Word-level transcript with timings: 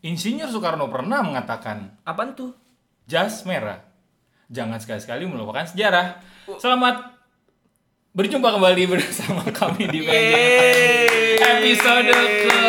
Insinyur 0.00 0.48
Soekarno 0.48 0.88
pernah 0.88 1.20
mengatakan, 1.20 1.92
Apaan 2.08 2.32
tuh? 2.32 2.56
jas 3.04 3.44
merah. 3.44 3.84
Jangan 4.48 4.80
sekali-sekali 4.80 5.28
melupakan 5.28 5.68
sejarah. 5.68 6.16
Selamat 6.56 7.20
berjumpa 8.16 8.48
kembali 8.48 8.82
bersama 8.96 9.44
kami 9.52 9.92
di. 9.92 10.00
Episode 11.36 12.16
ke... 12.16 12.60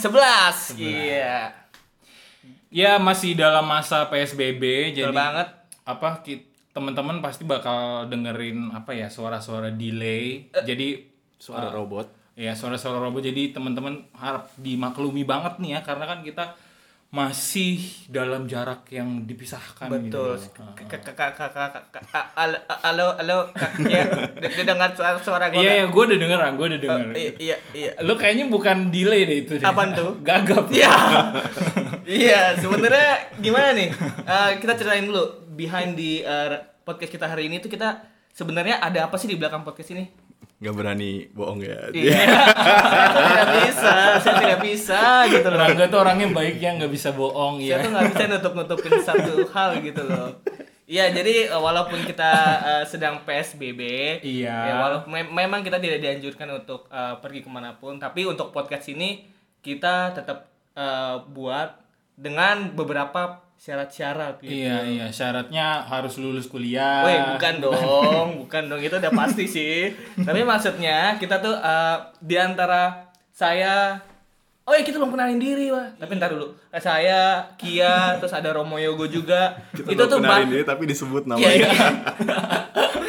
11. 0.00 0.80
Iya. 0.80 1.52
Ya 2.72 2.96
masih 2.96 3.36
dalam 3.36 3.68
masa 3.68 4.08
PSBB, 4.08 4.96
jadi 4.96 5.12
Betul 5.12 5.20
banget. 5.20 5.48
apa 5.84 6.22
teman-teman 6.70 7.18
pasti 7.20 7.44
bakal 7.44 8.06
dengerin 8.08 8.72
apa 8.72 8.96
ya 8.96 9.12
suara-suara 9.12 9.74
delay. 9.74 10.48
Jadi 10.64 11.04
Suara 11.36 11.68
robot. 11.68 12.19
Ya 12.40 12.56
suara-suara 12.56 12.96
robot 12.96 13.20
jadi 13.20 13.52
teman-teman 13.52 14.00
harap 14.16 14.48
dimaklumi 14.56 15.28
banget 15.28 15.60
nih 15.60 15.76
ya 15.76 15.80
karena 15.84 16.08
kan 16.08 16.24
kita 16.24 16.56
masih 17.10 17.82
dalam 18.06 18.46
jarak 18.46 18.86
yang 18.86 19.26
dipisahkan 19.26 19.90
Betul. 19.90 20.38
gitu. 20.38 20.62
Al- 22.38 22.62
Halo, 22.86 23.18
halo. 23.18 23.50
Ya, 23.82 24.06
d- 24.30 24.62
dengar 24.62 24.94
suara 24.94 25.18
suara 25.18 25.50
gue. 25.50 25.58
Iya, 25.58 25.82
iya, 25.82 25.84
gue 25.90 26.02
udah 26.06 26.18
denger, 26.22 26.38
gue 26.54 26.66
udah 26.70 26.80
denger. 26.80 27.06
Iya, 27.34 27.56
iya. 27.74 27.90
Lu 28.06 28.14
kayaknya 28.14 28.46
bukan 28.46 28.94
delay 28.94 29.26
deh 29.26 29.38
itu. 29.42 29.58
Apaan 29.58 29.90
tuh? 29.90 30.16
Gagap. 30.26 30.70
Iya. 30.70 30.94
Iya, 32.06 32.54
sebenarnya 32.54 33.10
gimana 33.42 33.74
nih? 33.74 33.90
Eh, 34.22 34.50
kita 34.62 34.78
ceritain 34.78 35.02
dulu 35.02 35.50
behind 35.58 35.98
di 35.98 36.22
eh, 36.22 36.62
podcast 36.86 37.10
kita 37.10 37.26
hari 37.26 37.50
ini 37.50 37.58
tuh 37.58 37.66
kita 37.66 38.06
sebenarnya 38.30 38.78
ada 38.78 39.10
apa 39.10 39.18
sih 39.18 39.26
di 39.26 39.34
belakang 39.34 39.66
podcast 39.66 39.90
ini? 39.98 40.06
Gak 40.60 40.74
berani 40.76 41.24
bohong 41.32 41.64
ya. 41.64 41.88
Iya. 41.88 42.20
saya 43.16 43.24
tidak 43.24 43.48
bisa, 43.64 43.92
saya 44.20 44.34
tidak 44.36 44.60
bisa 44.60 45.00
gitu 45.26 45.46
loh. 45.48 45.56
Rangga 45.56 45.84
tuh 45.88 45.98
orangnya 45.98 46.28
baik 46.30 46.60
yang 46.60 46.76
nggak 46.76 46.92
bisa 46.92 47.10
bohong 47.10 47.58
Saya 47.58 47.68
ya. 47.72 47.76
tuh 47.80 47.90
nggak 47.90 48.06
bisa 48.10 48.24
nutup-nutupin 48.28 48.92
satu 49.00 49.32
hal 49.48 49.80
gitu 49.80 50.04
loh. 50.04 50.36
Iya, 50.84 51.14
jadi 51.14 51.48
eh, 51.48 51.56
walaupun 51.56 52.04
kita 52.04 52.30
eh, 52.60 52.84
sedang 52.84 53.24
PSBB, 53.24 53.80
Iya. 54.20 54.52
ya 54.52 54.74
walaupun 54.80 55.08
mem- 55.08 55.32
memang 55.32 55.62
kita 55.62 55.80
tidak 55.80 55.96
dianjurkan 55.98 56.50
untuk 56.52 56.92
eh, 56.92 57.14
pergi 57.16 57.40
ke 57.40 57.48
mana 57.48 57.72
pun, 57.72 57.96
tapi 57.96 58.28
untuk 58.28 58.52
podcast 58.52 58.84
ini 58.90 59.24
kita 59.62 60.12
tetap 60.12 60.44
eh, 60.76 61.16
buat 61.24 61.79
dengan 62.20 62.76
beberapa 62.76 63.40
syarat-syarat 63.60 64.40
gitu. 64.40 64.52
Iya, 64.52 64.84
iya, 64.88 65.06
syaratnya 65.12 65.84
harus 65.84 66.16
lulus 66.20 66.48
kuliah. 66.48 67.04
Woi, 67.04 67.16
bukan 67.36 67.54
dong, 67.64 68.28
bukan 68.44 68.62
dong 68.68 68.80
itu 68.80 68.96
udah 68.96 69.12
pasti 69.12 69.44
sih. 69.48 69.92
Tapi 70.20 70.44
maksudnya 70.44 71.16
kita 71.16 71.40
tuh 71.40 71.56
eh, 71.56 71.96
di 72.20 72.36
antara 72.36 73.08
saya 73.32 74.00
Oh 74.70 74.76
iya 74.76 74.86
kita 74.86 75.02
belum 75.02 75.10
kenalin 75.10 75.42
diri 75.42 75.66
wah. 75.74 75.90
Tapi 75.98 76.14
ntar 76.14 76.30
dulu. 76.30 76.54
Eh, 76.70 76.78
Saya, 76.78 77.42
Kia, 77.58 78.14
terus 78.22 78.30
ada 78.30 78.54
Romo 78.54 78.78
Yogo 78.78 79.10
juga. 79.10 79.58
Kita 79.74 79.90
itu 79.90 80.02
tuh 80.06 80.22
kenalin 80.22 80.46
diri 80.46 80.62
tapi 80.62 80.86
disebut 80.86 81.26
namanya. 81.26 81.50
Iya, 81.50 81.68
iya. 81.74 81.88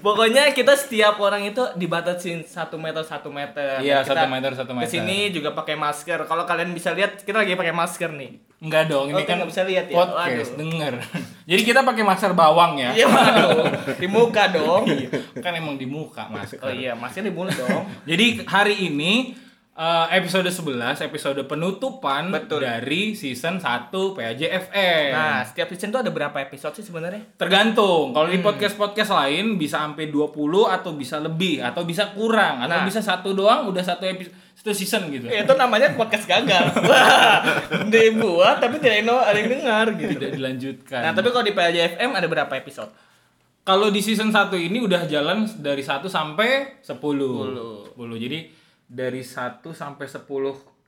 Pokoknya 0.00 0.50
kita 0.50 0.72
setiap 0.72 1.16
orang 1.16 1.44
itu 1.44 1.60
dibatasin 1.74 2.40
satu 2.42 2.74
meter 2.74 3.00
satu 3.00 3.28
meter. 3.28 3.78
Iya, 3.78 4.00
satu 4.00 4.26
meter, 4.26 4.50
satu 4.52 4.72
meter. 4.72 4.84
Ke 4.84 4.90
sini 4.90 5.28
juga 5.28 5.52
pakai 5.52 5.74
masker. 5.74 6.24
Kalau 6.24 6.42
kalian 6.42 6.72
bisa 6.72 6.90
lihat, 6.90 7.20
kita 7.20 7.38
lagi 7.38 7.52
pakai 7.52 7.70
masker 7.70 8.10
nih. 8.10 8.40
Enggak 8.60 8.88
dong, 8.88 9.08
ini 9.08 9.16
Oh, 9.16 9.24
kan 9.24 9.40
bisa 9.42 9.62
lihat 9.62 9.86
ya? 9.86 9.96
podcast, 9.96 10.52
Waduh. 10.52 10.58
denger. 10.58 10.94
Jadi 11.50 11.62
kita 11.62 11.80
pakai 11.80 12.02
masker 12.02 12.32
bawang 12.32 12.76
ya. 12.76 12.90
Iya 12.92 13.06
waduh, 13.06 13.64
di 13.94 14.06
muka 14.06 14.44
dong. 14.48 14.84
kan 15.36 15.52
emang 15.52 15.76
di 15.76 15.84
muka 15.84 16.28
masker. 16.28 16.60
Oh 16.60 16.68
iya, 16.68 16.92
masker 16.92 17.20
di 17.20 17.32
mulut 17.32 17.52
dong. 17.52 17.84
Jadi 18.10 18.44
hari 18.44 18.86
ini 18.86 19.32
eh, 19.72 20.06
episode 20.12 20.46
11, 20.46 21.00
episode 21.00 21.40
penutupan 21.44 22.28
Betul. 22.28 22.62
dari 22.62 23.12
season 23.12 23.56
1 23.56 23.90
PAJFM. 24.12 25.10
Nah, 25.10 25.40
setiap 25.42 25.68
season 25.68 25.88
tuh 25.88 26.00
ada 26.00 26.10
berapa 26.10 26.36
episode 26.36 26.74
sih 26.74 26.82
sebenarnya? 26.82 27.24
Tergantung. 27.34 28.10
Kalau 28.10 28.26
Hmm. 28.26 28.34
di 28.34 28.40
podcast-podcast 28.40 29.10
lain 29.10 29.56
bisa 29.56 29.80
sampai 29.80 30.06
20 30.06 30.66
atau 30.66 30.92
bisa 30.92 31.16
lebih 31.16 31.60
atau 31.60 31.82
bisa 31.82 32.10
kurang 32.10 32.60
atau 32.60 32.76
Nah. 32.76 32.84
bisa 32.84 33.00
satu 33.00 33.32
doang 33.32 33.66
udah 33.66 33.80
satu 33.80 34.04
episode 34.04 34.34
satu 34.52 34.76
season 34.76 35.08
gitu. 35.08 35.24
Ya, 35.24 35.40
itu 35.40 35.54
namanya 35.56 35.96
podcast 35.96 36.28
gagal. 36.28 36.68
Dibuat 37.88 38.60
tapi 38.60 38.76
tidak 38.76 39.08
ada 39.08 39.32
ada 39.32 39.38
yang 39.38 39.50
dengar 39.50 39.86
gitu. 39.96 40.20
Tidak 40.20 40.32
dilanjutkan. 40.36 41.00
Nah, 41.00 41.12
tapi 41.16 41.28
kalau 41.30 41.40
di 41.40 41.52
PLJFM 41.52 42.10
ada 42.12 42.26
berapa 42.28 42.52
episode? 42.52 42.92
Kalau 43.60 43.88
di 43.88 44.00
season 44.00 44.28
1 44.28 44.60
ini 44.60 44.80
udah 44.80 45.08
jalan 45.08 45.48
dari 45.56 45.80
1 45.80 46.08
sampai 46.08 46.80
10. 46.82 47.96
10. 47.96 48.16
Jadi 48.20 48.38
dari 48.90 49.22
1 49.22 49.62
sampai 49.70 50.10
10 50.10 50.26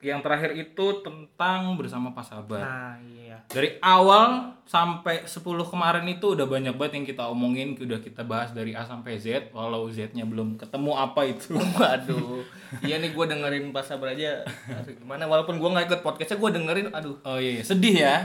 yang 0.03 0.19
terakhir 0.19 0.51
itu 0.59 0.99
tentang 0.99 1.79
bersama 1.79 2.11
Pak 2.11 2.27
Sabar. 2.27 2.59
Nah, 2.59 2.93
iya. 2.99 3.39
Dari 3.47 3.79
awal 3.79 4.51
sampai 4.67 5.23
10 5.23 5.39
kemarin 5.63 6.03
itu 6.11 6.35
udah 6.35 6.43
banyak 6.43 6.75
banget 6.75 6.93
yang 6.99 7.07
kita 7.07 7.23
omongin, 7.31 7.79
udah 7.79 8.03
kita 8.03 8.27
bahas 8.27 8.51
dari 8.51 8.75
A 8.75 8.83
sampai 8.83 9.15
Z, 9.15 9.55
walau 9.55 9.87
Z-nya 9.87 10.27
belum 10.27 10.59
ketemu 10.59 10.91
apa 10.99 11.23
itu. 11.23 11.55
Waduh. 11.79 12.43
Iya 12.83 12.99
nih 12.99 13.15
gue 13.15 13.25
dengerin 13.31 13.71
Pak 13.71 13.83
Sabar 13.87 14.11
aja. 14.11 14.43
Gimana 14.83 15.23
walaupun 15.23 15.55
gue 15.55 15.69
nggak 15.71 15.87
ikut 15.87 16.01
podcastnya 16.03 16.35
gue 16.35 16.51
dengerin 16.51 16.87
aduh 16.91 17.15
Oh 17.23 17.39
iya, 17.39 17.63
sedih 17.63 17.95
ya. 18.03 18.17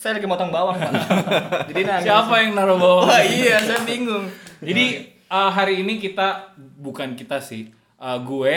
saya 0.00 0.16
lagi 0.16 0.24
motong 0.24 0.48
bawang 0.48 0.80
Pak. 0.80 0.92
Jadi 1.68 1.84
nangis. 1.84 2.08
Siapa 2.08 2.34
yang 2.40 2.56
naruh 2.56 2.80
bawah? 2.80 3.12
Wah 3.12 3.20
iya 3.20 3.60
saya 3.60 3.84
bingung. 3.84 4.24
Jadi 4.64 5.12
uh, 5.28 5.52
hari 5.52 5.84
ini 5.84 6.00
kita 6.00 6.56
bukan 6.56 7.12
kita 7.12 7.36
sih, 7.36 7.68
uh, 8.00 8.18
gue, 8.18 8.56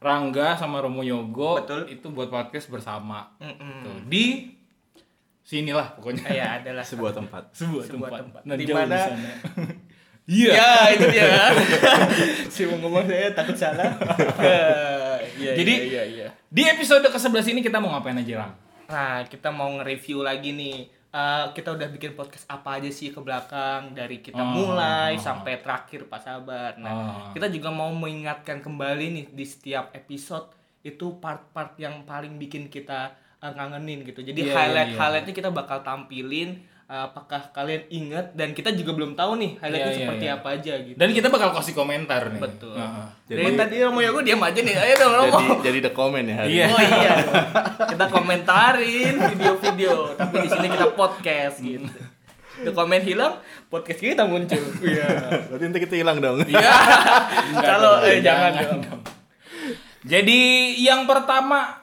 Rangga 0.00 0.52
sama 0.56 0.80
Romo 0.80 1.00
Yogo 1.00 1.60
Betul. 1.60 1.88
itu 1.88 2.08
buat 2.08 2.28
podcast 2.28 2.68
bersama. 2.68 3.32
Mm-mm. 3.38 3.80
Tuh, 3.80 3.98
di 4.04 4.52
sinilah 5.40 5.96
pokoknya. 5.96 6.24
Ya 6.28 6.48
adalah 6.58 6.84
Sebuah 6.84 7.12
tempat. 7.12 7.52
Sebuah, 7.52 7.84
Sebuah 7.84 8.08
tempat. 8.10 8.20
tempat. 8.20 8.42
Nah, 8.44 8.54
Di 8.56 8.64
mana-. 8.68 9.08
Iya. 10.24 10.56
Ya 10.56 10.72
itu 10.88 11.04
dia. 11.12 11.28
si 12.54 12.64
mau 12.64 12.80
ngomong 12.80 13.04
saya 13.04 13.36
takut 13.36 13.52
salah. 13.52 13.92
Iya, 15.34 15.52
Jadi- 15.60 15.80
iya, 15.84 15.84
iya, 15.84 16.02
iya. 16.06 16.28
Di 16.48 16.62
episode 16.64 17.04
ke-11 17.04 17.52
ini 17.52 17.60
kita 17.60 17.76
mau 17.76 17.92
ngapain 17.92 18.16
aja, 18.16 18.40
Rang? 18.40 18.52
Nah, 18.86 19.20
kita 19.26 19.50
mau 19.50 19.68
nge-review 19.76 20.22
lagi 20.22 20.54
nih. 20.54 20.88
Eh, 21.14 21.46
kita 21.54 21.70
udah 21.70 21.86
bikin 21.88 22.18
podcast 22.18 22.42
apa 22.50 22.74
aja 22.74 22.90
sih 22.90 23.14
ke 23.14 23.22
belakang 23.22 23.94
dari 23.94 24.18
kita 24.18 24.34
Oh. 24.36 24.50
mulai 24.66 25.14
sampai 25.16 25.62
terakhir 25.62 26.10
Pak 26.10 26.20
Sabar. 26.20 26.74
Nah, 26.74 26.90
Oh. 26.90 27.30
kita 27.30 27.46
juga 27.48 27.70
mau 27.70 27.86
mengingatkan 27.88 28.58
kembali 28.58 29.06
nih 29.14 29.26
di 29.30 29.46
setiap 29.46 29.94
episode 29.94 30.50
itu 30.82 31.14
part-part 31.16 31.78
yang 31.78 32.02
paling 32.02 32.34
bikin 32.34 32.66
kita 32.66 33.14
eh, 33.38 33.52
ngangenin 33.52 34.02
gitu. 34.02 34.24
Jadi 34.24 34.40
Iya, 34.40 34.48
iya, 34.48 34.56
highlight-highlightnya 34.58 35.34
kita 35.36 35.50
bakal 35.52 35.84
tampilin. 35.84 36.64
Apakah 36.84 37.48
kalian 37.50 37.88
ingat 37.88 38.36
dan 38.36 38.52
kita 38.52 38.68
juga 38.70 38.92
belum 38.92 39.16
tahu 39.16 39.40
nih 39.40 39.56
highlightnya 39.56 39.72
Iya, 39.80 39.88
iya, 39.88 40.00
seperti 40.04 40.26
iya. 40.28 40.36
apa 40.36 40.48
aja 40.52 40.74
gitu. 40.84 40.96
Dan 41.00 41.08
kita 41.10 41.28
bakal 41.28 41.48
kasih 41.56 41.72
komentar 41.72 42.28
nih. 42.28 42.36
Betul. 42.38 42.76
Heeh. 42.76 43.06
Dari 43.24 43.40
Jadi- 43.40 43.56
tadi 43.56 43.74
Romo 43.80 44.00
Yogo 44.00 44.20
diam 44.20 44.38
aja 44.38 44.60
nih. 44.60 44.74
Ayo 44.76 44.94
dong 44.98 45.12
Romo. 45.14 45.38
Jadi 45.40 45.64
jadi 45.64 45.78
the 45.80 45.92
comment 45.92 46.26
ya 46.26 46.36
hari 46.36 46.48
Iya. 46.52 46.64
ini. 46.64 46.74
Oh 46.74 46.82
iya. 46.84 47.12
dong. 47.16 47.34
Kita 47.88 48.04
komentarin 48.06 49.14
video-video, 49.16 49.94
tapi 50.14 50.34
di 50.44 50.48
sini 50.48 50.66
kita 50.68 50.86
podcast 50.92 51.56
gitu. 51.58 51.88
The 52.54 52.70
komen 52.70 53.00
hilang, 53.00 53.40
podcast 53.66 53.98
kita 53.98 54.28
muncul. 54.28 54.60
Iya. 54.78 55.06
Berarti 55.48 55.64
nanti 55.64 55.80
kita 55.80 55.94
hilang 55.96 56.20
dong. 56.20 56.44
Iya. 56.44 56.68
Kalau 57.64 57.98
dong, 57.98 58.06
eh 58.06 58.20
jangan 58.20 58.52
dong. 58.54 58.80
Jadi 60.04 60.40
yang 60.78 61.08
pertama 61.08 61.80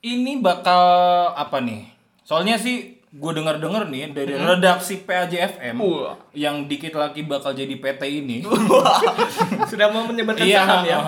ini 0.00 0.38
bakal 0.38 0.86
apa 1.34 1.58
nih? 1.58 1.90
Soalnya 2.22 2.56
sih 2.56 2.99
gue 3.10 3.32
denger-denger 3.34 3.90
nih 3.90 4.14
dari 4.14 4.32
redaksi 4.38 5.02
PAJFM 5.02 5.74
Wah. 5.82 6.14
yang 6.30 6.70
dikit 6.70 6.94
lagi 6.94 7.26
bakal 7.26 7.50
jadi 7.50 7.74
PT 7.74 8.02
ini. 8.06 8.46
Sudah 9.70 9.90
mau 9.90 10.06
menyebarkan 10.06 10.46
Iya, 10.46 10.62
saham 10.62 10.82
ya. 10.86 10.98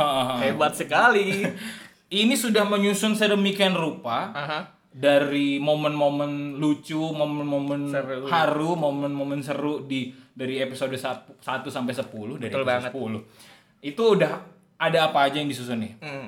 Hebat 0.42 0.74
sekali. 0.74 1.46
ini 2.22 2.34
sudah 2.36 2.68
menyusun 2.68 3.16
sedemikian 3.16 3.72
rupa 3.72 4.34
Aha. 4.36 4.60
dari 4.92 5.56
momen-momen 5.56 6.60
lucu, 6.60 7.00
momen-momen 7.00 7.88
Seru. 7.88 8.28
haru, 8.28 8.76
momen-momen 8.76 9.40
seru 9.40 9.80
di 9.88 10.12
dari 10.36 10.60
episode 10.60 10.92
1 10.92 11.40
sampai 11.40 11.92
10 11.96 12.36
dari 12.36 12.52
Betul 12.52 12.68
episode 12.68 12.68
banget. 12.68 12.92
10. 12.92 13.88
Itu 13.88 14.02
udah 14.18 14.32
ada 14.76 14.98
apa 15.08 15.18
aja 15.30 15.40
yang 15.40 15.48
disusun 15.48 15.80
nih? 15.80 15.92
Hmm. 16.04 16.26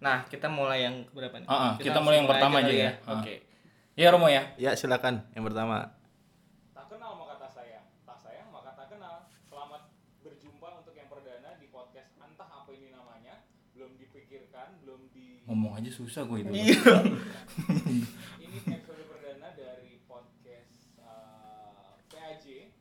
Nah, 0.00 0.24
kita 0.32 0.48
mulai 0.48 0.88
yang 0.88 1.04
berapa 1.12 1.36
nih? 1.44 1.46
Ah, 1.46 1.54
ah, 1.54 1.72
kita 1.76 2.00
mulai 2.00 2.24
yang 2.24 2.28
pertama 2.30 2.64
aja 2.64 2.72
kali 2.72 2.80
ya. 2.80 2.90
Ah. 3.04 3.20
Oke. 3.20 3.34
Ya 3.92 4.08
Romo 4.08 4.24
ya. 4.24 4.56
Ya 4.56 4.72
silakan 4.72 5.20
yang 5.36 5.44
pertama. 5.44 5.92
Tak 6.72 6.88
kenal 6.88 7.12
maka 7.12 7.36
tak 7.44 7.52
sayang, 7.60 7.84
tak 8.08 8.16
sayang 8.24 8.48
maka 8.48 8.72
tak 8.72 8.88
kenal. 8.88 9.28
Selamat 9.44 9.92
berjumpa 10.24 10.80
untuk 10.80 10.96
yang 10.96 11.12
perdana 11.12 11.60
di 11.60 11.68
podcast 11.68 12.16
entah 12.16 12.48
apa 12.48 12.72
ini 12.72 12.88
namanya, 12.88 13.44
belum 13.76 14.00
dipikirkan, 14.00 14.80
belum 14.80 15.12
di. 15.12 15.44
Ngomong 15.44 15.76
aja 15.76 15.92
susah 15.92 16.24
gue 16.24 16.40
itu. 16.40 16.72
Iya. 16.72 17.04
ini 18.48 18.58
episode 18.64 19.04
perdana 19.12 19.52
dari 19.52 20.00
podcast 20.08 20.96
uh, 21.04 22.00
PAJ 22.08 22.72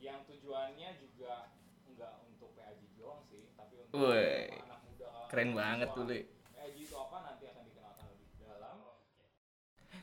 yang 0.00 0.24
tujuannya 0.24 0.88
juga 0.96 1.52
nggak 1.84 2.32
untuk 2.32 2.56
PAJ 2.56 2.80
doang 2.96 3.20
sih, 3.28 3.52
tapi 3.60 3.84
untuk 3.84 4.08
Woi. 4.08 4.56
anak 4.56 4.80
muda. 4.88 5.08
Keren 5.28 5.52
banget 5.52 5.88
tuh, 5.92 6.08
Le. 6.08 6.32
PAJ 6.56 6.76
itu 6.80 6.96
apa 6.96 7.16
nanti 7.28 7.44
akan 7.44 7.60
dikenalkan 7.68 8.04
lebih 8.08 8.28
dalam. 8.40 8.76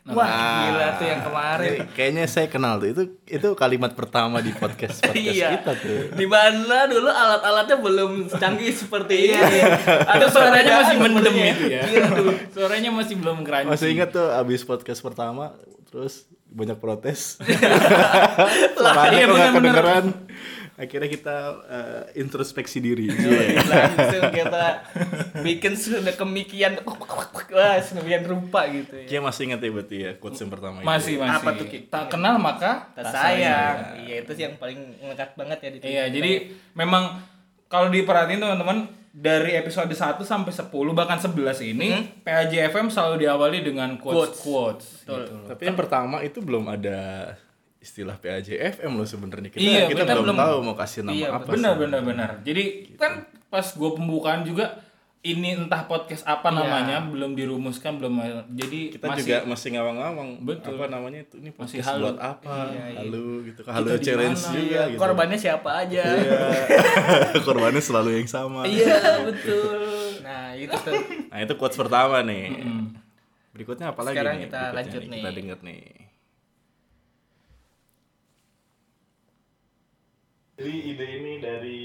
Wah, 0.04 0.28
gila 0.68 0.88
tuh 0.96 1.08
yang 1.08 1.22
kemarin. 1.22 1.88
Kayaknya 1.92 2.24
saya 2.28 2.48
kenal 2.48 2.76
tuh. 2.76 2.92
Itu 2.92 3.04
itu 3.24 3.48
kalimat 3.56 3.96
pertama 3.96 4.44
di 4.44 4.52
podcast 4.52 5.00
podcast 5.06 5.16
Iya. 5.32 5.56
kita 5.56 5.72
tuh. 5.74 6.12
Di 6.12 6.28
mana 6.28 6.86
dulu 6.86 7.08
alat-alatnya 7.08 7.78
belum 7.80 8.12
canggih 8.30 8.68
seperti 8.70 9.32
ini. 9.32 9.58
Ada 10.04 10.28
suaranya 10.28 10.84
masih 10.84 10.98
mendem 11.00 11.36
itu 11.38 11.66
ya. 11.72 11.82
Iya 11.82 12.04
tuh. 12.12 12.36
Suaranya 12.52 12.92
masih 12.92 13.16
belum 13.16 13.42
crunchy. 13.42 13.72
Masih 13.72 13.88
ingat 13.96 14.12
tuh 14.12 14.28
abis 14.28 14.62
podcast 14.62 15.00
pertama 15.00 15.56
terus 15.88 16.28
banyak 16.52 16.76
protes. 16.78 17.40
Iya, 18.44 18.76
Suaranya 18.76 19.24
kok 19.24 19.32
nggak 19.32 19.52
bener-bener. 19.56 19.56
kedengeran. 19.56 20.06
Akhirnya 20.74 21.06
kita 21.06 21.38
eh, 21.70 22.04
introspeksi 22.18 22.82
diri. 22.82 23.06
Iya. 23.06 23.62
Langsung 23.62 24.34
kita 24.34 24.66
bikin 25.46 25.74
sudah 25.78 26.16
kemikian 26.18 26.82
wah 27.54 27.78
sedemikian 27.78 28.26
rupa 28.26 28.66
gitu 28.66 29.06
ya. 29.06 29.08
Kia 29.08 29.20
masih 29.22 29.54
ingat 29.54 29.62
ya 29.62 29.70
berarti 29.70 29.98
ya 30.02 30.12
quotes 30.18 30.42
yang 30.42 30.50
pertama 30.50 30.82
itu. 30.82 30.88
Masih 30.90 31.14
masih. 31.22 31.38
Apa 31.46 31.50
tuh, 31.54 31.66
Ki? 31.70 31.80
Tak 31.94 32.10
kenal 32.10 32.42
maka 32.42 32.90
Tak 32.98 33.06
sayang. 33.06 34.02
Iya, 34.02 34.16
itu 34.26 34.32
sih 34.34 34.44
yang 34.50 34.58
paling 34.58 34.80
melekat 34.98 35.38
banget 35.38 35.58
ya 35.62 35.70
di 35.70 35.78
Iya, 35.86 36.04
jadi 36.10 36.32
memang 36.74 37.22
kalau 37.70 37.94
diperhatiin 37.94 38.42
teman-teman 38.42 38.90
dari 39.14 39.54
episode 39.54 39.94
1 39.94 40.26
sampai 40.26 40.50
10 40.50 40.74
bahkan 40.98 41.22
11 41.22 41.62
ini 41.70 42.18
PAJ 42.26 42.74
FM 42.74 42.90
selalu 42.90 43.30
diawali 43.30 43.62
dengan 43.62 43.94
quotes 44.02 44.42
quotes. 44.42 45.06
Betul. 45.06 45.22
gitu. 45.22 45.34
Tapi 45.54 45.62
yang 45.70 45.78
pertama 45.78 46.26
itu 46.26 46.42
belum 46.42 46.66
ada 46.66 47.30
istilah 47.84 48.16
PAJFM 48.16 48.90
loh 48.90 49.04
sebenarnya. 49.04 49.50
Kita, 49.50 49.60
Iya, 49.60 49.82
kita, 49.86 50.02
kita 50.02 50.14
belum, 50.16 50.26
belum- 50.26 50.40
tahu 50.40 50.56
mau 50.64 50.76
kasih 50.76 51.04
nama 51.04 51.14
Iya, 51.14 51.28
apa. 51.30 51.50
Benar 51.50 51.72
sih. 51.72 51.80
benar 51.80 52.02
benar. 52.02 52.30
Jadi 52.42 52.64
kan 52.96 53.12
pas 53.46 53.68
gue 53.68 53.90
pembukaan 53.92 54.42
juga 54.42 54.80
ini 55.22 55.56
entah 55.58 55.84
podcast 55.84 56.24
apa 56.26 56.48
Iya. 56.48 56.58
namanya 56.58 56.98
belum 57.02 57.32
dirumuskan 57.34 57.96
belum 57.96 58.12
jadi 58.52 58.92
Kita 58.92 59.06
masih 59.06 59.22
juga 59.22 59.38
masih 59.46 59.68
ngawang-ngawang. 59.72 60.30
Betul. 60.42 60.76
Apa 60.76 60.86
namanya 60.90 61.20
itu 61.22 61.36
ini 61.38 61.50
Masih 61.50 61.80
podcast 61.80 61.88
halu. 61.90 62.04
buat 62.06 62.20
apa? 62.20 62.56
Iya, 62.66 62.84
iya. 62.86 63.00
Halu 63.00 63.24
gitu. 63.46 63.60
Halu 63.66 63.88
di 63.90 64.00
challenge 64.02 64.40
mana? 64.42 64.52
juga 64.54 64.64
Iya, 64.66 64.82
gitu. 64.86 65.00
korbannya 65.00 65.38
siapa 65.38 65.70
aja. 65.78 66.04
Iya. 66.04 66.40
Korbannya 67.48 67.82
selalu 67.82 68.10
yang 68.18 68.28
sama. 68.28 68.64
Iya, 68.66 68.96
betul. 69.26 69.80
Nah, 70.22 70.56
itu 70.56 70.76
tuh. 70.78 70.96
Nah, 71.28 71.40
itu 71.40 71.54
quotes 71.54 71.78
pertama 71.78 72.20
nih. 72.22 72.46
Berikutnya 73.52 73.92
apa 73.92 74.02
lagi 74.02 74.16
Sekarang 74.18 74.36
nih? 74.36 74.44
kita 74.46 74.60
Berikutnya 74.62 74.76
lanjut 74.82 75.02
nih. 75.06 75.22
Kita 75.22 75.32
denger 75.32 75.60
nih. 75.62 75.84
Jadi 80.64 80.96
ide 80.96 81.08
ini 81.20 81.34
dari 81.44 81.80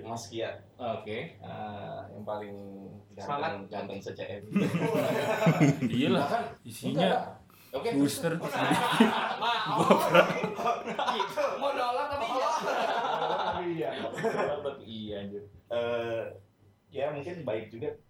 Mas 0.00 0.24
Kia. 0.32 0.56
Oke. 0.80 1.36
Ah, 1.44 2.08
yang 2.16 2.24
paling 2.24 2.56
Semangat. 3.12 3.68
ganteng 3.68 4.00
se-CM. 4.00 4.40
Iya 5.92 6.08
lah. 6.16 6.56
Isinya 6.64 7.36
Oke. 7.76 7.92
booster. 7.92 8.32
Mau 11.60 11.70
nolak 11.76 12.06
tapi 12.08 12.24
iya. 13.76 13.92
iya 14.80 15.16
anjir. 15.20 15.44
Eh, 15.68 16.24
ya 16.88 17.12
mungkin 17.12 17.44
baik 17.44 17.68
juga 17.68 18.00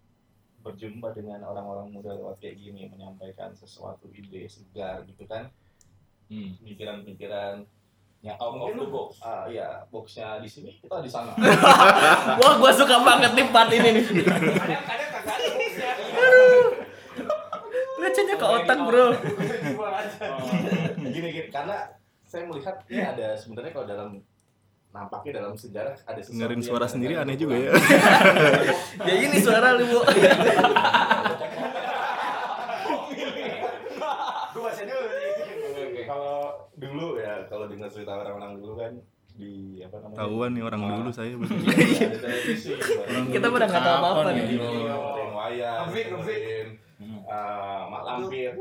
berjumpa 0.62 1.18
dengan 1.18 1.42
orang-orang 1.42 1.90
muda 1.90 2.14
lewat 2.14 2.38
kayak 2.38 2.62
gini 2.62 2.86
menyampaikan 2.86 3.50
sesuatu 3.50 4.06
ide 4.14 4.46
segar 4.46 5.02
gitu 5.02 5.26
kan 5.26 5.50
Hmm. 6.32 6.56
Yang 8.22 8.38
out 8.38 8.54
of 8.54 8.78
the 8.78 8.86
box 8.86 9.18
ah 9.18 9.50
ya 9.50 9.82
boxnya 9.90 10.38
di 10.38 10.46
sini 10.46 10.78
kita 10.78 11.02
di 11.02 11.10
sana 11.10 11.34
Wah, 12.38 12.54
gua 12.54 12.70
suka 12.70 13.02
banget 13.02 13.34
nih 13.34 13.46
part 13.50 13.70
ini 13.74 13.88
nih. 13.98 14.04
Recehnya 17.98 18.34
ke 18.34 18.46
otak, 18.46 18.78
Bro. 18.82 19.14
gini 21.14 21.28
gini 21.30 21.50
karena 21.50 21.86
saya 22.22 22.46
melihat 22.46 22.82
ini 22.86 23.02
ada 23.02 23.34
sebenarnya 23.38 23.70
kalau 23.70 23.86
dalam 23.86 24.10
nampaknya 24.92 25.40
dalam 25.40 25.54
sejarah 25.56 25.94
ada 26.04 26.20
sesuatu 26.20 26.36
Dengerin 26.36 26.62
suara 26.62 26.86
sendiri 26.86 27.14
aneh 27.16 27.34
juga 27.34 27.56
ya. 27.56 27.72
Ya 29.08 29.14
ini 29.18 29.38
suara 29.40 29.74
lu, 29.74 29.84
Bu. 29.88 30.00
Gue 34.52 34.60
baca 34.60 34.82
dulu 34.84 35.06
nih. 35.08 36.04
Kalau 36.04 36.38
dulu 36.76 37.06
ya, 37.16 37.34
kalau 37.48 37.64
dengar 37.70 37.71
cerita 37.88 38.12
orang-orang 38.14 38.58
dulu 38.58 38.74
kan 38.76 38.92
di 39.32 39.80
apa 39.80 39.96
namanya? 39.98 40.18
Tahuan 40.20 40.50
nih 40.52 40.62
orang 40.62 40.80
dulu 40.82 41.10
saya. 41.10 41.32
Iya. 41.32 42.08
Kita 43.34 43.46
pada 43.48 43.64
nggak 43.64 43.82
tahu 43.82 43.96
apa-apa 43.98 44.30
nih. 44.30 44.44
ya? 44.60 44.94
Wayang, 45.32 45.86
eh, 45.90 47.82
Mak 47.88 48.02
Lampir. 48.04 48.52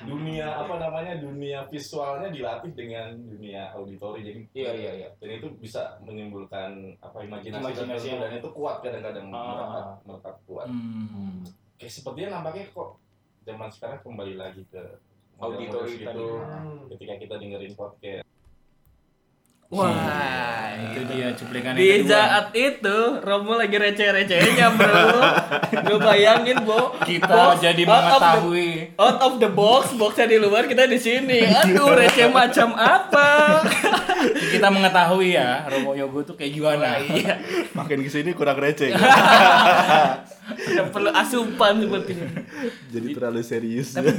dunia 0.00 0.46
apa 0.56 0.80
namanya 0.80 1.18
dunia 1.18 1.66
visualnya 1.68 2.32
dilatih 2.32 2.72
dengan 2.72 3.12
dunia 3.20 3.68
auditori 3.74 4.22
jadi 4.22 4.40
Iya, 4.54 4.70
iya, 4.72 4.92
iya. 4.96 5.08
dan 5.18 5.30
itu 5.34 5.50
bisa 5.58 5.98
menimbulkan 6.00 6.96
apa 7.02 7.20
imajinasi, 7.20 7.60
Imajinasi 7.60 8.06
yang- 8.08 8.22
dan 8.22 8.32
itu 8.32 8.48
kuat 8.48 8.80
kadang-kadang 8.80 9.28
Ah. 9.28 9.92
melekat 10.00 10.36
kuat 10.46 10.70
Hmm. 10.70 11.44
kayak 11.76 11.92
sepertinya 11.92 12.40
nampaknya 12.40 12.70
kok 12.70 12.96
zaman 13.42 13.68
sekarang 13.68 13.98
kembali 14.00 14.34
lagi 14.38 14.62
ke 14.64 14.80
Auditori 15.40 15.94
tadi. 16.04 16.20
gitu. 16.20 16.28
Ketika 16.94 17.14
kita 17.16 17.34
dengerin 17.40 17.74
podcast 17.74 18.29
Wah, 19.70 20.66
Itu 20.90 21.06
dia 21.06 21.30
cuplikan 21.30 21.72
yang 21.72 21.78
Di 21.78 21.90
kedua. 22.02 22.10
saat 22.10 22.46
itu 22.50 22.96
Romo 23.20 23.54
lagi 23.54 23.72
receh-recehnya, 23.72 24.74
Bro. 24.74 25.06
Gue 25.86 25.98
bayangin, 26.00 26.58
Bo. 26.60 26.98
kita 27.00 27.30
Box 27.54 27.62
jadi 27.62 27.78
out 27.80 27.86
of 27.86 27.94
the- 27.94 28.10
mengetahui 28.10 28.70
Out 28.98 29.18
of 29.20 29.32
the 29.38 29.46
box, 29.48 29.94
boxnya 29.94 30.26
di 30.26 30.36
luar, 30.36 30.66
kita 30.66 30.84
di 30.84 30.98
sini. 30.98 31.46
Aduh, 31.46 31.86
receh 31.92 32.26
macam 32.28 32.74
apa? 32.74 33.62
kita 34.50 34.68
mengetahui 34.68 35.32
ya 35.32 35.62
Romo 35.64 35.94
Yogo 35.94 36.20
tuh 36.24 36.34
kayak 36.34 36.50
gimana. 36.52 36.98
Iya, 36.98 37.38
Makin 37.72 38.02
ke 38.02 38.10
sini 38.10 38.30
kurang 38.32 38.58
receh. 38.58 38.90
udah 40.68 40.86
perlu 40.88 41.10
asupan 41.10 41.78
sepertinya. 41.78 42.26
Jadi 42.90 43.06
terlalu 43.12 43.40
serius. 43.40 43.94
tapi, 43.94 44.10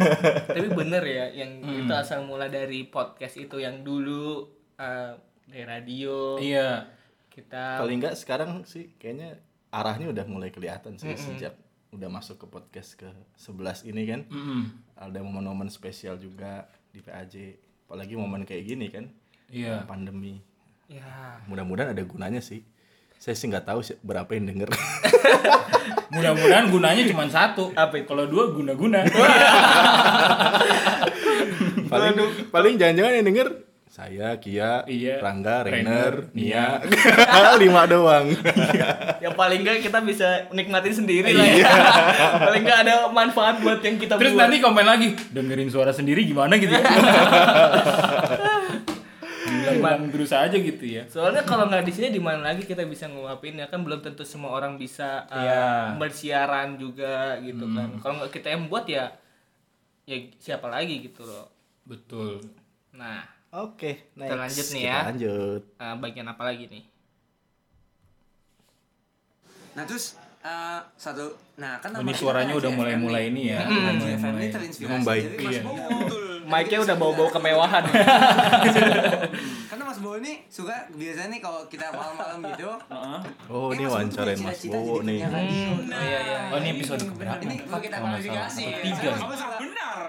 tapi 0.47 0.67
bener 0.71 1.03
ya 1.03 1.25
yang 1.35 1.59
Hmm. 1.61 1.83
itu 1.83 1.93
asal 1.93 2.23
mula 2.23 2.47
dari 2.47 2.85
podcast 2.85 3.35
itu 3.37 3.59
yang 3.59 3.83
dulu 3.83 4.47
eh, 4.77 5.11
dari 5.51 5.65
radio 5.67 6.39
Iya. 6.39 6.87
kita 7.27 7.83
Paling 7.83 7.99
enggak 7.99 8.15
sekarang 8.15 8.63
sih 8.63 8.95
kayaknya 8.95 9.35
arahnya 9.71 10.11
udah 10.11 10.25
mulai 10.27 10.51
kelihatan 10.51 10.95
sih 10.95 11.11
sejak 11.15 11.55
udah 11.91 12.07
masuk 12.07 12.39
ke 12.39 12.45
podcast 12.47 12.95
ke 12.95 13.07
11 13.35 13.91
ini 13.91 14.03
kan. 14.07 14.21
Mm-mm. 14.31 14.71
Ada 14.95 15.19
momen-momen 15.19 15.67
spesial 15.67 16.15
juga 16.15 16.71
di 16.95 17.03
PAJ. 17.03 17.59
Apalagi 17.87 18.15
momen 18.15 18.47
kayak 18.47 18.63
gini 18.63 18.87
kan. 18.87 19.11
Iya. 19.51 19.83
Pandemi. 19.83 20.39
ya 20.87 21.39
Mudah-mudahan 21.51 21.91
ada 21.91 22.03
gunanya 22.03 22.39
sih. 22.39 22.63
Saya 23.19 23.35
sih 23.35 23.51
nggak 23.51 23.67
tahu 23.67 23.79
sih 23.83 23.99
berapa 24.03 24.27
yang 24.31 24.55
denger. 24.55 24.71
Mudah-mudahan 26.15 26.71
gunanya 26.71 27.03
cuma 27.11 27.27
satu. 27.27 27.75
Apa 27.75 27.99
itu? 27.99 28.07
Kalau 28.07 28.27
dua 28.27 28.55
guna-guna. 28.55 29.03
paling 31.91 32.15
paling 32.55 32.73
jangan-jangan 32.79 33.13
yang 33.19 33.27
denger 33.27 33.47
saya, 33.91 34.39
Kia, 34.39 34.87
Iya. 34.87 35.19
Rangga, 35.19 35.67
Rainer, 35.67 36.31
Nia, 36.31 36.79
lima 37.59 37.83
doang. 37.83 38.31
yang 39.23 39.35
paling 39.35 39.61
enggak 39.61 39.83
kita 39.83 39.99
bisa 39.99 40.47
nikmatin 40.49 40.95
sendiri 40.95 41.29
lah 41.29 41.43
ya 41.43 41.67
paling 42.47 42.63
enggak 42.63 42.79
ada 42.81 43.11
manfaat 43.11 43.59
buat 43.59 43.83
yang 43.83 43.99
kita 43.99 44.15
Terus 44.15 44.31
buat 44.31 44.47
nanti 44.47 44.57
komen 44.57 44.85
lagi, 44.87 45.11
dengerin 45.29 45.67
suara 45.67 45.91
sendiri 45.91 46.23
gimana 46.23 46.55
gitu 46.55 46.71
ya. 46.71 46.79
Bilang 49.71 50.07
terus 50.07 50.31
aja 50.31 50.53
gitu 50.53 50.83
ya. 50.83 51.03
soalnya 51.07 51.43
kalau 51.43 51.65
nggak 51.65 51.83
di 51.83 51.91
sini 51.91 52.07
di 52.09 52.21
mana 52.21 52.53
lagi 52.53 52.63
kita 52.63 52.85
bisa 52.85 53.07
ngeluapin 53.07 53.57
ya 53.57 53.67
kan 53.67 53.81
belum 53.81 53.99
tentu 53.99 54.21
semua 54.21 54.53
orang 54.53 54.77
bisa 54.77 55.25
uh, 55.27 55.35
Iya. 55.35 55.65
bersiaran 55.97 56.77
juga 56.77 57.35
gitu 57.41 57.65
kan 57.67 57.97
kalau 57.99 58.21
nggak 58.21 58.31
kita 58.31 58.47
yang 58.53 58.67
buat 58.67 58.85
ya 58.85 59.09
ya 60.03 60.17
siapa 60.37 60.67
lagi 60.67 61.01
gitu 61.01 61.25
loh 61.25 61.49
Betul. 61.83 62.39
nah 62.91 63.25
Oke, 63.51 63.91
Kita 64.13 64.31
lanjut 64.33 64.65
nih 64.65 64.81
Kita 64.81 64.87
ya. 64.87 64.99
lanjut. 65.05 65.61
uh, 65.75 65.95
bagian 65.97 66.23
apa 66.25 66.43
lagi 66.45 66.65
nih 66.65 66.83
Nah 69.71 69.83
terus 69.83 70.15
eh, 70.41 70.79
satu, 70.95 71.31
nah 71.55 71.77
kan 71.77 71.91
Ini 71.93 72.11
suaranya 72.11 72.51
udah 72.53 72.71
mulai-mulai 72.71 73.27
nih. 73.27 73.31
ini 73.45 73.51
ya. 73.51 73.59
Hmm, 73.61 73.71
Udah 73.71 73.83
PAJFM 73.85 73.99
ini 73.99 74.03
mulai-mulai. 74.17 74.49
terinspirasi 74.49 74.91
Membaik. 74.93 75.23
dari 75.25 75.35
Mas 75.37 75.51
Iya. 75.51 75.61
Bowo. 75.61 75.87
mic-nya 76.43 76.79
udah 76.81 76.95
bawa-bawa 76.97 77.29
kemewahan 77.29 77.83
Karena 79.69 79.83
Mas 79.85 79.99
Bowo 79.99 80.15
ini 80.17 80.33
suka 80.47 80.75
biasanya 80.91 81.27
nih 81.29 81.39
kalau 81.39 81.61
kita 81.65 81.85
malam-malam 81.89 82.39
gitu. 82.45 82.67
Oh, 83.47 83.67
ini 83.69 83.83
wawancarain 83.85 84.35
Mas 84.37 84.59
Bowo 84.65 84.99
nih. 85.01 85.19
Hmm, 85.21 85.35
oh 85.87 86.01
iya, 86.01 86.19
iya. 86.19 86.39
Oh 86.49 86.57
ini 86.57 86.69
episode 86.73 87.03
keberapa? 87.05 87.39
Ini 87.39 87.55
kita 87.63 87.95
ya. 87.99 88.47
Tiga. 88.81 89.11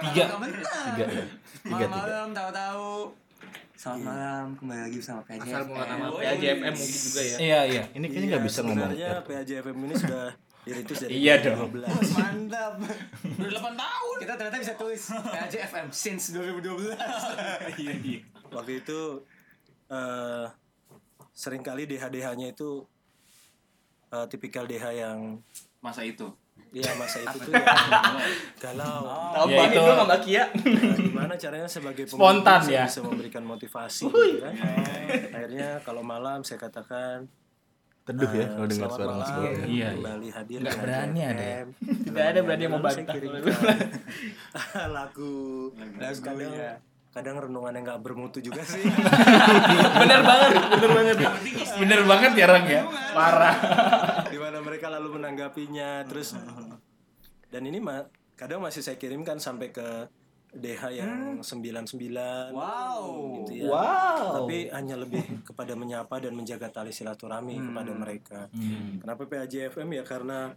Tiga. 0.01 0.25
Tiga 0.25 0.25
ya? 0.25 0.27
Tiga, 0.85 1.07
tiga. 1.65 1.87
Malam-malam 1.87 2.29
tahu-tahu. 2.33 3.22
Selamat 3.83 4.15
malam, 4.15 4.47
kembali 4.55 4.79
lagi 4.79 4.97
bersama 5.03 5.21
PAJFM. 5.27 5.43
asal 5.43 5.62
mula 5.67 5.85
nama 5.91 6.07
PAJFM 6.15 6.71
mungkin 6.71 6.99
juga 7.03 7.21
ya 7.27 7.37
Iya 7.43 7.61
iya. 7.67 7.83
Ini 7.91 8.07
kayaknya 8.07 8.29
nggak 8.31 8.45
bisa 8.47 8.61
ngomong. 8.62 8.79
Sebenarnya 8.79 9.11
PAJFM 9.27 9.77
ini 9.83 9.95
sudah 9.99 10.25
Dirintis 10.62 10.99
dari 11.03 11.12
Iya 11.19 11.35
dong. 11.43 11.59
2012. 11.75 11.91
Mantap. 12.23 12.73
Udah 13.43 13.51
8 13.59 13.83
tahun. 13.83 14.17
Kita 14.23 14.33
ternyata 14.39 14.59
bisa 14.62 14.75
tulis 14.79 15.03
PAJ 15.11 15.55
FM 15.67 15.87
since 15.91 16.31
2012. 16.31 16.95
Iya 17.83 17.95
iya. 18.07 18.21
Waktu 18.55 18.73
itu 18.87 19.01
eh 19.91 20.47
sering 21.35 21.67
kali 21.67 21.83
DH-DH-nya 21.91 22.55
itu 22.55 22.87
eh, 24.15 24.27
tipikal 24.31 24.62
DH 24.62 24.95
yang 24.95 25.43
Masa 25.83 26.07
itu. 26.07 26.31
Ya 26.73 26.88
masa 26.97 27.21
itu 27.21 27.37
tuh 27.37 27.52
yang 27.61 27.69
galau. 28.57 29.05
Tahu 29.37 29.47
Ya 29.52 29.61
itu. 29.69 29.76
dong 29.76 29.97
sama 30.00 30.17
Kia. 30.25 30.45
Nah, 30.52 30.97
gimana 30.97 31.35
caranya 31.37 31.69
sebagai 31.69 32.09
Spontan, 32.09 32.61
saya 32.64 32.75
ya. 32.75 32.83
bisa 32.88 33.00
memberikan 33.05 33.45
motivasi 33.45 34.09
gitu 34.09 34.41
kan. 34.41 34.55
Akhirnya 35.31 35.69
kalau 35.85 36.00
malam 36.00 36.41
saya 36.43 36.59
katakan 36.59 37.29
Teduh 38.02 38.26
ya 38.35 38.43
eh, 38.43 38.50
kalau 38.50 38.67
dengar 38.67 38.91
suara 38.91 39.14
Mas 39.14 39.31
Bowo 39.31 39.47
ya. 39.47 39.55
Iya, 39.55 39.62
iya. 39.62 39.88
kembali 39.95 40.29
hadir 40.35 40.59
di 40.59 40.75
berani 40.75 41.21
ada 41.23 41.45
ya? 41.47 41.61
Tidak 41.79 42.25
ada 42.35 42.41
berani 42.43 42.62
yang 42.67 42.73
mau 42.75 42.83
bantah. 42.83 43.14
lagu 43.14 43.47
Lagu, 46.02 46.19
kadang 46.19 46.50
iya. 46.50 46.73
kadang 47.14 47.37
renungan 47.47 47.71
yang 47.79 47.85
nggak 47.87 48.02
bermutu 48.02 48.43
juga 48.43 48.67
sih 48.67 48.83
Bener 50.02 50.19
banget, 50.26 50.50
bener 50.67 50.91
banget. 50.91 51.17
Bener 51.79 52.00
banget 52.02 52.33
ya 52.35 52.47
Rang 52.50 52.67
ya. 52.67 52.83
Parah. 53.14 53.55
Di 54.33 54.39
mana 54.41 54.59
mereka 54.65 54.89
lalu 54.89 55.21
menanggapinya. 55.21 56.09
Terus 56.09 56.33
dan 57.53 57.62
ini 57.69 57.79
mah 57.79 58.09
kadang 58.33 58.65
masih 58.65 58.81
saya 58.81 58.97
kirimkan 58.97 59.37
sampai 59.37 59.69
ke 59.69 60.09
DH 60.53 60.83
yang 60.93 61.12
99 61.41 62.53
Wow. 62.53 63.41
gitu 63.41 63.65
ya. 63.65 63.73
Tapi 64.41 64.69
hanya 64.73 64.97
lebih 65.01 65.45
kepada 65.49 65.73
menyapa 65.73 66.21
dan 66.21 66.37
menjaga 66.37 66.69
tali 66.69 66.93
silaturahmi 66.93 67.57
kepada 67.61 67.93
mereka. 67.93 68.41
Kenapa 69.01 69.25
PAJ 69.25 69.73
FM 69.73 69.97
ya 69.97 70.05
karena 70.05 70.53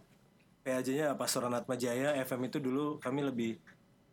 PAJ-nya 0.66 1.14
Pastor 1.14 1.46
Atma 1.46 1.78
Jaya 1.78 2.12
FM 2.26 2.50
itu 2.50 2.58
dulu 2.58 2.98
kami 2.98 3.22
lebih 3.22 3.56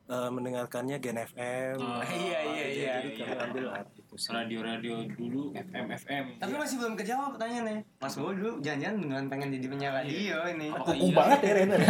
eh, 0.10 0.29
mendengarkannya 0.29 0.98
Gen 1.00 1.19
FM. 1.24 1.77
Iya 2.03 2.39
iya 2.43 2.65
iya. 2.67 2.93
Jadi 3.00 3.10
kami 3.24 3.36
ambil 3.39 3.65
art 3.72 3.89
itu 3.95 4.15
sih. 4.19 4.29
Radio-radio 4.36 4.95
dulu 5.15 5.55
FM 5.55 5.86
FM. 5.95 6.24
Tapi 6.43 6.53
masih 6.60 6.75
belum 6.81 6.93
kejawab 7.00 7.39
pertanyaannya. 7.39 7.88
Mas 8.03 8.15
Bowo 8.19 8.31
dulu 8.36 8.51
jangan-jangan 8.60 8.98
beneran 9.00 9.27
pengen 9.31 9.50
jadi 9.55 9.67
penyiar 9.72 9.93
radio 9.95 10.38
ini. 10.51 10.67
Kuku 10.75 11.07
banget 11.15 11.39
ya 11.41 11.51
Rena. 11.55 11.77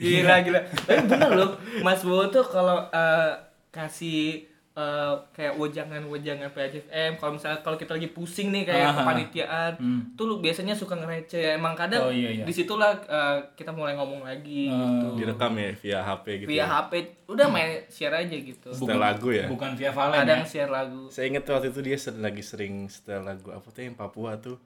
gila 0.00 0.34
gila. 0.42 0.60
Tapi 0.66 1.00
bener 1.06 1.30
loh, 1.38 1.50
Mas 1.86 2.02
Bowo 2.02 2.26
tuh 2.32 2.44
kalau 2.44 2.90
eh, 2.90 3.32
kasih 3.70 4.49
eh, 4.80 5.12
kayak 5.30 5.54
wejangan-wejangan 5.54 6.48
PHFM 6.48 7.12
kalau 7.14 7.36
misalnya 7.36 7.60
kalau 7.60 7.76
kita 7.76 7.92
lagi 7.92 8.08
pusing 8.08 8.48
nih 8.48 8.64
kayak 8.64 8.86
Aha. 8.86 8.96
kepanitiaan 8.96 9.72
Hmm. 9.76 10.00
tuh 10.14 10.24
lu 10.24 10.38
biasanya 10.38 10.72
suka 10.72 10.94
ngereceh 10.94 11.52
emang 11.52 11.74
kadang 11.74 12.02
Oh, 12.02 12.10
iya, 12.10 12.32
iya. 12.32 12.44
di 12.44 12.50
situlah 12.50 12.96
eh, 12.98 13.36
kita 13.52 13.70
mulai 13.70 13.92
ngomong 13.92 14.22
lagi 14.22 14.66
Hmm. 14.66 14.80
gitu 14.96 15.06
Direkam 15.20 15.52
ya 15.54 15.70
via 15.74 15.98
HP 16.00 16.24
gitu. 16.38 16.48
via 16.48 16.58
ya. 16.58 16.64
HP 16.80 16.92
udah 17.26 17.46
main 17.46 17.70
share 17.86 18.16
aja 18.16 18.32
gitu 18.34 18.68
Setel 18.70 18.96
lagu 18.96 19.28
ya. 19.30 19.44
Bukan 19.46 19.74
via 19.74 19.90
Valen 19.90 20.16
kadang 20.18 20.40
ya. 20.40 20.48
share 20.48 20.70
lagu 20.70 21.06
Saya 21.08 21.28
inget 21.28 21.44
waktu 21.44 21.68
itu 21.68 21.80
dia 21.80 21.96
sering- 21.96 22.20
lagi 22.20 22.40
sering 22.40 22.74
setel 22.86 23.20
lagu 23.20 23.50
apa 23.50 23.66
tuh 23.66 23.82
yang 23.82 23.94
Papua 23.94 24.34
tuh. 24.36 24.56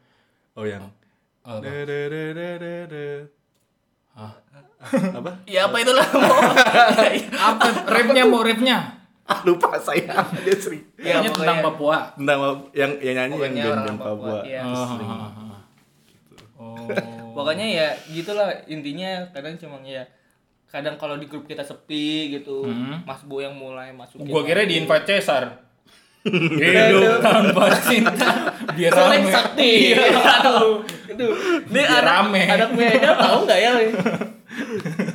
Oh 0.55 0.63
yang 0.63 0.87
Oh, 1.43 1.59
apa? 1.59 1.67
Dededededede. 1.67 3.29
Hah? 4.13 4.33
apa? 5.13 5.43
ya 5.45 5.67
apa 5.67 5.77
itulah 5.77 6.07
Apa 7.51 7.67
rapnya 7.85 8.23
mau 8.23 8.41
rapnya? 8.41 9.04
Ah, 9.25 9.41
lupa 9.47 9.73
saya. 9.77 10.13
dia 10.39 10.53
sering 10.55 10.85
ya 10.95 11.17
Kayaknya 11.17 11.31
tentang 11.33 11.57
pokoknya 11.57 11.65
Papua. 11.67 11.99
tentang 12.15 12.39
yang 12.73 12.93
yang 13.01 13.15
nyanyi 13.15 13.33
yang 13.33 13.33
Pokoknya 13.33 13.63
orang 13.65 13.85
band 13.87 13.99
Papua, 13.99 14.13
Papua. 14.13 14.39
iya. 14.45 14.61
Oh, 14.63 14.87
Sering. 14.87 15.11
oh, 16.61 16.77
pokoknya 17.33 17.67
ya 17.67 17.87
gitulah 18.07 18.49
intinya 18.67 19.11
kadang 19.31 19.57
cuma 19.57 19.81
ya 19.81 20.05
kadang 20.67 20.95
kalau 20.95 21.15
di 21.15 21.25
grup 21.25 21.45
kita 21.45 21.61
sepi 21.61 22.05
gitu 22.33 22.65
Hmm. 22.65 23.01
Mas 23.03 23.23
Bo 23.23 23.39
yang 23.39 23.55
mulai 23.55 23.91
masukin 23.91 24.27
Gua 24.27 24.43
kira 24.43 24.63
di 24.63 24.77
invite 24.77 25.07
Cesar. 25.07 25.63
Hidup 26.25 27.21
tanpa 27.21 27.69
cinta 27.79 28.27
biar 28.71 28.91
rame. 28.91 29.29
sakti 29.29 29.93
Iya. 29.93 30.09
aduh 30.41 30.81
aduh 31.07 31.33
ini 31.63 31.69
Biar 31.71 31.89
anak 31.95 32.03
rame. 32.03 32.43
anak 32.47 32.71
meja 32.73 33.11
tahu 33.15 33.39
nggak 33.45 33.59
ya? 33.59 33.73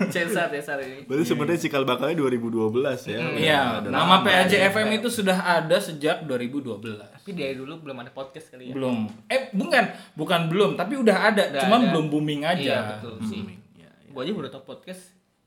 Cesar 0.09 0.47
Cesar 0.49 0.77
ini 0.79 1.03
Berarti 1.03 1.25
sebenarnya 1.25 1.59
cikal 1.59 1.83
bakalnya 1.83 2.15
2012 2.19 3.05
ya. 3.05 3.19
Iya, 3.31 3.59
Udah 3.79 3.89
nama 3.89 4.19
lama 4.19 4.25
PAJ 4.25 4.51
ya. 4.53 4.67
FM 4.67 4.89
itu 4.95 5.07
sudah 5.07 5.37
ada 5.37 5.77
sejak 5.77 6.23
2012. 6.23 6.99
tapi 6.99 7.29
dari 7.31 7.53
dulu 7.53 7.79
belum 7.79 7.97
ada 7.97 8.09
podcast 8.09 8.49
kali 8.49 8.69
ya 8.69 8.73
Belum. 8.73 9.05
Eh, 9.25 9.49
bukan, 9.51 9.83
bukan 10.13 10.41
belum, 10.47 10.71
tapi 10.73 10.93
udah 10.95 11.17
ada, 11.27 11.43
Udah 11.47 11.61
cuman 11.61 11.79
ada. 11.79 11.89
belum 11.91 12.05
booming 12.07 12.41
aja. 12.43 12.59
iya 12.59 12.79
betul 12.95 13.15
sih 13.23 13.41
Iya, 13.75 13.89
iya. 13.99 14.09
gua 14.09 14.21
aja 14.21 14.31
baru 14.31 14.49
tau 14.49 14.63
podcast 14.63 15.01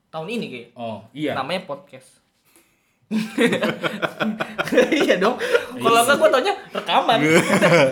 tahun 0.09 0.29
ini 0.31 0.47
kayak 0.49 0.69
Oh, 0.75 1.03
iya. 1.13 1.33
namanya 1.33 1.65
podcast 1.65 2.23
iya 4.95 5.17
dong 5.17 5.37
kalau 5.77 6.01
enggak 6.01 6.17
gua 6.17 6.31
taunya 6.31 6.55
rekaman 6.71 7.19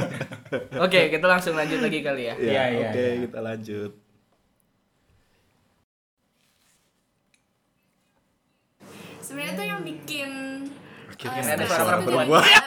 oke 0.85 1.01
kita 1.09 1.27
langsung 1.27 1.53
lanjut 1.53 1.77
lagi 1.79 2.01
kali 2.01 2.23
ya 2.25 2.35
Iya, 2.35 2.41
Iya, 2.41 2.63
iya, 2.71 2.89
Oke, 2.89 3.05
iya. 3.05 3.21
kita 3.27 3.39
lanjut. 3.39 3.93
Sebenarnya 9.31 9.55
tuh 9.55 9.63
yang 9.65 9.81
bikin 9.81 10.31
Akhirnya 11.13 11.43
eh, 11.45 11.55
ada 11.55 11.67
suara 11.69 11.97
perempuan. 12.01 12.43
kan 12.43 12.59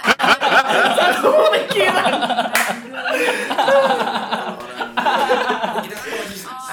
lagi 1.50 1.82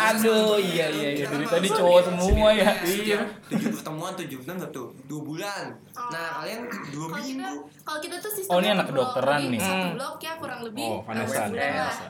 aduh 0.01 0.57
iya 0.57 0.87
iya 0.89 1.09
iya. 1.15 1.25
Dari 1.27 1.47
tadi 1.47 1.69
satu 1.69 1.79
cowok 1.79 1.97
ya, 1.97 2.05
semua 2.05 2.49
ya. 2.51 2.69
Sembilan, 2.73 3.01
iya. 3.01 3.19
Tujuh 3.47 3.69
pertemuan 3.75 4.13
tujuh 4.17 4.37
bulan 4.41 4.55
nggak 4.57 4.73
tuh? 4.73 4.87
Dua 5.07 5.21
bulan. 5.23 5.65
Nah 6.11 6.27
kalian 6.41 6.61
dua 6.91 7.07
kalau 7.07 7.21
kita 7.21 7.29
minggu 7.41 7.57
kalau 7.85 8.01
kita 8.01 8.17
tuh 8.19 8.31
sistemnya 8.31 8.53
Oh, 8.53 8.59
ini 8.59 8.69
anak 8.71 8.87
kedokteran 8.89 9.39
nih. 9.47 9.61
satu 9.61 9.89
blok 9.95 10.17
ya 10.19 10.33
kurang 10.37 10.61
lebih 10.63 10.87
Oh, 10.87 11.01
Vanessa. 11.03 11.43
Vanessa. 11.47 12.07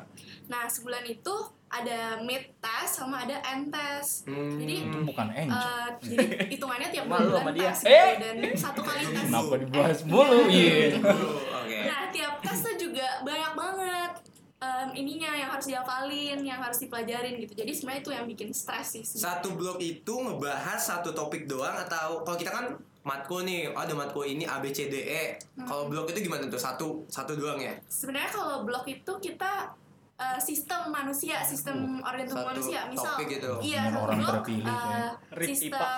nah 0.47 0.67
sebulan 0.67 1.05
itu 1.07 1.35
ada 1.71 1.99
mid 2.21 2.43
test 2.59 2.99
sama 2.99 3.23
ada 3.23 3.39
end 3.47 3.71
test 3.71 4.27
Hmm. 4.27 4.59
jadi 4.59 4.75
Itu 4.85 4.99
bukan 5.05 5.27
Angel. 5.29 5.55
eh, 5.55 5.89
jadi 6.01 6.17
hitungannya 6.51 6.89
tiap 6.91 7.05
bulan 7.07 7.31
sama 7.33 7.53
dia. 7.53 7.71
tes 7.71 7.79
Eh. 7.81 7.89
gitu, 7.89 8.17
dan 8.21 8.35
satu 8.55 8.81
kali 8.81 9.03
tes 9.05 9.25
Kenapa 9.25 9.55
dibahas 9.57 9.99
mulu? 10.03 10.39
Iya. 10.51 10.99
oke 10.99 11.79
Nah, 11.81 12.01
tiap 12.11 12.35
tes 12.41 12.59
tuh 12.61 12.75
juga 12.77 13.07
banyak 13.21 13.53
banget 13.55 14.13
em, 14.59 14.89
ininya 14.95 15.31
yang 15.33 15.49
harus 15.49 15.67
dihafalin, 15.67 16.39
yang 16.43 16.59
harus 16.59 16.77
dipelajarin 16.79 17.39
gitu. 17.39 17.55
Jadi 17.55 17.71
sebenarnya 17.71 18.03
itu 18.03 18.13
yang 18.13 18.27
bikin 18.27 18.51
stres 18.53 18.87
sih. 18.91 19.01
sebenarnya. 19.01 19.25
satu 19.33 19.49
blok 19.55 19.79
itu 19.79 20.13
ngebahas 20.13 20.77
satu 20.77 21.11
topik 21.11 21.47
doang 21.47 21.79
atau 21.79 22.21
kalau 22.21 22.37
kita 22.37 22.51
kan 22.51 22.67
matkul 23.01 23.41
nih 23.41 23.65
oh, 23.67 23.79
ada 23.79 23.95
matkul 23.95 24.23
ini 24.23 24.45
A 24.45 24.59
B 24.59 24.69
C 24.69 24.85
D 24.85 24.97
E 25.01 25.23
kalau 25.59 25.87
blok 25.87 26.11
itu 26.11 26.21
gimana 26.21 26.45
tuh 26.45 26.59
satu 26.59 26.87
satu 27.07 27.33
doang 27.33 27.57
ya 27.57 27.73
Sebenarnya 27.89 28.29
kalau 28.29 28.61
blok 28.61 28.85
itu 28.85 29.13
kita 29.19 29.73
eh, 30.21 30.37
sistem 30.39 30.81
manusia, 30.87 31.41
sistem 31.43 31.77
organ 31.99 32.23
tubuh 32.23 32.39
satu 32.39 32.51
manusia. 32.51 32.81
Misal, 32.87 33.17
topik 33.17 33.27
gitu. 33.31 33.51
iya 33.61 33.81
Dengan 33.83 33.97
orang 33.99 34.19
blok 34.19 34.35
terpilih, 34.37 34.65
kayaknya. 34.69 35.05
Rip 35.33 35.49
sistem 35.49 35.73
IPA. 35.73 35.91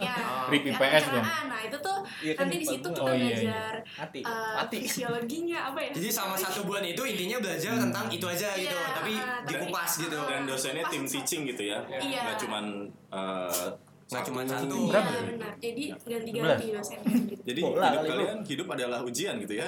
ya, 0.00 0.16
Rip 0.50 0.62
IPS 0.64 0.72
dong. 0.72 0.90
pencernaan. 1.20 1.44
Nah 1.46 1.60
itu 1.62 1.76
tuh 1.78 1.98
Iya 2.18 2.32
kan 2.32 2.44
nanti 2.44 2.56
di 2.56 2.66
situ 2.66 2.88
kita 2.88 3.02
Oh, 3.02 3.10
iya, 3.10 3.18
iya. 3.18 3.34
belajar 3.34 3.74
mati 3.92 4.18
eh, 4.20 4.54
mati 4.54 4.76
fisiologinya 4.80 5.58
apa 5.66 5.78
ya? 5.80 5.90
jadi 5.92 6.08
sama 6.08 6.34
satu 6.34 6.60
bulan 6.62 6.84
itu 6.84 7.02
intinya 7.02 7.38
belajar 7.38 7.72
tentang 7.76 8.06
itu 8.08 8.22
aja 8.24 8.48
gitu 8.54 8.70
Iya, 8.72 8.86
tapi 8.92 9.12
tapi- 9.12 9.48
dikupas 9.48 9.90
gitu 9.98 10.18
dan 10.22 10.40
dosennya 10.42 10.84
tim 10.86 11.02
teaching 11.04 11.42
gitu 11.44 11.62
ya 11.64 11.78
Iya. 11.92 12.20
nggak 12.24 12.36
cuman 12.38 12.64
eh, 13.10 13.66
nggak 14.12 14.22
cuma 14.28 14.40
satu. 14.44 14.76
Iya 14.76 14.90
Berapa 14.92 15.08
ya? 15.08 15.22
benar. 15.24 15.52
Jadi 15.56 15.82
ganti-ganti 15.88 16.66
dosennya 16.68 17.16
gitu. 17.24 17.42
jadi 17.42 17.60
Bola 17.60 17.80
hidup 17.82 17.96
kali 17.96 18.08
kalian 18.12 18.38
hidup 18.44 18.66
adalah 18.68 18.98
ujian 19.02 19.34
gitu 19.40 19.54
ya 19.56 19.66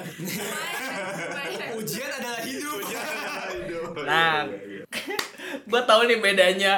ujian 1.79 2.09
adalah 2.11 2.39
hidup 2.41 2.79
nah 4.09 4.45
gua 5.65 5.81
tahu 5.83 6.01
nih 6.07 6.19
bedanya 6.19 6.73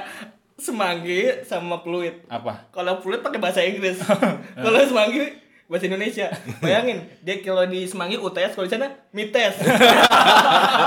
semanggi 0.58 1.46
sama 1.46 1.78
fluid 1.82 2.26
Apa? 2.28 2.66
kalau 2.72 2.98
fluid 2.98 3.22
pakai 3.22 3.38
bahasa 3.38 3.62
Inggris 3.62 4.02
kalau 4.64 4.80
semanggi 4.82 5.38
bahasa 5.68 5.86
Indonesia. 5.86 6.28
Bayangin 6.64 7.04
dia 7.20 7.40
kalau 7.40 7.64
di 7.64 7.84
semanggi 7.84 8.16
UTS 8.16 8.56
kalau 8.56 8.66
di 8.66 8.74
sana 8.74 8.88
mites. 9.12 9.56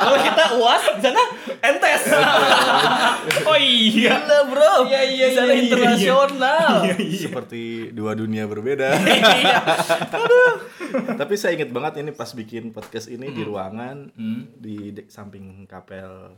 Kalau 0.01 0.17
kita 0.17 0.45
uas 0.57 0.83
di 0.97 1.03
sana 1.03 1.23
entes 1.61 2.03
Oh 3.51 3.59
iya. 3.59 4.17
gila 4.17 4.39
bro. 4.49 4.73
Iya, 4.87 5.01
iya, 5.05 5.27
di 5.29 5.37
sana 5.37 5.53
iya, 5.53 5.55
iya, 5.55 5.63
internasional. 5.69 6.73
Seperti 6.97 7.63
dua 7.93 8.17
dunia 8.17 8.47
berbeda. 8.47 8.97
iya. 9.37 9.61
Tapi 11.15 11.35
saya 11.37 11.55
inget 11.55 11.69
banget 11.71 12.01
ini 12.01 12.11
pas 12.11 12.33
bikin 12.33 12.73
podcast 12.73 13.07
ini 13.07 13.31
di 13.31 13.43
ruangan 13.45 14.11
Hmm. 14.17 14.49
di 14.57 14.91
samping 15.07 15.67
kapel 15.67 16.33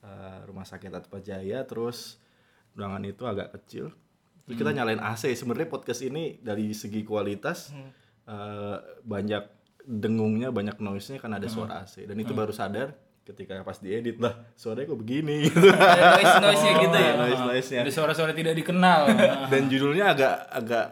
eh, 0.00 0.38
rumah 0.44 0.66
sakit 0.66 0.90
Atma 0.90 1.20
Jaya 1.20 1.62
terus 1.64 2.18
ruangan 2.74 3.04
itu 3.04 3.22
agak 3.24 3.54
kecil. 3.54 3.94
Terus 4.44 4.56
kita 4.60 4.70
nyalain 4.70 5.00
AC. 5.00 5.32
Sebenarnya 5.32 5.68
podcast 5.68 6.04
ini 6.04 6.36
dari 6.38 6.76
segi 6.76 7.00
kualitas 7.00 7.72
eh, 8.28 8.76
banyak 9.02 9.42
dengungnya, 9.84 10.48
banyak 10.48 10.80
noise-nya 10.80 11.20
kan 11.20 11.32
ada 11.36 11.48
suara 11.48 11.84
AC 11.84 12.04
dan 12.08 12.16
itu 12.16 12.32
baru 12.32 12.52
sadar 12.52 12.92
ketika 13.24 13.64
pas 13.64 13.80
diedit 13.80 14.20
lah 14.20 14.36
suaranya 14.52 14.92
kok 14.92 15.00
begini? 15.00 15.48
Gitu 15.48 15.68
Ada 15.72 16.20
noise 16.20 16.34
noise 16.44 16.62
nya 16.62 16.72
gitu 16.76 16.96
ya. 16.96 17.12
noise 17.16 17.42
noise 17.44 17.68
nya 17.72 17.80
Ada 17.80 17.92
suara-suara 17.92 18.32
tidak 18.36 18.52
dikenal. 18.52 19.00
dan 19.52 19.62
judulnya 19.72 20.12
agak 20.12 20.34
agak 20.52 20.86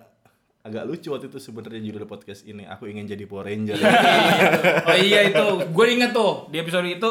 agak 0.62 0.82
lucu 0.88 1.10
waktu 1.12 1.26
itu 1.28 1.38
sebenarnya 1.42 1.80
judul 1.84 2.08
podcast 2.08 2.48
ini. 2.48 2.64
Aku 2.64 2.88
ingin 2.88 3.04
jadi 3.04 3.24
Power 3.28 3.50
Ranger. 3.50 3.76
Oh 4.88 4.96
iya 4.96 5.28
itu, 5.28 5.44
gue 5.68 5.86
inget 5.90 6.14
tuh 6.14 6.48
di 6.48 6.56
episode 6.62 6.86
itu 6.88 7.10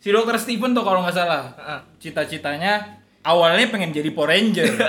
si 0.00 0.10
Dokter 0.10 0.36
Steven 0.40 0.74
tuh 0.74 0.82
kalau 0.82 1.04
nggak 1.04 1.14
salah. 1.14 1.42
Cita-citanya 2.02 3.02
awalnya 3.22 3.70
pengen 3.70 3.94
jadi 3.94 4.10
Power 4.10 4.34
Ranger. 4.34 4.66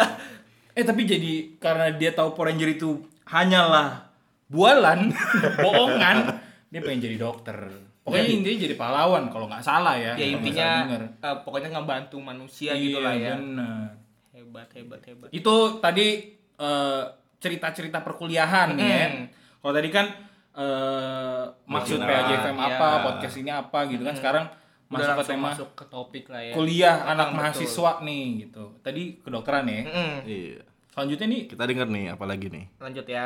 eh 0.78 0.86
tapi 0.86 1.10
jadi 1.10 1.58
karena 1.58 1.90
dia 1.98 2.14
tahu 2.14 2.38
Power 2.38 2.54
Ranger 2.54 2.70
itu 2.78 3.02
hanyalah 3.26 4.14
bualan, 4.46 5.10
bohongan, 5.66 6.38
dia 6.70 6.82
pengen 6.86 7.02
jadi 7.10 7.18
dokter. 7.18 7.58
Pokoknya 8.06 8.26
intinya 8.30 8.58
jadi 8.64 8.76
pahlawan 8.80 9.28
kalau 9.28 9.52
nggak 9.52 9.66
salah 9.66 9.98
ya. 9.98 10.16
Ya 10.16 10.32
intinya 10.32 10.88
eh, 11.12 11.38
pokoknya 11.44 11.76
ngebantu 11.76 12.22
manusia 12.24 12.72
Iya, 12.72 12.84
gitu 12.88 12.98
lah 13.04 13.14
ya. 13.18 13.36
bener. 13.36 13.92
Hebat 14.32 14.70
hebat 14.78 15.02
hebat. 15.04 15.30
Itu 15.34 15.84
tadi 15.84 16.38
eh, 16.56 17.04
cerita-cerita 17.42 18.00
perkuliahan 18.06 18.80
ya. 18.80 19.12
Mm. 19.12 19.26
Kalau 19.60 19.74
tadi 19.76 19.90
kan 19.92 20.08
eh, 20.56 21.44
maksud 21.68 22.00
PAJFM 22.00 22.56
apa, 22.56 22.88
iya. 22.88 23.04
podcast 23.04 23.36
ini 23.44 23.52
apa 23.52 23.80
gitu 23.92 24.08
kan. 24.08 24.16
Sekarang 24.16 24.46
Udah 24.48 24.67
masuk 24.88 25.04
ke 25.04 25.12
langsung 25.20 25.28
tema 25.36 25.50
masuk 25.52 25.70
ke 25.76 25.86
topik 25.92 26.26
lah 26.32 26.42
ya. 26.42 26.54
kuliah 26.56 26.96
anak 27.04 27.28
Betul. 27.32 27.38
mahasiswa 27.44 27.92
nih 28.04 28.24
gitu. 28.48 28.64
Tadi 28.80 29.04
kedokteran 29.20 29.66
ya. 29.68 29.82
Mm-mm. 29.84 30.12
iya 30.24 30.64
Selanjutnya 30.92 31.28
nih 31.30 31.42
kita 31.46 31.64
denger 31.68 31.88
nih 31.92 32.06
apalagi 32.10 32.48
nih 32.50 32.66
Lanjut 32.80 33.06
ya. 33.06 33.26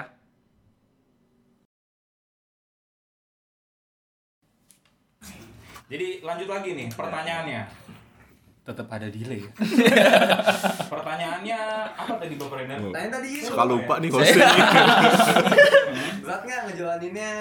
Jadi 5.91 6.23
lanjut 6.23 6.47
lagi 6.47 6.69
nih 6.71 6.87
pertanyaannya. 6.95 7.61
Tetap 8.63 8.87
ada 8.87 9.07
delay. 9.11 9.43
ya. 9.43 9.51
Pertanyaannya 10.93 11.59
apa 11.97 12.13
tadi 12.15 12.33
Bapak 12.39 12.57
Renat? 12.63 12.79
Tanya 12.95 13.09
tadi 13.19 13.29
suka 13.43 13.63
lupa 13.67 13.99
nih 13.99 14.09
hostnya 14.13 14.47
berat 16.23 16.41
nggak 16.47 16.61
ngejalaninnya? 16.71 17.33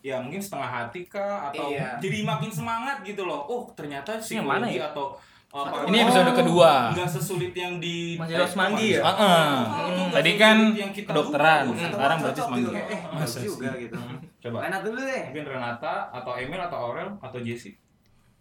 Ya 0.00 0.16
mungkin 0.18 0.38
setengah 0.38 0.68
hati 0.68 1.04
kah 1.04 1.48
atau 1.48 1.68
Iya. 1.68 1.98
jadi 1.98 2.18
makin 2.22 2.48
semangat 2.48 3.02
gitu 3.02 3.22
loh. 3.22 3.42
Oh 3.42 3.62
ternyata 3.72 4.16
Yang 4.20 4.44
mana 4.44 4.66
ya? 4.66 4.88
atau 4.88 5.16
apa? 5.48 5.84
Ini 5.84 5.96
episode 6.02 6.30
kedua. 6.34 6.92
Nggak 6.92 7.08
sesulit 7.10 7.52
yang 7.52 7.80
di 7.80 8.20
harus 8.20 8.52
mandi 8.54 8.86
ya? 8.92 9.00
Heeh. 9.00 9.48
Oh, 9.64 9.88
Hmm, 9.88 10.06
nggak 10.06 10.12
Tadi 10.12 10.28
sesulit 10.28 10.36
kan 10.38 10.56
yang 10.76 10.92
kita 10.92 11.08
kedokteran. 11.08 11.62
duga. 11.66 11.86
Sekarang 11.88 12.16
berarti 12.20 12.40
gitu. 12.54 12.70
Eh, 12.70 13.00
Masa 13.10 13.38
juga 13.40 13.68
sih? 13.68 13.80
gitu. 13.82 13.96
Coba. 14.38 14.56
Renat 14.62 14.82
dulu 14.84 15.00
deh. 15.00 15.22
Mungkin 15.28 15.46
Renata 15.48 15.94
atau 16.10 16.32
Emil 16.34 16.60
atau 16.60 16.78
Aurel 16.78 17.08
atau 17.18 17.38
Jesse. 17.40 17.72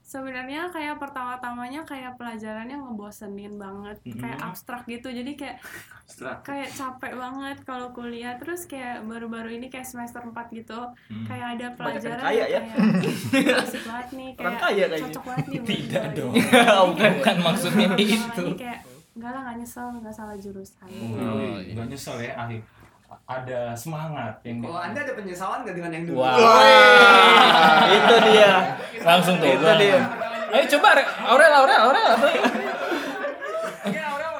Sebenarnya 0.07 0.71
kayak 0.71 0.95
pertama-tamanya 0.95 1.83
kayak 1.83 2.15
pelajarannya 2.15 2.79
ngebosenin 2.79 3.55
banget 3.55 3.99
kayak 4.09 4.39
Mhm. 4.39 4.47
abstrak 4.47 4.87
gitu 4.87 5.11
jadi 5.11 5.31
kayak 5.33 5.57
kayak 6.41 6.71
capek 6.71 7.11
banget 7.13 7.57
kalau 7.61 7.91
kuliah 7.91 8.33
terus 8.33 8.63
kayak 8.65 9.03
baru-baru 9.03 9.51
ini 9.53 9.67
kayak 9.67 9.83
semester 9.83 10.23
4 10.23 10.31
gitu 10.53 10.79
Hmm. 11.11 11.27
kayak 11.27 11.47
ada 11.53 11.67
pelajaran 11.75 12.23
kaya 12.23 12.45
yang 12.47 12.63
ya. 12.63 12.75
kayak 13.29 13.59
asik 13.61 13.83
banget 13.83 14.07
nih 14.13 14.29
Orang 14.31 14.47
kayak 14.47 14.59
kaya 14.63 14.85
kayaknya. 14.85 14.99
cocok 15.03 15.23
banget 15.25 15.45
nih 15.45 15.59
Tidak 15.67 16.05
dong. 16.13 16.33
Jadi 16.33 16.47
Bukan, 16.87 16.95
kayak 16.95 17.13
bukan 17.19 17.37
maksudnya 17.43 17.87
itu. 17.99 18.45
kayak 18.55 18.79
enggak 19.11 19.31
lah 19.33 19.41
nggak 19.43 19.57
nyesel 19.59 19.87
nggak 19.93 20.15
salah 20.15 20.35
jurusan 20.37 20.87
Oh, 20.87 21.51
nggak 21.67 21.85
nyesel 21.85 22.15
ya 22.17 22.31
akhir 22.37 22.63
ada 23.23 23.71
semangat 23.73 24.35
yang 24.41 24.59
Kalau 24.61 24.79
anda 24.79 24.99
ada 24.99 25.13
penyesalan 25.13 25.63
nggak 25.63 25.75
dengan 25.75 25.91
yang 25.91 26.05
dulu? 26.05 26.19
Wah. 26.21 26.35
Itu 27.97 28.15
dia. 28.25 28.53
Langsung 29.07 29.35
tuh 29.37 29.47
Itu 29.47 29.63
dia. 29.77 29.99
ayo 30.49 30.63
coba 30.69 30.87
Re- 30.93 31.11
Aurel 31.25 31.53
Aurel 31.53 31.79
Aurel 31.81 32.11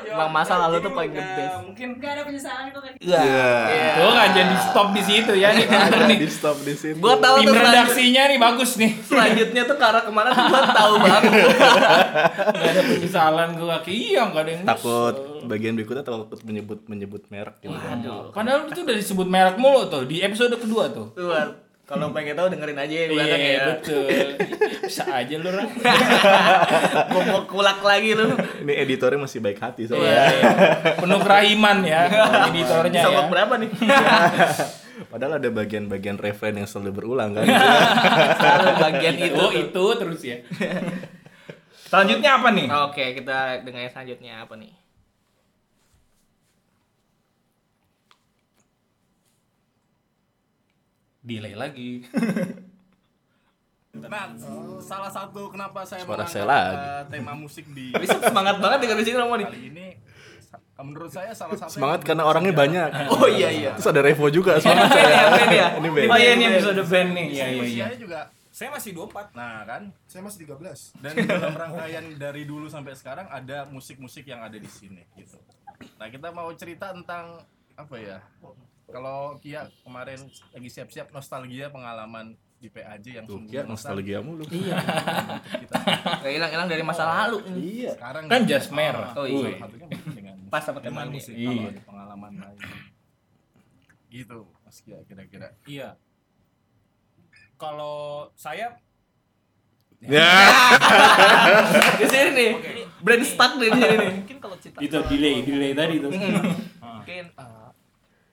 Bang 0.08 0.34
masa 0.34 0.58
lalu 0.58 0.82
tuh 0.82 0.90
paling 0.90 1.14
the 1.14 1.22
best. 1.22 1.62
mungkin 1.62 1.88
nggak 1.94 2.10
ada 2.10 2.22
penyesalan 2.26 2.74
kok 2.74 2.82
kayak 2.82 2.96
gitu. 2.98 3.14
Iya. 3.14 3.54
tuh 3.94 4.10
nggak 4.10 4.30
jadi 4.34 4.56
stop 4.58 4.88
di 4.90 5.02
situ 5.06 5.32
ya 5.38 5.50
nih 5.54 5.66
bener 5.70 6.02
nih 6.10 6.18
di 6.18 6.26
stop 6.28 6.58
di 6.58 6.74
situ 6.74 6.98
Gua 6.98 7.22
tahu 7.22 7.36
tim 7.38 7.48
tuh 7.48 7.54
redaksinya 7.54 8.24
nih 8.26 8.40
bagus 8.42 8.72
nih 8.76 8.92
selanjutnya 9.00 9.62
tuh 9.64 9.78
karena 9.78 10.02
ke 10.02 10.10
mana 10.10 10.34
tuh 10.34 10.44
gua 10.44 10.62
tahu 10.74 10.94
banget. 10.98 11.22
nggak 12.58 12.66
ada 12.68 12.82
penyesalan 12.84 13.50
kaki 13.54 13.94
iya 14.10 14.22
nggak 14.26 14.42
ada 14.42 14.52
yang 14.52 14.64
takut 14.66 15.14
nyesel. 15.14 15.46
bagian 15.46 15.74
berikutnya 15.78 16.02
takut 16.02 16.40
menyebut 16.42 16.80
menyebut 16.90 17.22
merek 17.30 17.56
gitu 17.62 17.78
kan. 17.78 17.98
padahal 18.34 18.60
itu 18.66 18.80
udah 18.82 18.96
disebut 18.98 19.28
merek 19.30 19.56
mulu 19.62 19.86
tuh 19.86 20.02
di 20.02 20.26
episode 20.26 20.58
kedua 20.58 20.90
tuh 20.90 21.14
Tuh, 21.14 21.30
kalau 21.88 22.12
pengen 22.16 22.36
tahu 22.36 22.52
dengerin 22.52 22.76
aja 22.76 22.92
ya 22.94 23.06
gua 23.08 23.24
iya 23.24 23.38
ya. 23.40 23.64
betul 23.72 24.08
bisa 24.84 25.04
aja 25.08 25.36
lu 25.36 25.50
Ran. 25.50 25.68
Gua 27.12 27.22
mau 27.26 27.42
kulak 27.44 27.80
lagi 27.80 28.12
lu. 28.12 28.28
ini 28.62 28.74
editornya 28.78 29.20
masih 29.20 29.40
baik 29.40 29.58
hati 29.58 29.84
Iya, 29.84 29.90
soalnya 29.90 30.12
iya. 30.12 30.52
penuh 30.96 31.20
kerahiman 31.20 31.78
ya 31.82 32.02
editornya 32.48 33.00
ya 33.00 33.06
Sogok 33.08 33.28
berapa 33.32 33.54
nih? 33.58 33.70
padahal 35.12 35.38
ada 35.38 35.50
bagian-bagian 35.50 36.18
referen 36.18 36.58
yang 36.58 36.68
selalu 36.68 36.92
berulang 36.92 37.32
kan 37.32 37.46
Selalu 38.36 38.72
bagian 38.82 39.16
itu. 39.16 39.38
oh 39.38 39.52
itu 39.54 39.84
terus 39.96 40.20
ya 40.24 40.38
selanjutnya 41.88 42.30
apa 42.36 42.50
nih 42.52 42.68
Oke, 42.90 43.06
kita 43.16 43.64
dengerin 43.64 43.88
selanjutnya 43.88 44.34
apa 44.44 44.60
nih? 44.60 44.72
Delay 51.28 51.54
lagi 51.54 51.92
nah 53.98 54.30
salah 54.80 55.10
satu 55.10 55.50
kenapa 55.50 55.82
saya 55.82 56.06
Suara 56.06 56.22
mengangkat, 56.22 56.32
saya 56.32 56.46
lagi. 56.46 56.78
eh, 56.78 57.02
tema 57.12 57.34
musik 57.34 57.66
di 57.68 57.90
Bisa 58.02 58.22
semangat 58.22 58.56
banget 58.58 58.80
dengan 58.80 59.02
sini 59.02 59.16
ngomong 59.16 59.38
nih. 59.38 59.48
kali 59.48 59.62
ini 59.68 59.88
menurut 60.78 61.10
saya 61.10 61.34
salah 61.34 61.58
satu 61.58 61.74
semangat 61.74 62.06
karena 62.06 62.22
orangnya 62.22 62.54
banyak 62.54 62.90
Oh 63.18 63.26
iya 63.26 63.50
iya. 63.50 63.72
terus 63.74 63.90
ada 63.90 64.00
Revo 64.00 64.30
juga 64.30 64.62
semangat 64.62 64.94
Band 64.94 65.02
ya, 65.02 65.18
saya 65.18 65.30
band 65.34 65.52
ya. 65.52 65.68
ini 65.76 65.90
band 65.90 66.08
oh 66.08 66.18
iya 66.18 66.30
ini 66.32 66.44
episode 66.48 66.82
band 66.86 67.10
nih 67.12 67.28
iya 67.28 67.46
iya 67.46 67.50
iya 67.50 67.64
usianya 67.66 67.98
juga 67.98 68.20
saya 68.54 68.70
masih 68.72 68.92
24 68.92 69.34
nah 69.34 69.66
kan 69.66 69.82
Saya 70.06 70.22
masih 70.22 70.40
13. 70.46 70.98
dan 70.98 71.14
dalam 71.20 71.54
rangkaian 71.56 72.06
dari 72.16 72.42
dulu 72.44 72.66
sampai 72.66 72.94
sekarang 72.94 73.26
ada 73.28 73.66
musik-musik 73.66 74.26
yang 74.26 74.42
ada 74.42 74.58
di 74.58 74.66
sini 74.66 75.06
gitu. 75.14 75.38
Nah 75.98 76.10
kita 76.10 76.30
mau 76.30 76.50
cerita 76.54 76.90
tentang 76.90 77.38
apa 77.74 77.96
ya? 77.98 78.18
Kalau 78.88 79.36
Kia 79.38 79.68
kemarin 79.82 80.20
lagi 80.50 80.70
siap-siap 80.70 81.12
nostalgia 81.12 81.68
pengalaman 81.68 82.32
di 82.58 82.68
PAJ 82.68 83.06
yang 83.14 83.26
Tuh, 83.28 83.36
sungguh 83.38 83.52
Kia 83.52 83.62
nostalgia 83.64 84.18
mulu. 84.20 84.48
Iya. 84.48 84.80
Gak 86.18 86.32
hilang-hilang 86.32 86.68
dari 86.68 86.82
masa 86.82 87.04
lalu. 87.06 87.44
Iya. 87.54 87.92
Sekarang 87.94 88.24
Kan 88.26 88.42
jas 88.44 88.72
merah. 88.72 89.12
Oh 89.14 89.28
iya. 89.28 89.60
Pas 90.48 90.64
sama 90.64 90.80
teman 90.80 91.12
musik 91.12 91.36
Iya. 91.36 91.52
kalau 91.52 91.68
ada 91.68 91.82
pengalaman 91.84 92.32
lain. 92.40 92.60
Gitu 94.08 94.40
Mas 94.64 94.78
Kia 94.80 95.00
kira-kira. 95.04 95.52
iya 95.66 96.00
kalau 97.58 98.30
saya 98.34 98.78
Ya. 99.98 100.30
Di 101.98 102.06
sini 102.06 102.30
nih. 102.32 102.50
Brand 102.98 103.26
stuck 103.26 103.58
di 103.58 103.66
sini 103.66 103.82
nih. 103.92 104.10
mungkin 104.16 104.38
kalau 104.38 104.56
cerita 104.56 104.78
itu 104.78 104.94
delay 105.10 105.42
delay 105.42 105.72
tadi 105.74 105.96
tuh 105.98 106.10
mungkin 106.98 107.26
eh, 107.28 107.67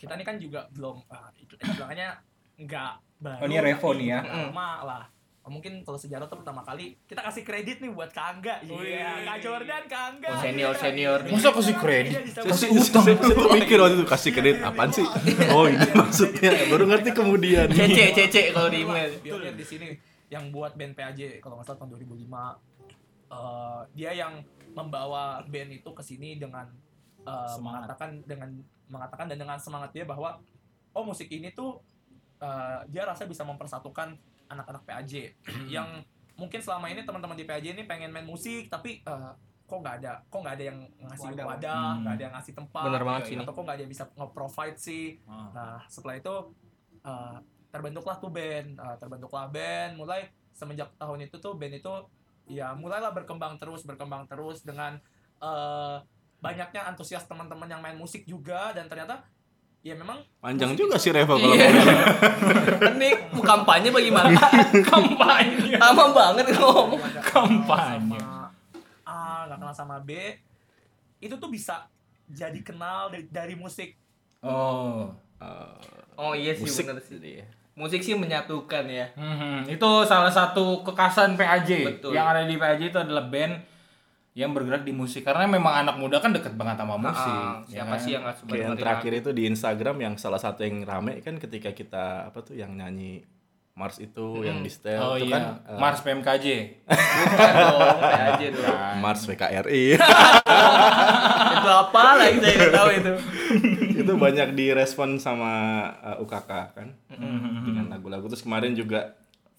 kita 0.04 0.12
ini 0.14 0.24
kan 0.24 0.36
juga 0.36 0.60
belum 0.70 0.96
uh, 1.02 1.28
bilangnya 1.72 2.08
nggak 2.56 2.92
baru 3.18 3.40
Oh, 3.40 3.46
ini 3.46 3.56
Revo 3.58 3.90
nih 3.92 4.06
ya. 4.06 4.20
lama 4.22 4.70
lah 4.84 5.04
Oh, 5.40 5.52
mungkin 5.52 5.84
kalau 5.84 6.00
sejarah 6.00 6.24
tuh 6.24 6.40
pertama 6.40 6.64
kali 6.64 6.96
kita 7.04 7.20
kasih 7.20 7.44
kredit 7.44 7.76
nih 7.78 7.92
buat 7.92 8.08
Kangga 8.10 8.64
iya 8.64 9.20
Kak 9.24 9.38
Jordan 9.40 9.84
Kangga 9.84 10.28
Oh, 10.30 10.40
senior 10.40 10.72
senior. 10.74 11.20
masa 11.20 11.52
kasih 11.52 11.76
kredit 11.76 12.12
Kasih 12.32 12.68
utang. 12.72 13.04
Saya 13.06 13.16
tuh 13.18 13.52
mikir 13.52 13.76
waktu 13.76 13.94
itu 13.94 14.06
kasih 14.06 14.30
kredit 14.32 14.56
apaan 14.62 14.88
sih? 14.88 15.04
Oh 15.52 15.68
ini 15.68 15.84
maksudnya 15.92 16.48
baru 16.64 16.84
ngerti 16.86 17.12
kemudian. 17.12 17.68
Cece 17.68 18.04
cece 18.14 18.40
kalau 18.52 18.72
di 18.72 18.88
email. 18.88 19.12
pionir 19.20 19.52
di 19.52 19.60
sini 19.62 19.92
yang 20.26 20.48
buat 20.48 20.72
band 20.74 20.96
PAJ 20.96 21.44
kalau 21.44 21.60
nggak 21.60 21.68
salah 21.68 21.78
tahun 21.78 21.92
2005 21.92 22.24
eh, 23.28 23.80
dia 23.92 24.10
yang 24.16 24.32
membawa 24.72 25.44
band 25.44 25.70
itu 25.74 25.90
ke 25.90 26.02
sini 26.02 26.34
dengan 26.34 26.64
eh, 27.24 27.48
Semangat. 27.50 27.88
mengatakan 27.88 28.10
dengan 28.22 28.50
mengatakan 28.86 29.26
dan 29.26 29.38
dengan 29.38 29.56
semangat 29.56 29.90
dia 29.90 30.04
bahwa 30.04 30.38
oh 30.92 31.02
musik 31.02 31.26
ini 31.28 31.50
tuh 31.50 31.80
eh, 32.38 32.80
dia 32.88 33.02
rasa 33.02 33.24
bisa 33.24 33.42
mempersatukan 33.42 34.14
anak-anak 34.46 34.84
PAJ 34.84 35.32
yang 35.66 36.04
mungkin 36.34 36.60
selama 36.60 36.86
ini 36.86 37.02
teman-teman 37.02 37.34
di 37.34 37.42
PAJ 37.42 37.72
ini 37.72 37.82
pengen 37.82 38.10
main 38.10 38.24
musik 38.24 38.68
tapi 38.68 39.00
eh, 39.00 39.32
kok 39.64 39.80
nggak 39.80 39.96
ada 39.98 40.12
kok 40.22 40.38
nggak 40.38 40.54
ada 40.54 40.64
yang 40.66 40.78
ngasih 41.00 41.28
Wadah. 41.32 41.46
wadah 41.48 41.80
Hmm. 41.88 42.00
nggak 42.04 42.14
ada 42.14 42.22
yang 42.22 42.34
ngasih 42.36 42.52
tempat 42.54 42.84
Bener 42.84 43.02
banget 43.02 43.22
sih 43.24 43.34
ini. 43.34 43.42
atau 43.42 43.52
kok 43.52 43.62
nggak 43.64 43.74
ada 43.74 43.82
yang 43.82 43.92
bisa 43.92 44.04
nge-provide 44.12 44.78
sih 44.78 45.06
Ah. 45.24 45.48
Nah, 45.50 45.76
setelah 45.88 46.14
itu 46.14 46.34
uh, 47.00 47.36
terbentuklah 47.68 48.16
tuh 48.16 48.28
band, 48.28 48.76
Uh, 48.76 48.94
terbentuklah 48.94 49.48
band. 49.48 49.96
Mulai 49.96 50.28
semenjak 50.52 50.92
tahun 50.94 51.26
itu 51.26 51.36
tuh 51.38 51.56
band 51.56 51.74
itu 51.74 51.90
ya 52.46 52.70
mulailah 52.72 53.10
berkembang 53.10 53.56
terus, 53.56 53.82
berkembang 53.82 54.28
terus 54.28 54.60
dengan 54.62 55.00
uh, 55.40 55.98
banyaknya 56.44 56.84
antusias 56.84 57.24
teman-teman 57.24 57.64
yang 57.64 57.80
main 57.80 57.96
musik 57.96 58.22
juga 58.22 58.70
dan 58.70 58.84
ternyata 58.84 59.24
ya 59.80 59.92
memang 59.92 60.20
Panjang 60.38 60.70
musik 60.70 60.80
juga 60.82 60.96
sih 60.96 61.10
Reva 61.10 61.34
kalau 61.34 61.50
Iya. 61.50 61.68
Ini 62.94 63.08
kampanye 63.34 63.88
bagaimana? 63.88 64.36
kampanye 64.90 65.76
Lama 65.76 66.04
banget 66.10 66.46
ngomong. 66.54 67.00
kampanye 67.22 68.20
sama 68.20 68.52
A 69.04 69.16
nggak 69.46 69.58
kenal 69.58 69.74
sama 69.74 69.96
B 69.98 70.10
itu 71.18 71.34
tuh 71.34 71.48
bisa 71.48 71.88
jadi 72.26 72.56
kenal 72.60 73.08
dari, 73.08 73.24
dari 73.26 73.54
musik 73.54 73.96
oh 74.40 75.08
Oh 76.14 76.32
iya 76.32 76.54
sih 76.54 76.62
Musik. 76.62 76.86
bener 76.86 77.02
sih. 77.02 77.42
Musik 77.74 78.00
sih 78.00 78.14
menyatukan 78.14 78.86
ya. 78.86 79.10
Mhm. 79.12 79.66
itu 79.66 79.90
salah 80.04 80.30
satu 80.30 80.80
kekasan 80.82 81.34
PAJ 81.34 81.70
Betul. 81.90 82.14
yang 82.14 82.24
ada 82.26 82.46
di 82.46 82.54
PAJ 82.54 82.88
itu 82.88 82.98
adalah 82.98 83.26
band 83.26 83.58
yang 84.34 84.50
bergerak 84.50 84.82
di 84.82 84.90
musik 84.90 85.22
karena 85.22 85.46
memang 85.46 85.72
anak 85.78 85.94
muda 85.94 86.18
kan 86.18 86.30
deket 86.30 86.52
banget 86.52 86.74
sama 86.76 86.96
musik 86.96 87.14
Ah, 87.30 87.62
ya 87.64 87.80
siapa 87.80 87.86
kan? 87.88 87.98
sih 87.98 88.10
yang 88.10 88.22
nggak 88.22 88.36
suka 88.36 88.52
yang 88.52 88.74
terakhir 88.74 89.12
itu 89.14 89.30
di 89.30 89.42
Instagram 89.46 89.96
yang 90.00 90.14
salah 90.16 90.38
satu 90.38 90.60
yang 90.60 90.82
rame 90.82 91.18
kan 91.20 91.38
ketika 91.38 91.70
kita 91.70 92.04
apa 92.26 92.38
tuh 92.40 92.52
yang 92.52 92.70
nyanyi 92.72 93.22
Mars 93.72 93.98
itu 93.98 94.38
yang 94.40 94.58
di 94.58 94.70
setel 94.70 94.98
oh 94.98 95.14
itu 95.16 95.26
iya 95.28 95.34
kan 95.34 95.42
eh, 95.64 95.74
Mars 95.76 95.98
PMKJ 96.00 96.46
Bukan 96.84 97.52
dong, 97.56 97.98
PAJ 98.00 98.42
dong. 98.52 98.94
Mars 98.98 99.22
VKRI 99.24 99.84
itu 101.54 101.68
apa 101.70 102.02
lagi 102.16 102.38
saya 102.38 102.54
nggak 102.54 102.72
tahu 102.72 102.90
itu. 102.92 103.12
itu 104.02 104.12
banyak 104.14 104.48
direspon 104.52 105.16
sama 105.16 105.52
eh, 106.04 106.16
UKK 106.18 106.50
kan 106.72 106.88
Mhm. 107.14 107.62
dengan 107.64 107.86
lagu-lagu 107.88 108.26
terus 108.26 108.42
kemarin 108.42 108.74
juga 108.74 109.14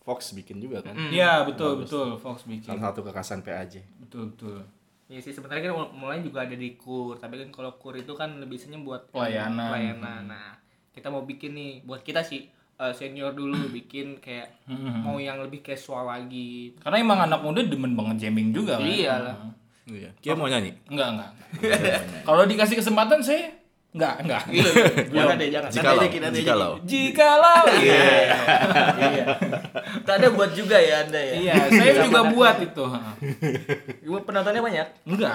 Fox 0.05 0.37
bikin 0.37 0.61
juga 0.61 0.85
kan? 0.85 0.93
Iya 1.09 1.41
betul 1.49 1.81
Bagus. 1.81 1.89
betul 1.89 2.09
Fox 2.21 2.45
bikin. 2.45 2.69
Salah 2.69 2.93
satu 2.93 3.01
kekasan 3.01 3.41
PAJ 3.41 3.81
betul 3.97 4.29
betul. 4.31 4.61
Iya 5.09 5.21
sih 5.21 5.33
sebenarnya 5.33 5.69
kan 5.69 5.89
mulai 5.93 6.21
juga 6.21 6.45
ada 6.45 6.53
di 6.57 6.77
kur, 6.77 7.17
tapi 7.17 7.41
kan 7.41 7.49
kalau 7.49 7.73
kur 7.77 7.93
itu 7.93 8.13
kan 8.13 8.37
lebih 8.37 8.57
biasanya 8.57 8.81
buat 8.81 9.09
Pelayanan. 9.09 9.69
Pelayanan. 9.69 10.21
Nah, 10.29 10.57
kita 10.93 11.13
mau 11.13 11.21
bikin 11.25 11.53
nih 11.53 11.71
buat 11.85 12.01
kita 12.01 12.25
sih 12.25 12.49
eh, 12.81 12.93
senior 12.93 13.33
dulu 13.33 13.69
bikin 13.69 14.17
kayak 14.21 14.65
mau 15.01 15.17
yang 15.21 15.41
lebih 15.41 15.61
casual 15.65 16.05
lagi. 16.09 16.73
karena 16.81 16.97
emang 17.01 17.19
anak 17.25 17.41
muda 17.41 17.61
demen 17.65 17.93
banget 17.97 18.29
jamming 18.29 18.49
juga 18.53 18.77
kan? 18.77 18.85
Iya 18.85 19.13
lah. 19.21 19.35
iya. 19.89 20.09
Kia 20.21 20.33
mau 20.33 20.49
nyanyi? 20.49 20.73
Enggak 20.89 21.09
enggak. 21.17 21.31
Kalau 22.29 22.43
dikasih 22.45 22.77
kesempatan 22.81 23.21
saya 23.21 23.64
enggak 23.95 24.15
enggak 24.21 24.41
jangan 25.07 25.35
deh, 25.39 25.49
jangan. 25.49 25.69
Jikalau, 25.71 25.95
Nanti 25.95 26.03
aja 26.03 26.11
kita 26.11 26.27
jikalau. 26.35 26.71
jikalau 26.83 27.63
Iya. 27.71 28.03
Iya. 28.99 29.25
Tadi 30.03 30.25
buat 30.29 30.51
juga 30.51 30.77
ya 30.77 30.95
Anda 31.01 31.21
ya. 31.21 31.33
iya 31.37 31.53
saya 31.69 31.91
juga 32.03 32.21
buat 32.27 32.55
itu 32.59 32.83
Gua 34.03 34.19
penontonnya 34.21 34.59
banyak. 34.59 34.87
enggak 35.07 35.33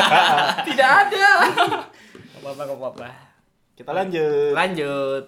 tidak 0.66 0.88
ada 1.06 1.28
Gak 2.32 2.40
apa-apa, 2.40 2.62
gak 2.64 2.78
apa-apa. 2.80 3.06
kita 3.72 3.90
lanjut 3.90 4.52
Lanjut. 4.52 5.24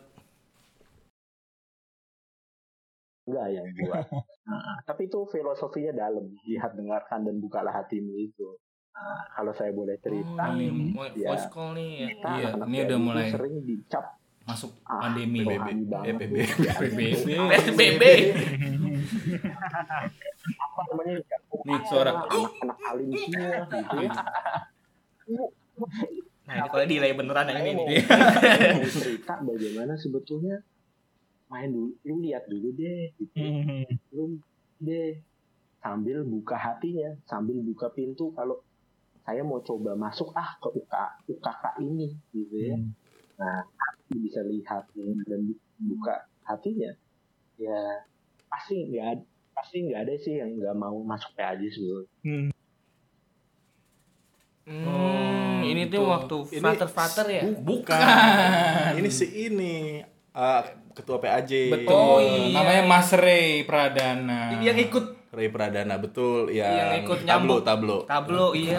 enggak 3.24 3.46
yang 3.50 3.66
buat. 3.79 4.05
Nah, 4.44 4.77
tapi 4.88 5.09
itu 5.09 5.20
filosofinya 5.27 5.92
dalam, 5.94 6.29
lihat 6.44 6.72
dengarkan 6.72 7.24
dan 7.24 7.40
bukalah 7.40 7.72
hatimu 7.74 8.12
itu. 8.18 8.57
Nah, 8.95 9.27
kalau 9.29 9.51
saya 9.51 9.75
boleh 9.75 9.99
cerita, 9.99 10.45
Oh, 10.47 10.55
ini 10.55 10.95
ya, 11.19 11.35
voice 11.35 11.49
call 11.51 11.75
nih 11.75 11.89
ya. 11.91 12.07
kita 12.15 12.29
Iya, 12.31 12.49
ini 12.63 12.77
udah 12.81 12.99
mulai 12.99 13.27
sering 13.29 13.57
dicap 13.67 14.05
masuk 14.45 14.71
ah, 14.85 15.01
pandemi 15.03 15.41
PBB. 15.41 16.31
PBB. 16.69 17.03
PSBB. 17.51 18.03
apa 20.55 20.81
namanya 20.87 21.15
Nih, 21.65 21.81
suara. 21.85 22.11
anak-anak 22.23 22.79
alim 22.87 23.09
semua 23.11 23.57
gitu 23.67 23.97
ya. 23.99 24.11
Nah, 26.45 26.55
ini 26.55 26.69
kalau 26.69 26.85
delay 26.85 27.13
beneran 27.17 27.49
yang 27.49 27.65
ini 27.65 27.83
nih. 27.89 27.99
cerita 28.87 29.41
bagaimana 29.41 29.97
sebetulnya 29.97 30.61
main 31.49 31.73
dulu, 31.73 31.97
lu 32.05 32.15
lihat 32.21 32.45
dulu 32.47 32.69
deh, 32.71 33.11
gitu. 33.17 33.41
lu 34.13 34.25
deh 34.79 35.19
sambil 35.81 36.21
buka 36.23 36.55
hatinya, 36.55 37.17
sambil 37.25 37.59
buka 37.59 37.89
pintu 37.89 38.29
kalau 38.33 38.61
saya 39.25 39.41
mau 39.41 39.61
coba 39.61 39.97
masuk 39.97 40.37
ah 40.37 40.55
ke 40.61 40.69
UK, 40.71 40.95
UKK 41.33 41.65
ini, 41.81 42.13
gitu 42.31 42.57
ya. 42.61 42.77
Nah, 43.41 43.65
bisa 44.13 44.45
lihat 44.45 44.85
dan 44.95 45.41
buka 45.81 46.29
hatinya, 46.45 46.93
ya 47.57 48.05
pasti 48.47 48.85
nggak 48.87 49.25
pasti 49.57 49.77
nggak 49.83 50.01
ada 50.05 50.15
sih 50.21 50.39
yang 50.39 50.55
nggak 50.55 50.77
mau 50.77 51.01
masuk 51.03 51.33
PAJ 51.35 51.73
sebetulnya. 51.73 52.53
Hmm, 54.65 55.61
ini 55.61 55.89
tuh 55.89 56.01
Tuh. 56.01 56.09
waktu 56.09 56.37
frater-frater 56.57 57.27
ya? 57.29 57.43
bukan 57.53 58.01
ini 58.97 59.09
si 59.13 59.27
ini 59.45 60.01
eh, 60.33 60.63
ketua 60.97 61.21
PAJ 61.21 61.69
betul 61.69 61.93
Oh, 61.93 62.17
iya. 62.17 62.49
namanya 62.55 62.83
Mas 62.89 63.13
Ray 63.13 63.69
Pradana 63.69 64.57
Yang 64.65 64.89
ikut 64.89 65.05
Ray 65.35 65.51
Pradana 65.51 65.99
betul 65.99 66.49
yang, 66.55 66.70
yang 66.70 67.03
ikut 67.03 67.27
tablo 67.27 67.59
nyambuk. 67.59 67.61
tablo 67.66 67.99
Tablo, 68.07 68.47
iya. 68.55 68.79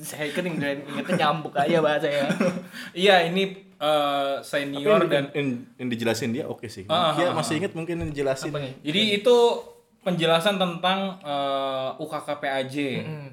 Saya 0.00 0.30
kan 0.30 0.46
ingetnya 0.46 0.86
ingetnya 0.86 1.14
nyambuk 1.26 1.54
aja 1.58 1.82
bahasa 1.82 2.06
ya. 2.06 2.26
iya 3.06 3.16
ini 3.26 3.58
eh, 3.74 4.34
Tapi 4.38 4.46
senior 4.46 5.02
yang, 5.04 5.10
dan 5.10 5.24
yang, 5.34 5.48
yang 5.82 5.88
dijelasin 5.90 6.30
dia 6.30 6.46
oke 6.46 6.70
sih 6.70 6.86
Ah, 6.86 7.18
dia 7.18 7.30
ah, 7.30 7.34
masih 7.34 7.58
ah. 7.58 7.60
ingat 7.66 7.72
mungkin 7.74 7.98
yang 8.06 8.10
dijelasin 8.14 8.54
Apa 8.54 8.62
nih? 8.62 8.72
Jadi 8.86 9.00
itu 9.18 9.36
penjelasan 10.06 10.60
tentang 10.60 11.18
eh, 11.24 11.88
UKK 11.98 12.28
PAJ. 12.38 12.74
Mm. 13.02 13.28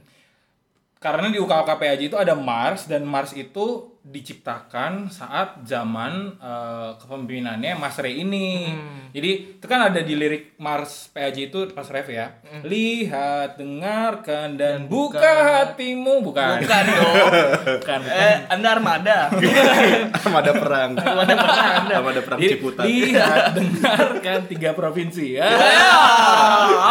Karena 0.98 1.28
di 1.30 1.38
UKK 1.38 1.70
PAJ 1.78 2.02
itu 2.10 2.18
ada 2.18 2.34
Mars 2.34 2.90
dan 2.90 3.06
Mars 3.06 3.38
itu 3.38 3.91
diciptakan 4.02 5.06
saat 5.08 5.62
zaman 5.62 6.34
eh, 6.36 6.90
kepemimpinannya 6.98 7.78
Mas 7.78 7.96
Ray 7.96 8.20
ini. 8.20 8.74
Hmm. 8.74 9.14
Jadi 9.14 9.32
itu 9.60 9.66
kan 9.68 9.92
ada 9.92 10.02
di 10.02 10.16
lirik 10.16 10.58
Mars 10.58 11.12
PAJ 11.12 11.52
itu 11.52 11.60
pas 11.70 11.86
ref 11.86 12.08
ya. 12.08 12.32
Lihat, 12.64 13.60
dengarkan 13.60 14.56
dan, 14.56 14.88
buka, 14.88 15.20
buka. 15.20 15.34
hatimu, 15.76 16.24
bukan. 16.24 16.64
Bukan 16.64 16.84
dong. 16.88 17.14
bukan, 17.78 18.00
bukan. 18.00 18.00
Eh, 18.08 18.36
Anda 18.50 18.68
armada. 18.74 19.20
ada 20.32 20.54
perang 20.58 20.92
Armada 20.98 21.34
pernah 21.38 21.70
Anda. 21.84 21.96
ada 22.02 22.22
perang 22.24 22.40
Jadi, 22.40 22.52
Ciputat 22.56 22.84
lihat, 22.88 23.52
dengarkan 23.54 24.40
tiga 24.48 24.70
provinsi 24.74 25.38
ya. 25.38 25.46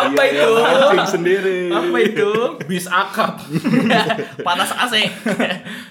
apa 0.07 0.23
Iya, 0.23 0.44
itu? 0.44 0.51
iya, 0.55 0.70
mancing 0.92 1.09
sendiri 1.11 1.61
Apa 1.66 1.96
itu? 1.99 2.31
Bis 2.68 2.87
akap. 2.87 3.42
Panas 4.46 4.70
AC. 4.70 4.94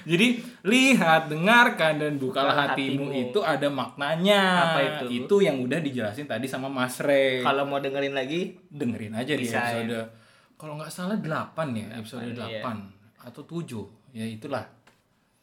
Jadi 0.06 0.26
lihat, 0.62 1.09
dengarkan 1.26 1.98
dan 1.98 2.14
bukalah 2.20 2.54
hatimu, 2.70 3.10
hatimu. 3.10 3.22
itu 3.32 3.38
ada 3.42 3.66
maknanya. 3.66 4.42
Apa 4.70 4.80
itu? 4.80 5.26
Itu 5.26 5.42
yang 5.42 5.58
udah 5.64 5.82
dijelasin 5.82 6.30
tadi 6.30 6.46
sama 6.46 6.70
Mas 6.70 7.00
Ray. 7.02 7.42
Kalau 7.42 7.66
mau 7.66 7.82
dengerin 7.82 8.14
lagi, 8.14 8.54
dengerin 8.70 9.18
aja 9.18 9.32
di 9.34 9.46
ya. 9.48 9.58
episode 9.58 10.20
kalau 10.60 10.76
nggak 10.76 10.92
salah 10.92 11.16
8 11.16 11.56
ya, 11.72 11.86
episode 11.96 12.36
8 12.36 12.36
iya. 12.36 12.60
atau 13.24 13.42
7. 13.48 14.12
Ya 14.12 14.28
itulah. 14.28 14.68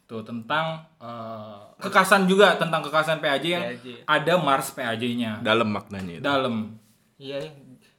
Tuh 0.06 0.22
tentang 0.22 0.86
eh, 1.02 1.58
kekasan 1.82 2.30
juga 2.30 2.56
tentang 2.56 2.86
kekasan 2.86 3.18
PAJ 3.18 3.46
yang 3.50 3.66
PAJ. 3.66 3.88
ada 4.06 4.34
Mars 4.40 4.72
PAJ-nya. 4.72 5.42
dalam 5.44 5.68
maknanya 5.74 6.22
itu 6.22 6.24
Dalam. 6.24 6.78
iya 7.18 7.42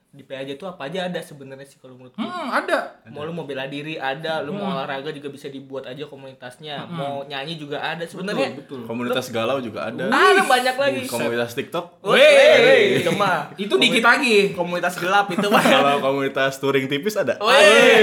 di 0.08 0.24
PAJ 0.24 0.56
tuh 0.56 0.64
apa 0.64 0.88
aja 0.88 1.04
ada 1.04 1.20
sebenarnya 1.20 1.68
sih 1.68 1.76
kalau 1.76 1.92
menurut 1.92 2.16
gue. 2.16 2.24
Hmm, 2.24 2.48
ada. 2.48 2.96
Mau 3.12 3.22
lu 3.22 3.30
mau 3.30 3.44
bela 3.44 3.68
diri 3.68 4.00
ada, 4.00 4.40
lu 4.40 4.56
mau 4.56 4.72
olahraga 4.72 5.12
juga 5.12 5.28
bisa 5.28 5.46
dibuat 5.46 5.84
aja 5.84 6.08
komunitasnya. 6.08 6.88
Mau 6.88 7.22
nyanyi 7.22 7.60
juga 7.60 7.76
ada 7.78 8.02
sebenarnya. 8.02 8.56
Betul. 8.56 8.88
komunitas 8.88 9.28
galau 9.28 9.60
juga 9.60 9.84
ada 9.86 10.08
Ada 10.08 10.42
banyak 10.42 10.76
lagi. 10.80 11.00
komunitas 11.06 11.52
TikTok 11.52 12.00
Weh, 12.00 12.98
itu 12.98 13.12
mah. 13.12 13.52
Itu 13.54 13.76
dikit 13.76 14.00
lagi. 14.00 14.56
Komunitas 14.56 14.96
gelap 14.96 15.28
itu 15.28 15.44
mah. 15.44 15.60
kalau 15.76 16.00
komunitas 16.00 16.56
touring 16.56 16.88
tipis 16.88 17.12
ada 17.12 17.36
Weh, 17.44 18.00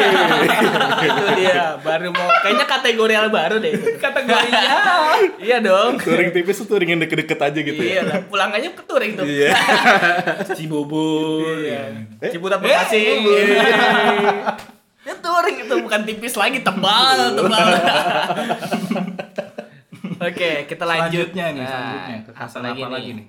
itu 1.01 1.23
dia. 1.41 1.73
Baru 1.81 2.13
mau 2.13 2.29
kayaknya 2.45 2.69
kategori 2.69 3.13
baru 3.33 3.55
deh. 3.57 3.73
Kategorinya. 4.05 4.61
iya 5.41 5.57
dong. 5.57 5.97
touring 5.97 6.29
tipis 6.29 6.61
tuh 6.61 6.69
touring 6.69 6.93
yang 6.93 7.01
deket-deket 7.01 7.39
aja 7.41 7.59
gitu 7.59 7.81
Iya 7.81 7.97
ya 7.97 8.01
lah, 8.05 8.17
pulang 8.29 8.53
aja 8.53 8.69
ke 8.69 8.83
touring 8.85 9.17
tuh. 9.17 9.25
iya 9.25 9.57
Cibubur. 10.57 11.57
Ya. 11.95 12.29
Ciputat 12.35 12.59
Bekasi. 12.59 13.03
Ya 15.05 15.13
touring 15.21 15.57
itu 15.69 15.75
bukan 15.85 16.01
tipis 16.03 16.33
lagi, 16.33 16.59
tebal, 16.65 17.37
tebal. 17.37 17.65
Oke, 20.25 20.65
kita 20.65 20.83
lanjut. 20.85 21.29
Selanjutnya 21.29 21.45
nih, 21.53 21.61
Nah, 21.61 22.47
selanjutnya. 22.49 22.87
Apa 22.89 22.95
lagi 22.97 23.11
nih? 23.13 23.27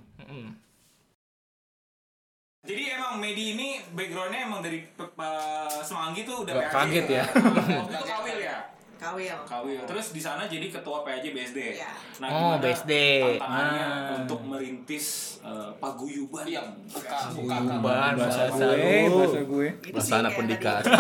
Jadi 2.67 2.83
emang 2.91 3.23
Medi 3.23 3.55
ini 3.55 3.79
backgroundnya 3.95 4.41
emang 4.43 4.59
dari 4.59 4.83
uh, 4.99 5.79
Semanggi 5.87 6.27
tuh 6.27 6.43
udah 6.43 6.67
kaget 6.67 7.07
ya. 7.07 7.25
Waktu 7.31 7.95
itu 7.95 8.07
kawil 8.11 8.39
ya. 8.43 8.57
Kawil. 8.97 9.37
Kawil. 9.45 9.81
Terus 9.85 10.07
di 10.11 10.19
sana 10.19 10.45
jadi 10.45 10.67
ketua 10.67 11.01
PAJ 11.01 11.25
BSD. 11.31 11.59
Iya. 11.75 11.93
Nah, 12.19 12.29
Oh, 12.29 12.55
BSD. 12.57 12.93
Tantangannya 13.37 13.85
Ah. 13.85 14.17
untuk 14.19 14.41
merintis 14.43 15.07
uh, 15.41 15.69
paguyuban 15.77 16.45
yang 16.45 16.69
Paguyuban, 16.89 17.79
Bahasa 17.79 18.49
bahasa 18.49 18.65
gue, 18.73 18.99
bahasa 19.07 19.41
gue. 19.43 19.69
Itu 19.83 19.93
Bahasa 19.93 20.07
sih 20.07 20.15
anak 20.15 20.23
kayak 20.27 20.39
pendidikan. 20.39 20.83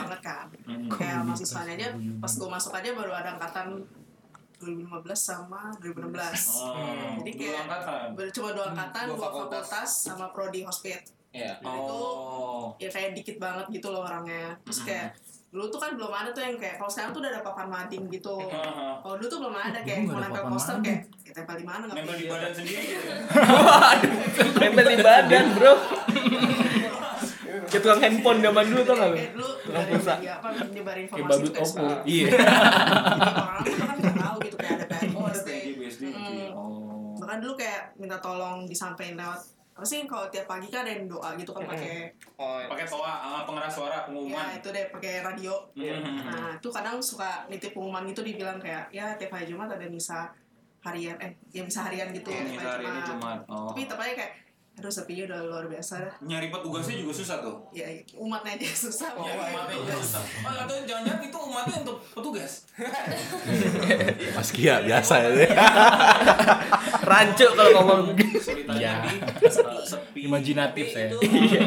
banget 0.00 0.20
kan. 0.20 0.46
Kayak 0.90 1.18
mahasiswanya 1.22 1.72
aja 1.74 1.88
pas 2.18 2.32
gue 2.32 2.48
masuk 2.50 2.72
aja 2.72 2.88
baru 2.92 3.12
ada 3.12 3.30
angkatan 3.32 3.66
2015 4.58 4.86
sama 5.12 5.74
2016 5.76 6.14
Oh, 6.54 6.78
jadi 7.18 7.30
dua 7.30 7.42
kayak 7.42 7.60
angkatan. 7.60 8.06
ber- 8.14 8.30
cuma 8.30 8.48
dua 8.52 8.66
angkatan 8.68 9.04
Dua 9.04 9.10
dua 9.10 9.24
fakultas. 9.24 9.64
fakultas 9.64 9.90
sama 10.06 10.26
prodi 10.30 10.62
hospit 10.62 11.02
Iya. 11.30 11.58
Itu 11.58 11.96
Oh. 11.98 12.76
ya 12.76 12.86
kayak 12.86 13.16
dikit 13.16 13.36
banget 13.38 13.66
gitu 13.72 13.88
loh 13.88 14.04
orangnya 14.04 14.52
terus 14.62 14.84
Hmm. 14.84 14.88
Dulu 15.52 15.68
tuh 15.68 15.76
kan 15.78 15.92
belum 15.92 16.08
ada 16.08 16.30
tuh 16.30 16.40
yang 16.40 16.56
kayak 16.56 16.76
kalau 16.76 16.88
sekarang 16.88 17.12
tuh 17.12 17.20
udah 17.20 17.30
ada 17.30 17.42
papan 17.42 17.68
mading 17.68 18.08
gitu 18.08 18.36
kalau 18.98 19.14
dulu 19.14 19.28
tuh 19.28 19.38
belum 19.38 19.52
ada 19.54 19.78
kayak 19.78 19.98
mau 20.02 20.16
nempel 20.16 20.48
poster 20.48 20.76
kayak 20.80 21.00
ya 21.22 21.32
tempel 21.34 21.56
di 21.56 21.66
mana 21.66 21.82
nggak 21.84 21.96
Nempel 21.98 22.16
di 22.16 22.26
badan 22.26 22.50
sendiri. 22.50 22.84
Nempel 24.58 24.86
di 24.86 24.98
badan, 24.98 25.44
Bro. 25.52 25.74
Kayak 27.62 27.80
tukang 27.80 28.00
handphone 28.00 28.40
zaman 28.40 28.64
dulu 28.66 28.80
tuh 28.82 28.96
kayak 28.96 29.32
lu. 29.32 29.48
Tukang 29.62 29.84
pulsa. 29.86 30.14
ya 30.18 30.32
apa 30.36 30.48
nyebarin 30.66 31.04
Kayak 31.04 31.20
informasi 31.20 31.44
Oppo. 31.52 31.64
sekarang. 31.64 32.00
Iya. 32.04 32.26
orang 32.26 33.62
tuh 33.62 33.76
kan 33.78 33.96
nggak 33.98 34.16
tahu 34.18 34.36
gitu 34.42 34.56
kayak 34.56 34.74
ada 34.74 34.86
Oh, 35.12 35.24
BSD. 35.26 35.48
BSD 35.76 36.02
gitu 36.06 36.32
ya. 36.32 36.48
Mm. 36.48 36.52
Oh. 36.52 37.12
bahkan 37.14 37.38
dulu 37.38 37.54
kayak 37.54 37.92
minta 37.94 38.16
tolong 38.18 38.64
disampaikan 38.64 39.16
lewat 39.18 39.40
apa 39.82 39.90
sih 39.90 40.06
kalau 40.06 40.30
tiap 40.30 40.46
pagi 40.46 40.70
kan 40.70 40.86
ada 40.86 40.94
yang 40.94 41.10
doa 41.10 41.34
gitu 41.34 41.50
kan 41.50 41.66
pakai 41.66 42.06
Oh, 42.38 42.62
Pakai 42.64 42.86
toa, 42.86 43.02
ah, 43.02 43.42
pengeras 43.42 43.70
suara, 43.72 43.90
ya 43.92 44.02
pengumuman. 44.04 44.46
itu 44.54 44.68
deh 44.68 44.86
pakai 44.88 45.12
radio 45.20 45.58
Mhm. 45.74 46.22
nah 46.22 46.54
itu 46.54 46.68
kadang 46.70 47.02
suka 47.02 47.46
nitip 47.46 47.70
pengumuman 47.72 48.06
gitu 48.06 48.22
dibilang 48.22 48.56
kayak 48.56 48.86
ya 48.88 49.18
tiap 49.18 49.30
hari 49.32 49.42
Jumat 49.44 49.66
ada 49.68 49.82
misa 49.84 50.30
harian 50.80 51.18
eh 51.18 51.34
ya 51.50 51.62
misa 51.62 51.82
harian 51.82 52.10
gitu 52.10 52.30
tiap 52.30 52.46
misa 52.48 52.62
hari 52.68 52.84
ini 52.84 53.00
Jumat. 53.04 53.38
Oh. 53.46 53.66
tapi 53.68 53.82
tetap 53.82 53.98
aja 54.00 54.14
kayak 54.16 54.32
aduh 54.72 54.88
sepinya 54.88 55.28
udah 55.28 55.40
luar 55.44 55.64
biasa 55.66 55.94
dah. 56.00 56.14
Nyari 56.22 56.48
petugasnya 56.48 56.96
juga 56.96 57.12
susah 57.14 57.36
tuh. 57.38 57.56
ya 57.70 57.84
umatnya 58.14 58.56
aja 58.56 58.66
susah 58.68 59.08
Oh, 59.12 59.20
pokoknya. 59.20 59.44
umatnya 59.46 59.76
juga 59.76 59.94
susah. 60.00 60.22
Oh, 60.42 60.54
atau 60.58 60.76
jangan-jangan 60.82 61.22
itu 61.22 61.38
umatnya 61.38 61.76
untuk 61.78 61.96
petugas. 62.08 62.52
Mas 64.34 64.48
Kia 64.50 64.80
biasa 64.80 65.14
ya. 65.22 65.48
Rancu 67.10 67.46
kalau 67.52 67.70
ngomong 67.76 68.16
Iya. 68.72 68.94
eh, 69.38 69.52
sepi. 69.84 70.20
Imajinatif 70.24 70.86
saya. 70.88 71.08
Itu 71.10 71.18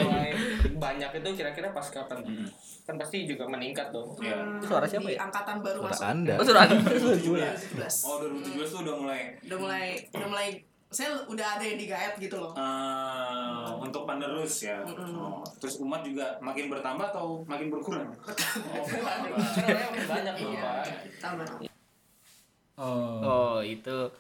mulai 0.01 0.33
banyak 0.75 1.09
itu 1.15 1.29
kira-kira 1.35 1.69
pas 1.71 1.85
kapan? 1.85 2.19
Hmm. 2.19 2.47
Kan 2.83 2.95
pasti 2.97 3.25
juga 3.25 3.45
meningkat 3.45 3.89
dong. 3.89 4.17
Iya. 4.17 4.35
Hmm, 4.35 4.57
Itu 4.57 4.65
suara 4.67 4.85
siapa 4.85 5.07
ya? 5.07 5.19
angkatan 5.21 5.61
baru 5.61 5.79
Suara 5.79 5.93
masuk 5.93 6.05
Anda. 6.07 6.33
Oh, 6.35 6.43
suara 6.43 6.59
Anda. 6.63 6.75
Iya, 6.75 7.51
17. 7.61 7.95
Oh, 8.03 8.15
2017 8.19 8.65
tuh 8.67 8.79
udah 8.81 8.95
mulai 8.97 9.21
udah 9.41 9.57
mulai 9.57 9.85
udah 10.09 10.27
mulai 10.27 10.47
saya 10.95 11.11
udah 11.27 11.59
ada 11.59 11.63
yang 11.67 11.75
digaet 11.75 12.15
gitu 12.15 12.39
loh 12.39 12.55
eh, 12.55 13.67
untuk 13.83 14.07
penerus 14.07 14.63
ya. 14.63 14.79
Mm-mm. 14.87 15.11
Oh, 15.19 15.43
terus 15.59 15.75
umat 15.83 16.07
juga 16.07 16.39
makin 16.39 16.71
bertambah 16.71 17.11
atau 17.11 17.43
makin 17.43 17.67
berkurang? 17.67 18.07
Oh, 18.71 18.83
banyak 20.07 20.35
loh, 20.39 20.51
Iya, 20.55 20.71
tambah 21.19 21.45
Oh. 22.75 23.19
Oh, 23.23 23.57
itu 23.63 24.11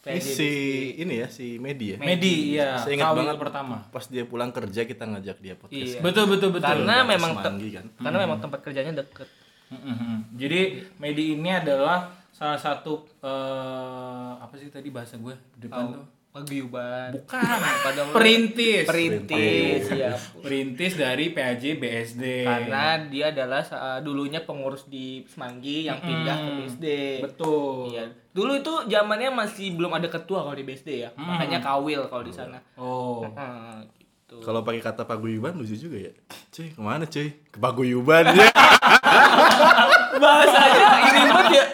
Ini 0.00 0.16
si 0.16 0.50
ini 0.96 1.20
ya 1.20 1.28
si 1.28 1.60
Medi 1.60 1.92
ya. 1.92 1.98
Medi, 2.00 2.56
iya. 2.56 2.80
Saya 2.80 2.96
ingat 2.96 3.12
banget 3.20 3.36
pertama. 3.36 3.84
Pas 3.92 4.08
dia 4.08 4.24
pulang 4.24 4.48
kerja 4.48 4.88
kita 4.88 5.04
ngajak 5.04 5.36
dia 5.44 5.54
podcast. 5.60 5.76
Iya. 5.76 6.00
Betul 6.00 6.24
betul 6.24 6.56
betul. 6.56 6.64
Karena 6.64 7.04
memang 7.04 7.36
semanggi 7.36 7.68
kan. 7.76 7.86
karena 8.00 8.18
memang 8.24 8.38
tempat 8.40 8.64
kerjanya 8.64 9.04
deket. 9.04 9.28
Mm-mm. 9.68 10.40
Jadi 10.40 10.88
Medi 10.96 11.36
ini 11.36 11.50
adalah 11.52 12.19
salah 12.30 12.56
satu 12.56 13.04
eh, 13.20 14.30
apa 14.38 14.54
sih 14.54 14.68
tadi 14.68 14.88
bahasa 14.88 15.16
gue 15.16 15.34
depan 15.56 15.90
tuh? 15.90 16.06
Paguyuban. 16.30 17.10
Bukan. 17.10 17.42
Pada 17.84 18.06
Perintis. 18.14 18.86
Perintis, 18.86 19.82
ya. 19.90 20.14
Perintis 20.38 20.94
dari 20.94 21.34
PAJ 21.34 21.74
BSD. 21.74 22.46
Karena 22.46 23.02
dia 23.10 23.34
adalah 23.34 23.66
sa- 23.66 23.98
dulunya 23.98 24.46
pengurus 24.46 24.86
di 24.86 25.26
Semanggi 25.26 25.90
yang 25.90 25.98
pindah 25.98 26.36
ke 26.38 26.50
BSD. 26.56 26.86
betul. 27.26 27.90
Iya. 27.90 28.06
Dulu 28.30 28.62
itu 28.62 28.72
zamannya 28.86 29.34
masih 29.34 29.74
belum 29.74 29.90
ada 29.90 30.06
ketua 30.06 30.46
kalau 30.46 30.54
di 30.54 30.62
BSD 30.62 31.02
ya. 31.02 31.10
Hmm. 31.18 31.34
Makanya 31.34 31.58
kawil 31.58 32.06
kalau 32.06 32.22
di 32.22 32.30
sana. 32.30 32.62
Oh. 32.78 33.26
Nah, 33.34 33.82
gitu. 34.30 34.46
Kalau 34.46 34.62
pakai 34.62 34.78
kata 34.78 35.02
paguyuban 35.02 35.58
lucu 35.58 35.74
juga 35.74 35.98
ya. 35.98 36.12
Cuy, 36.54 36.70
ke 36.70 36.78
mana 36.78 37.02
cuy? 37.02 37.34
Ke 37.50 37.58
paguyuban 37.58 38.30
ya. 38.30 38.46
bahasanya 40.22 40.86
ini 41.02 41.20
banget 41.26 41.50
ya. 41.50 41.64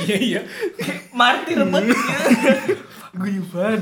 iya 0.00 0.16
iya. 0.16 0.40
Martir 1.12 1.60
banget. 1.68 1.96
Guyuban. 3.12 3.80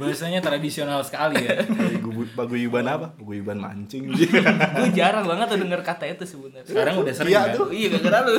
Bahasanya 0.00 0.40
tradisional 0.40 1.04
sekali 1.04 1.36
ya. 1.36 1.60
Eh, 1.60 2.00
Paguyuban 2.32 2.88
apa? 2.88 3.12
Paguyuban 3.12 3.60
mancing. 3.60 4.08
Gue 4.80 4.88
jarang 4.96 5.28
banget 5.28 5.52
tuh 5.52 5.60
denger 5.60 5.84
kata 5.84 6.08
itu 6.08 6.24
sebenarnya. 6.24 6.64
Sekarang 6.64 6.96
udah 6.96 7.12
sering 7.12 7.36
Iya 7.36 7.42
kan? 7.44 7.56
tuh. 7.60 7.68
Iya 7.68 7.88
gak 8.00 8.20
lu. 8.24 8.34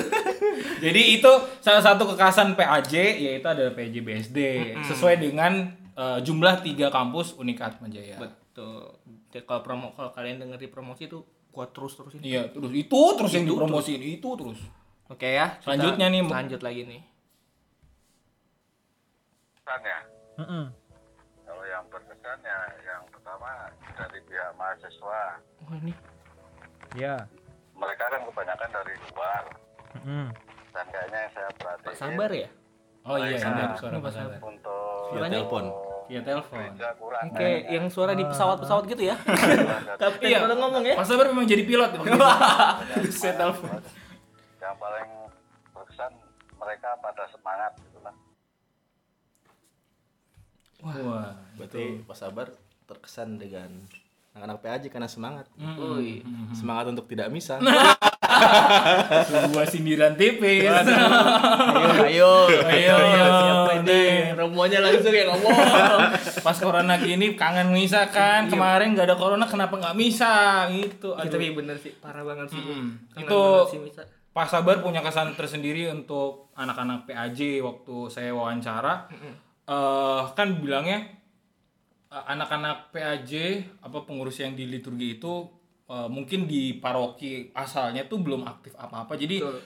Jadi 0.81 1.01
itu 1.21 1.31
salah 1.61 1.83
satu 1.85 2.09
kekhasan 2.09 2.57
PAJ 2.57 3.21
yaitu 3.21 3.45
ada 3.45 3.69
PAJ 3.69 4.01
BSD 4.01 4.38
sesuai 4.89 5.21
dengan 5.21 5.85
eh, 5.95 6.19
jumlah 6.21 6.62
tiga 6.62 6.88
kampus 6.91 7.36
Unikat 7.36 7.79
Majaya. 7.79 8.19
Betul. 8.19 8.99
Jadi 9.31 9.43
kalau 9.43 9.62
promo 9.63 9.88
kalau 9.95 10.12
kalian 10.12 10.39
denger 10.39 10.60
di 10.60 10.69
promosi 10.71 11.08
tuh 11.08 11.23
kuat 11.51 11.71
terus 11.71 11.95
terusin. 11.95 12.19
Iya, 12.19 12.51
terus 12.51 12.71
itu 12.75 13.01
terus 13.15 13.31
yang 13.31 13.47
Itu 13.47 13.55
dipromosiin 13.55 14.03
itu 14.03 14.29
terus. 14.36 14.60
Oke 15.08 15.39
ya. 15.39 15.55
Selanjutnya 15.63 16.12
nih. 16.12 16.21
Lanjut 16.27 16.62
lagi 16.63 16.84
nih. 16.84 17.01
berkesan 19.65 19.81
ya. 19.81 19.99
Kalau 21.45 21.63
yang 21.65 21.84
berkesan 21.89 22.39
ya 22.45 22.60
yang 22.86 23.01
pertama 23.10 23.49
dari 23.97 24.19
pihak 24.29 24.51
mahasiswa. 24.60 25.21
Oh 25.65 25.73
ini. 25.81 25.93
Ya. 26.93 27.25
Mereka 27.75 28.03
kan 28.08 28.21
kebanyakan 28.23 28.69
dari 28.71 28.93
luar 29.12 29.43
Mm. 29.95 30.27
dan 30.75 30.86
kayaknya 30.91 31.19
yang 31.23 31.31
saya 31.31 31.49
perhatiin. 31.55 31.88
Pak 31.88 31.95
Sabar 31.95 32.31
ya? 32.36 32.49
Oh 33.06 33.15
iya, 33.15 33.38
ada 33.38 33.78
suara. 33.78 33.96
Untuk 34.41 35.13
Via 35.13 35.30
telepon. 35.30 35.63
Via 36.06 36.22
telepon. 36.22 36.58
gereja 36.70 36.89
kurang. 36.98 37.24
Oke, 37.30 37.50
yang 37.68 37.86
suara 37.88 38.13
di 38.13 38.22
pesawat-pesawat 38.22 38.84
gitu 38.88 39.04
ya. 39.06 39.15
Kapten 40.02 40.26
Iya. 40.26 40.38
kalau 40.41 40.56
ngomong 40.60 40.84
ya. 40.84 40.96
Pak 40.98 41.06
Sabar 41.06 41.26
memang 41.30 41.46
jadi 41.46 41.62
pilot. 41.62 41.91
Saya 43.15 43.34
telepon. 43.36 43.82
Yang 44.58 44.76
paling 44.76 45.10
berkesan 45.72 46.12
mereka 46.56 46.89
pada 46.98 47.24
semangat 47.30 47.72
gitu 47.80 48.00
lah. 48.02 48.15
Wah, 50.82 51.34
Berarti 51.56 51.84
Pak 52.02 52.18
Sabar 52.18 52.48
terkesan 52.86 53.38
dengan 53.38 53.70
anak-anak 54.36 54.60
PAJ 54.60 54.84
karena 54.91 55.08
semangat. 55.08 55.48
Wih. 55.56 56.19
Semangat 56.52 56.91
untuk 56.91 57.08
tidak 57.08 57.32
misa. 57.32 57.56
sebuah 59.26 59.63
sindiran 59.63 60.12
tipis. 60.13 60.67
Ayo, 60.67 60.84
ayo. 62.04 62.32
Ayo, 62.67 62.95
Siapa 63.32 63.71
ini? 63.80 64.36
Romonya 64.36 64.84
langsung 64.84 65.15
ya 65.15 65.24
ngomong. 65.32 65.56
Pas 66.43 66.58
corona 66.60 67.00
gini 67.00 67.39
kangen 67.39 67.71
misa 67.71 68.12
kan. 68.12 68.52
Kemarin 68.52 68.91
nggak 68.91 69.08
ada 69.08 69.15
corona 69.15 69.48
kenapa 69.48 69.80
nggak 69.80 69.95
misa 69.95 70.67
gitu. 70.67 71.15
Iya, 71.15 71.26
Aduh. 71.26 71.32
tapi 71.32 71.45
bener 71.56 71.80
sih, 71.80 71.95
parah 72.04 72.28
banget 72.28 72.52
sih. 72.52 72.60
Mm. 72.60 73.15
Kangen 73.15 73.24
Itu 73.24 73.41
sih, 73.71 73.80
Misa. 73.80 74.04
Pak 74.36 74.52
Sabar 74.52 74.84
punya 74.84 75.00
kesan 75.00 75.32
tersendiri 75.32 75.88
untuk 75.88 76.52
anak-anak 76.60 77.08
PAJ 77.08 77.63
waktu 77.63 77.95
saya 78.12 78.36
wawancara. 78.36 79.08
eh 79.65 80.21
kan 80.38 80.62
bilangnya 80.62 81.02
anak-anak 82.23 82.95
PAJ 82.95 83.34
apa 83.84 84.08
pengurus 84.08 84.39
yang 84.39 84.56
di 84.56 84.63
liturgi 84.71 85.19
itu 85.19 85.34
eh, 85.91 86.08
mungkin 86.08 86.47
di 86.47 86.80
paroki 86.80 87.51
asalnya 87.51 88.08
tuh 88.08 88.23
belum 88.23 88.47
aktif 88.47 88.71
apa-apa. 88.80 89.19
Jadi 89.19 89.43
Betul. 89.43 89.60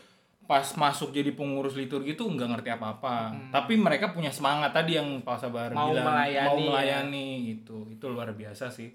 pas 0.49 0.65
masuk 0.65 1.13
jadi 1.13 1.29
pengurus 1.37 1.77
liturgi 1.77 2.17
tuh 2.17 2.33
nggak 2.33 2.49
ngerti 2.57 2.69
apa-apa. 2.73 3.15
Tapi 3.53 3.77
mereka 3.77 4.09
punya 4.09 4.33
semangat 4.33 4.73
tadi 4.73 4.97
yang 4.97 5.21
Pak 5.21 5.37
Sabar 5.37 5.69
Mau 5.69 5.93
bilang 5.93 6.09
melayani, 6.09 6.49
mau 6.49 6.57
ya. 6.57 6.65
melayani 6.65 7.27
gitu. 7.53 7.85
Itu 7.93 8.09
luar 8.09 8.33
biasa 8.33 8.73
sih. 8.73 8.89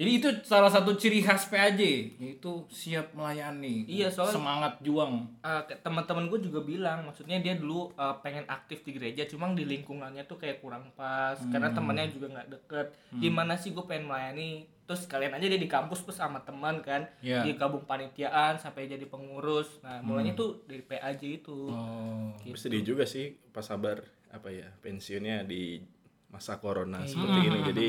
Jadi 0.00 0.10
itu 0.14 0.28
salah 0.42 0.66
satu 0.66 0.96
ciri 0.96 1.20
khas 1.20 1.44
PAJ, 1.44 1.80
yaitu 2.16 2.64
siap 2.66 3.12
melayani. 3.12 3.84
Iya, 3.84 4.08
soalnya- 4.08 4.32
semangat 4.32 4.72
juang. 4.80 5.28
Ke- 5.42 5.76
teman-teman 5.78 6.24
gue 6.26 6.40
juga 6.40 6.60
bilang 6.60 7.04
maksudnya 7.04 7.36
dia 7.36 7.52
dulu 7.52 7.92
eh, 7.92 8.16
pengen 8.20 8.46
aktif 8.46 8.80
di 8.80 8.92
gereja 8.92 9.22
cuma 9.26 9.52
di 9.52 9.62
lingkungannya 9.62 10.24
tuh 10.24 10.36
kayak 10.36 10.58
kurang 10.58 10.88
pas 10.90 11.36
karena 11.44 11.68
temannya 11.70 12.08
juga 12.08 12.26
nggak 12.30 12.48
deket 12.50 12.86
gimana 13.14 13.54
sih 13.54 13.70
gue 13.70 13.82
pengen 13.82 14.06
melayani 14.06 14.50
terus 14.82 15.04
kalian 15.04 15.30
aja 15.32 15.46
dia 15.46 15.58
di 15.58 15.68
kampus 15.68 16.00
terus 16.00 16.16
sama 16.16 16.40
teman 16.40 16.80
kan 16.80 17.04
Iya. 17.20 17.44
dia 17.44 17.54
gabung 17.54 17.84
panitiaan 17.84 18.56
sampai 18.56 18.86
jadi 18.86 19.04
pengurus 19.04 19.78
nah 19.80 20.00
mulanya 20.00 20.32
tuh 20.34 20.64
dari 20.64 20.80
PAJ 20.80 21.22
itu 21.36 21.68
Oh. 21.68 22.32
Gitu. 22.38 22.50
Bersedih 22.50 22.82
juga 22.82 23.04
sih 23.04 23.36
Pak 23.46 23.60
Sabar 23.60 24.00
apa 24.28 24.48
ya 24.48 24.72
pensiunnya 24.78 25.42
di 25.42 25.82
masa 26.28 26.56
corona 26.56 27.02
seperti 27.04 27.38
ini. 27.44 27.58
Jadi 27.64 27.86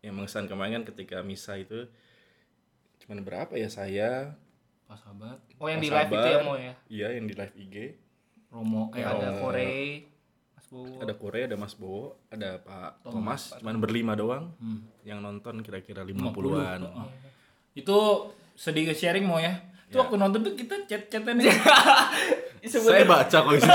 yang 0.00 0.14
mengesan 0.14 0.44
kemarin 0.44 0.80
kan 0.80 0.84
ketika 0.88 1.20
misa 1.20 1.54
itu 1.54 1.88
cuman 2.98 3.20
berapa 3.20 3.52
ya 3.52 3.66
saya 3.66 4.34
Pak 4.84 4.98
Sabar, 4.98 5.42
oh 5.58 5.66
yang 5.66 5.78
Pak 5.78 5.84
di 5.84 5.90
live 5.90 6.10
itu 6.12 6.28
ya 6.28 6.38
mau 6.40 6.54
ya 6.54 6.72
Iya 6.86 7.08
yang 7.14 7.26
di 7.26 7.34
live 7.34 7.54
IG. 7.56 7.76
Romo, 8.48 8.88
eh, 8.92 9.02
ada 9.02 9.34
Oh. 9.34 9.42
Korei 9.42 10.06
Mas 10.54 10.66
Bowo 10.68 10.94
Ada 10.98 11.14
Korea, 11.14 11.44
ada 11.44 11.56
Mas 11.56 11.74
Bowo, 11.74 12.02
ada 12.26 12.50
Pak 12.58 12.90
Thomas. 13.02 13.12
Thomas, 13.12 13.42
cuman 13.58 13.76
berlima 13.76 14.12
doang. 14.14 14.54
Hmm. 14.56 14.86
Yang 15.02 15.18
nonton 15.20 15.54
kira-kira 15.60 16.02
50. 16.02 16.30
50-an. 16.30 16.80
Oh. 16.86 17.10
Itu 17.74 17.98
sedikit 18.54 18.94
sharing 18.94 19.26
mau 19.26 19.36
ya. 19.36 19.58
Itu 19.86 19.98
Ya. 19.98 20.06
waktu 20.06 20.16
nonton 20.16 20.40
tuh 20.42 20.54
kita 20.54 20.74
chat-chatan 20.86 21.38
ya. 21.38 21.50
Saya 22.66 23.06
baca 23.06 23.36
kok 23.42 23.52
isi 23.52 23.66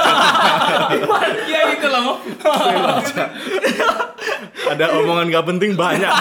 Iya 1.47 1.59
itu 1.71 1.87
loh. 1.87 2.19
Saya 2.39 2.79
baca. 2.81 3.23
Ada 4.71 4.85
omongan 4.95 5.25
gak 5.27 5.45
penting 5.47 5.71
banyak. 5.73 6.11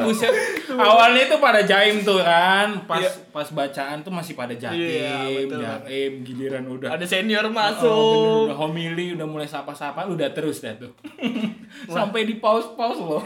Buset. 0.00 0.32
Awalnya 0.70 1.22
itu 1.26 1.36
pada 1.36 1.60
jaim 1.60 2.00
tuh 2.00 2.18
kan. 2.18 2.84
Pas 2.84 3.04
pas 3.28 3.48
bacaan 3.48 4.00
tuh 4.00 4.10
masih 4.10 4.34
pada 4.34 4.52
jaim, 4.52 4.78
Iya, 4.78 5.44
betul. 5.44 5.60
jaim 5.60 6.12
giliran 6.22 6.64
udah 6.66 6.88
Ada 6.94 7.04
senior 7.04 7.44
Oh, 7.44 7.52
masuk. 7.52 7.90
bener, 7.90 8.46
udah 8.48 8.58
homili, 8.58 9.06
udah 9.12 9.26
mulai 9.26 9.46
sapa-sapa, 9.46 10.06
udah 10.06 10.30
terus 10.30 10.58
dah 10.58 10.74
tuh. 10.74 10.94
Sampai 11.90 12.24
di 12.24 12.36
pause-pause 12.36 13.00
loh. 13.00 13.24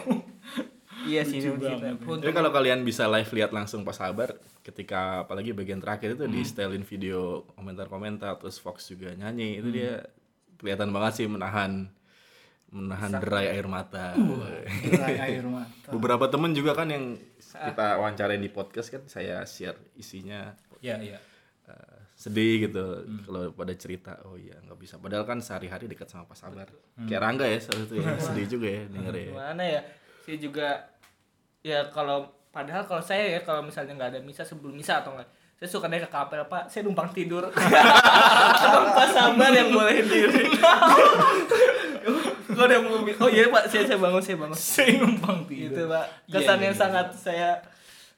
Iya 1.05 1.21
sih. 1.23 1.45
Jadi 1.45 2.33
kalau 2.33 2.49
kalian 2.49 2.81
bisa 2.81 3.05
live 3.07 3.29
lihat 3.31 3.53
langsung 3.53 3.85
pas 3.85 3.93
sabar 3.93 4.33
ketika 4.65 5.21
apalagi 5.23 5.53
bagian 5.53 5.77
terakhir 5.77 6.17
itu 6.17 6.25
di 6.25 6.41
setelin 6.41 6.81
video 6.81 7.45
komentar-komentar 7.53 8.41
terus 8.41 8.57
Fox 8.57 8.89
juga 8.89 9.13
nyanyi 9.13 9.61
itu 9.61 9.69
dia 9.69 10.01
kelihatan 10.57 10.89
banget 10.89 11.13
sih 11.21 11.27
menahan 11.29 11.93
menahan 12.75 13.15
derai 13.23 13.55
air 13.55 13.67
mata. 13.71 14.19
Derai 14.83 15.17
air 15.31 15.47
mata. 15.47 15.95
Beberapa 15.95 16.27
temen 16.27 16.51
juga 16.51 16.75
kan 16.75 16.91
yang 16.91 17.15
kita 17.55 18.03
wawancarain 18.03 18.43
di 18.43 18.51
podcast 18.51 18.91
kan 18.91 19.07
saya 19.07 19.47
share 19.47 19.79
isinya. 19.95 20.51
Iya, 20.83 20.99
iya. 21.01 21.19
eh, 21.71 21.99
sedih 22.13 22.69
gitu 22.69 23.07
kalau 23.25 23.55
pada 23.55 23.73
cerita 23.79 24.19
oh 24.27 24.35
iya 24.35 24.59
nggak 24.59 24.79
bisa. 24.83 24.99
Padahal 24.99 25.23
kan 25.23 25.39
sehari-hari 25.39 25.87
dekat 25.87 26.11
sama 26.11 26.27
Pak 26.27 26.37
Sabar. 26.37 26.69
Kayak 27.07 27.23
Rangga 27.23 27.47
ya 27.47 27.59
salah 27.63 27.87
satu 27.87 27.95
ya. 27.95 28.11
Sedih 28.27 28.47
juga 28.51 28.69
ya 28.69 28.83
denger 28.91 29.15
ya. 29.15 29.27
Gimana 29.31 29.63
ya? 29.63 29.81
Saya 30.27 30.37
juga 30.43 30.69
ya 31.65 31.79
kalau 31.95 32.29
padahal 32.51 32.83
kalau 32.91 33.03
saya 33.03 33.39
ya 33.39 33.41
kalau 33.47 33.63
misalnya 33.63 33.95
nggak 33.97 34.11
ada 34.15 34.21
misa 34.21 34.43
sebelum 34.43 34.75
misa 34.75 35.01
atau 35.01 35.15
enggak 35.17 35.31
saya 35.55 35.71
suka 35.71 35.87
naik 35.87 36.07
ke 36.07 36.11
kapel 36.11 36.43
pak 36.51 36.67
saya 36.69 36.83
numpang 36.85 37.09
tidur. 37.15 37.47
Pas 38.99 39.11
sabar 39.15 39.51
yang 39.55 39.71
boleh 39.71 40.03
diri 40.03 40.45
kalau 42.55 42.67
ada 42.71 42.75
yang 42.79 42.85
mau 42.87 42.99
oh 43.03 43.29
iya 43.31 43.45
pak. 43.51 43.63
Saya 43.69 43.83
saya 43.85 43.99
bangun 43.99 44.23
saya 44.23 44.37
bangun. 44.41 44.57
Saya 44.57 44.91
numpang 45.03 45.39
tidur. 45.45 45.75
gitu 45.75 45.83
pak. 45.91 46.07
Iya, 46.27 46.33
kesan 46.39 46.57
iya, 46.59 46.65
yang 46.65 46.75
iya. 46.75 46.83
sangat 46.83 47.07
saya 47.15 47.51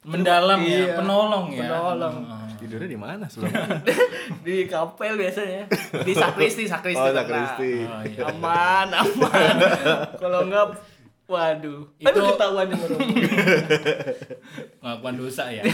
Mendalam 0.06 0.62
ya, 0.62 0.70
Iya, 0.70 0.94
penolong 1.02 1.44
ya. 1.50 1.66
penolong. 1.66 2.16
Tidurnya 2.56 2.88
di 2.88 2.98
mana 2.98 3.26
sebelumnya 3.26 3.82
di 4.46 4.64
kapel 4.70 5.18
biasanya. 5.18 5.66
Di 6.06 6.12
sakristi 6.14 6.64
sakristi. 6.70 7.02
Oh, 7.02 7.10
sakristi. 7.10 7.72
Oh, 7.82 8.02
iya. 8.06 8.30
aman 8.30 8.88
aman. 8.94 9.54
Kalau 10.22 10.46
enggak 10.46 10.78
waduh. 11.26 11.90
Itu- 11.98 12.06
itu 12.06 12.20
ketahuan 12.22 12.70
yang 12.70 12.80
Pengakuan 14.80 15.14
dosa 15.18 15.50
ya. 15.50 15.66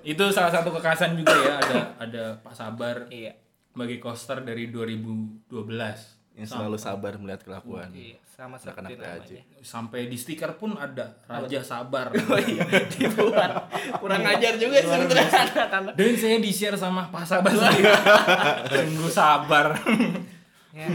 itu 0.00 0.24
salah 0.32 0.50
satu 0.50 0.72
kekhasan 0.72 1.20
juga 1.20 1.36
ya. 1.36 1.60
Ada 1.60 1.76
ada 2.00 2.24
Pak 2.40 2.54
Sabar 2.56 3.12
iya. 3.12 3.36
bagi 3.76 4.00
coaster 4.00 4.40
dari 4.40 4.72
2012 4.72 5.52
yang 6.36 6.44
selalu 6.46 6.76
sabar 6.76 7.16
melihat 7.16 7.40
kelakuan 7.40 7.88
Iya, 7.90 8.20
sama 8.26 8.54
anak-anak 8.54 8.92
seperti 8.92 8.94
PAJ 9.00 9.30
namanya. 9.32 9.64
sampai 9.64 10.00
di 10.04 10.16
stiker 10.16 10.52
pun 10.54 10.70
ada 10.74 11.16
Raja 11.24 11.60
Sabar. 11.60 12.12
Oh 12.28 12.36
iya, 12.38 12.60
dibuat. 12.86 13.50
Kurang 13.96 14.20
ajar 14.22 14.54
juga 14.54 14.76
sebenarnya 14.78 15.16
biasa. 15.24 15.38
anak-anak. 15.56 15.92
Dan 15.94 16.12
saya 16.14 16.36
di 16.36 16.50
share 16.50 16.76
sama 16.76 17.08
Pak 17.08 17.24
Sabar. 17.24 17.52
Sungguh 18.68 19.08
sabar. 19.10 19.66
Ya, 20.70 20.88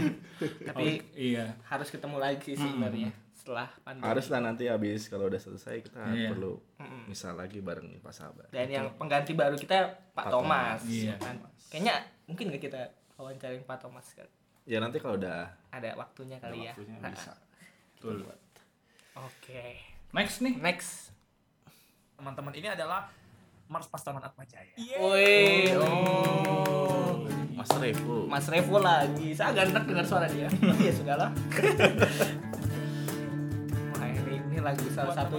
tapi 0.64 1.02
Oh, 1.02 1.18
iya. 1.18 1.58
harus 1.64 1.88
ketemu 1.88 2.16
lagi 2.16 2.54
sih 2.54 2.62
sebenarnya 2.62 3.10
setelah 3.32 3.66
pandemi. 3.82 4.06
harus 4.06 4.26
lah 4.28 4.38
nanti 4.40 4.64
habis 4.64 5.10
kalau 5.10 5.26
udah 5.26 5.36
selesai 5.36 5.82
kita 5.82 5.98
Iya. 6.08 6.30
perlu 6.30 6.62
Mm-mm. 6.78 7.10
misal 7.10 7.34
lagi 7.34 7.58
bareng 7.58 7.98
Pak 7.98 8.14
Sabar 8.14 8.46
Dan 8.48 8.70
yang 8.70 8.86
pengganti 8.94 9.34
baru 9.34 9.58
kita 9.58 9.82
Pak 10.08 10.14
Pak 10.14 10.24
Thomas. 10.30 10.78
Thomas. 10.78 10.86
Iya. 10.86 11.14
kan? 11.18 11.42
Kayaknya 11.66 11.94
mungkin 12.24 12.44
nggak 12.46 12.62
kita 12.62 12.80
wawancarin 13.12 13.66
Pak 13.66 13.78
Thomas 13.80 14.06
kan? 14.12 14.30
Ya 14.62 14.78
nanti 14.78 15.02
kalau 15.02 15.18
udah 15.18 15.50
Ada 15.72 15.96
waktunya 15.98 16.36
ada 16.38 16.50
kali 16.50 16.68
ya. 16.68 16.72
waktunya 16.74 16.96
Nah, 17.00 17.10
bisa 17.10 17.32
Betul. 17.96 18.26
Oke. 19.14 19.78
Next 20.10 20.42
nih. 20.42 20.54
Next. 20.58 21.14
Teman-teman 22.18 22.54
ini 22.58 22.66
adalah 22.66 23.06
Mars 23.70 23.86
Pastaman 23.86 24.20
Atmajaya. 24.20 24.74
Woi, 24.98 25.70
oh. 25.78 27.22
Mas 27.54 27.70
Revo 27.78 28.26
Mas 28.26 28.46
Revo 28.50 28.82
lagi. 28.82 29.30
Saya 29.38 29.54
agak 29.54 29.70
enak 29.70 29.84
dengar 29.86 30.06
suara 30.06 30.26
dia. 30.26 30.50
Tapi 30.50 30.82
ya 30.90 30.92
sudahlah. 30.92 31.30
Lagu 34.62 34.86
salah 34.94 35.14
satu. 35.14 35.34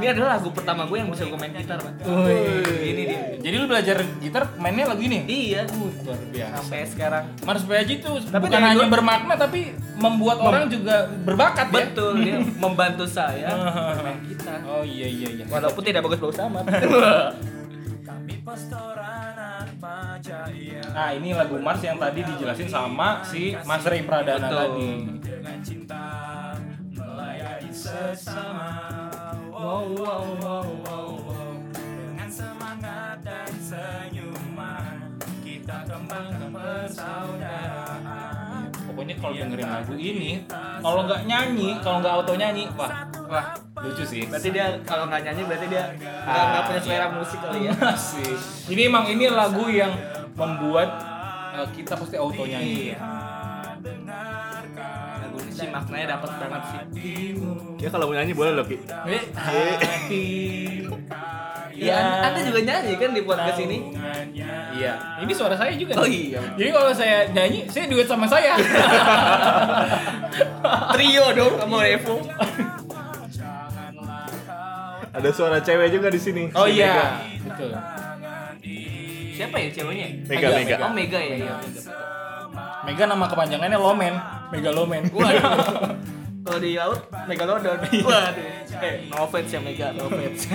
Ini 0.00 0.06
adalah 0.14 0.38
lagu 0.38 0.48
pertama 0.54 0.86
gue 0.86 0.96
yang 1.02 1.10
bisa 1.10 1.26
gue 1.26 1.38
main 1.38 1.50
gitar, 1.50 1.78
Pak. 1.82 1.92
Wih. 2.06 2.94
Ini 2.94 3.02
dia. 3.02 3.20
Jadi 3.42 3.54
lu 3.58 3.66
belajar 3.66 3.96
gitar 4.22 4.42
mainnya 4.56 4.86
lagu 4.86 5.02
ini? 5.02 5.26
Iya. 5.26 5.66
Luar 6.06 6.20
biasa. 6.30 6.54
Sampai 6.62 6.86
sekarang. 6.86 7.24
Mars 7.42 7.62
PAJ 7.66 7.90
itu 7.98 8.10
Tapi 8.30 8.42
bukan 8.46 8.62
hanya 8.62 8.86
bermakna 8.86 9.34
tapi 9.34 9.60
membuat 9.98 10.38
orang 10.38 10.70
juga 10.70 11.10
berbakat 11.26 11.66
ya. 11.68 11.74
Betul, 11.74 12.12
dia 12.22 12.36
membantu 12.64 13.04
saya 13.10 13.50
main 14.00 14.22
gitar. 14.24 14.62
Oh 14.64 14.86
iya 14.86 15.10
iya 15.10 15.28
iya. 15.42 15.44
Walaupun 15.50 15.82
tidak 15.82 16.06
bagus-bagus 16.06 16.38
amat. 16.46 16.64
Kami 18.08 18.34
Pastoran. 18.46 19.30
Nah 20.90 21.08
ini 21.14 21.32
lagu 21.32 21.56
Mars 21.62 21.80
yang 21.80 21.96
tadi 21.96 22.20
dijelasin 22.20 22.68
sama 22.68 23.22
si 23.24 23.54
Mas 23.64 23.84
Ray 23.86 24.02
Pradana 24.04 24.46
Betul. 24.46 24.58
tadi. 24.58 24.88
Sesama. 28.00 28.80
Wow, 29.52 29.92
wow, 29.92 30.24
wow, 30.40 30.64
wow, 30.88 31.12
wow. 31.20 31.52
Dengan 31.76 32.32
semangat 32.32 33.20
dan 33.20 33.52
senyuman 33.60 35.20
kita 35.44 35.84
kembangkan 35.84 36.48
persaudaraan. 36.48 38.72
Pokoknya 38.88 39.20
kalau 39.20 39.36
dengerin 39.36 39.68
lagu 39.68 39.92
ini, 40.00 40.48
kalau 40.80 41.04
nggak 41.04 41.28
nyanyi, 41.28 41.76
kalau 41.84 42.00
nggak 42.00 42.14
auto 42.24 42.40
nyanyi, 42.40 42.72
wah, 42.72 43.04
wah 43.28 43.52
lucu 43.84 44.08
sih. 44.08 44.24
Berarti 44.32 44.48
dia 44.48 44.80
kalau 44.88 45.04
nggak 45.04 45.20
nyanyi 45.20 45.44
berarti 45.44 45.68
dia 45.68 45.92
nggak 46.00 46.24
nggak 46.24 46.62
punya 46.72 46.80
selera 46.80 47.12
musik 47.12 47.36
kali 47.44 47.68
ya. 47.68 47.76
Asik. 47.92 48.38
Ini 48.72 48.88
emang 48.88 49.12
ini 49.12 49.28
lagu 49.28 49.68
yang 49.68 49.92
membuat 50.40 50.88
uh, 51.52 51.68
kita 51.76 52.00
pasti 52.00 52.16
auto 52.16 52.48
nyanyi. 52.48 52.96
Sih 55.60 55.68
maknanya 55.68 56.16
dapat 56.16 56.30
banget 56.40 56.62
sih. 56.64 56.80
ya 57.76 57.88
kalau 57.88 58.08
mau 58.08 58.14
nyanyi 58.16 58.32
boleh 58.32 58.52
loh 58.52 58.64
Ki 58.64 58.76
Eh, 58.80 59.22
hati. 59.30 60.24
Iya, 61.70 61.96
Anda- 62.22 62.42
juga 62.42 62.60
nyanyi 62.62 62.92
kan 62.96 63.10
di 63.10 63.20
podcast 63.22 63.58
ini? 63.58 63.78
Iya, 64.70 64.92
ini 65.18 65.32
suara 65.32 65.54
saya 65.54 65.70
juga. 65.74 65.96
Oh 65.96 66.04
iya. 66.04 66.38
Jadi 66.54 66.68
kalau 66.68 66.90
saya 66.92 67.24
nyanyi, 67.30 67.64
saya 67.68 67.84
duet 67.86 68.04
sama 68.04 68.24
saya. 68.24 68.52
Trio 70.92 71.24
dong 71.32 71.54
sama 71.56 71.76
Revo. 71.82 72.14
ada 75.10 75.28
suara 75.28 75.58
cewek 75.58 75.90
juga 75.90 76.06
di 76.06 76.16
sini 76.16 76.46
Oh 76.54 76.64
Si 76.64 76.78
iya, 76.78 77.18
betul. 77.42 77.70
Siapa 79.34 79.56
ya 79.56 79.68
ceweknya? 79.68 80.06
Mega 80.24 80.46
Mega, 80.46 80.48
Mega. 80.54 80.74
Oh 80.80 80.90
Mega 80.92 81.18
ya. 81.18 81.34
Iya. 81.40 81.54
Mega 82.82 83.02
nama 83.04 83.24
kepanjangannya 83.26 83.76
Lomen, 83.76 84.14
Mega 84.50 84.70
Lomen. 84.74 85.02
Waduh. 85.14 85.96
Kalau 86.40 86.58
di 86.58 86.74
laut 86.74 87.00
Megalodon. 87.28 87.78
Waduh. 87.84 88.80
Eh, 88.80 89.06
no 89.12 89.28
offense 89.28 89.52
ya 89.52 89.60
Mega, 89.60 89.92
no 89.92 90.08
offense. 90.08 90.48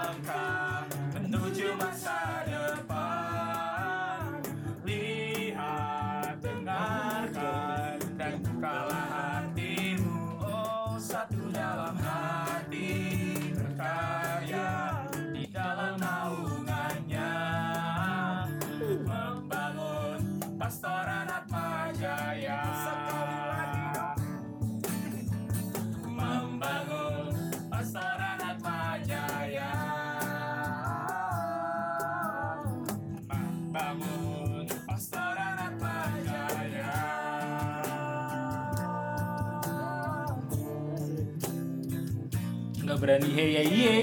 Nggak 42.99 43.15
berani 43.15 43.29
hey 43.31 43.49
hey 43.55 43.67
ye. 43.71 43.95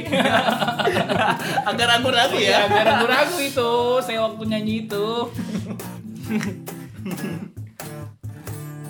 Agak 1.69 1.85
ragu-ragu 1.87 2.41
ya. 2.41 2.65
Agak 2.65 2.85
ragu-ragu 2.89 3.37
itu, 3.39 3.71
saya 4.01 4.25
waktu 4.25 4.43
nyanyi 4.49 4.89
itu. 4.89 5.07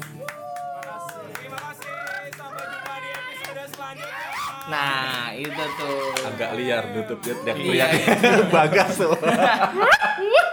Terima 0.06 1.58
kasih. 1.58 1.90
Sampai 2.30 2.62
jumpa 2.70 2.94
di 2.96 3.08
episode 3.10 3.62
selanjutnya. 3.66 4.70
Nah, 4.70 5.34
itu 5.34 5.62
tuh. 5.74 5.98
Agak 6.22 6.50
liar 6.54 6.84
nutup 6.94 7.18
dia 7.18 7.34
Iya, 7.34 7.42
teriak-teriak. 7.42 7.90
iya. 7.90 8.46
Bagas 8.54 8.90
tuh. 8.94 9.10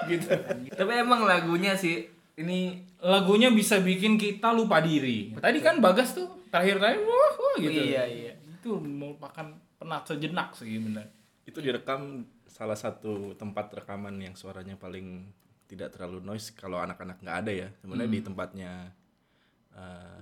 gitu. 0.09 0.29
Tapi 0.73 0.91
emang 0.97 1.29
lagunya 1.29 1.77
sih 1.77 2.09
ini 2.33 2.81
lagunya 2.99 3.53
bisa 3.53 3.77
bikin 3.77 4.17
kita 4.17 4.49
lupa 4.49 4.81
diri. 4.81 5.37
Tadi 5.37 5.61
kan 5.61 5.77
Bagas 5.77 6.17
tuh 6.17 6.25
terakhir-terakhir 6.49 7.05
wah, 7.05 7.31
wah 7.37 7.55
gitu. 7.61 7.69
Iya, 7.85 8.03
iya. 8.09 8.33
Itu 8.63 8.79
merupakan 8.79 9.43
penat 9.75 10.07
sejenak 10.07 10.55
sih 10.55 10.79
benar. 10.79 11.11
Itu 11.43 11.59
direkam 11.59 12.23
salah 12.47 12.73
satu 12.73 13.35
tempat 13.35 13.75
rekaman 13.75 14.15
yang 14.17 14.33
suaranya 14.33 14.73
paling 14.73 15.27
tidak 15.65 15.91
terlalu 15.91 16.23
noise 16.23 16.53
kalau 16.53 16.79
anak-anak 16.79 17.19
nggak 17.19 17.37
ada 17.37 17.51
ya. 17.51 17.67
Sebenarnya 17.77 18.07
Hmm. 18.07 18.15
di 18.15 18.21
tempatnya 18.23 18.71
eh, 19.73 20.21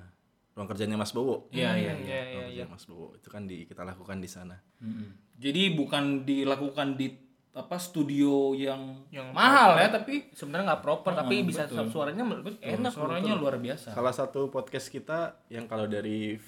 ruang 0.51 0.65
kerjanya 0.65 0.95
Mas 0.95 1.11
Bowo. 1.11 1.47
Iya, 1.49 1.75
iya, 1.75 1.93
iya, 1.93 1.93
iya, 1.93 2.21
Ruang 2.25 2.27
iya. 2.31 2.41
kerja 2.47 2.63
Mas 2.67 2.85
Bowo. 2.85 3.13
Itu 3.13 3.27
kan 3.27 3.45
di 3.45 3.63
kita 3.63 3.83
lakukan 3.83 4.17
di 4.17 4.27
sana. 4.27 4.55
Mm-mm. 4.79 5.11
Jadi 5.35 5.71
bukan 5.71 6.23
dilakukan 6.23 6.95
di 6.95 7.11
apa 7.51 7.75
studio 7.75 8.55
yang, 8.55 9.03
Yang 9.11 9.27
mahal 9.35 9.75
proper. 9.75 9.83
ya 9.83 9.87
tapi 9.91 10.13
sebenarnya 10.31 10.65
nggak 10.71 10.81
proper 10.81 11.11
tapi 11.13 11.35
Hmm, 11.37 11.45
bisa 11.45 11.67
betul. 11.67 11.91
suaranya 11.91 12.23
Betul, 12.23 12.63
enak 12.63 12.91
suaranya 12.91 13.27
betul. 13.29 13.41
luar 13.43 13.55
biasa. 13.59 13.87
Salah 13.91 14.15
satu 14.15 14.47
podcast 14.47 14.87
kita 14.87 15.19
yang 15.47 15.67
kalau 15.67 15.83
dari 15.83 16.39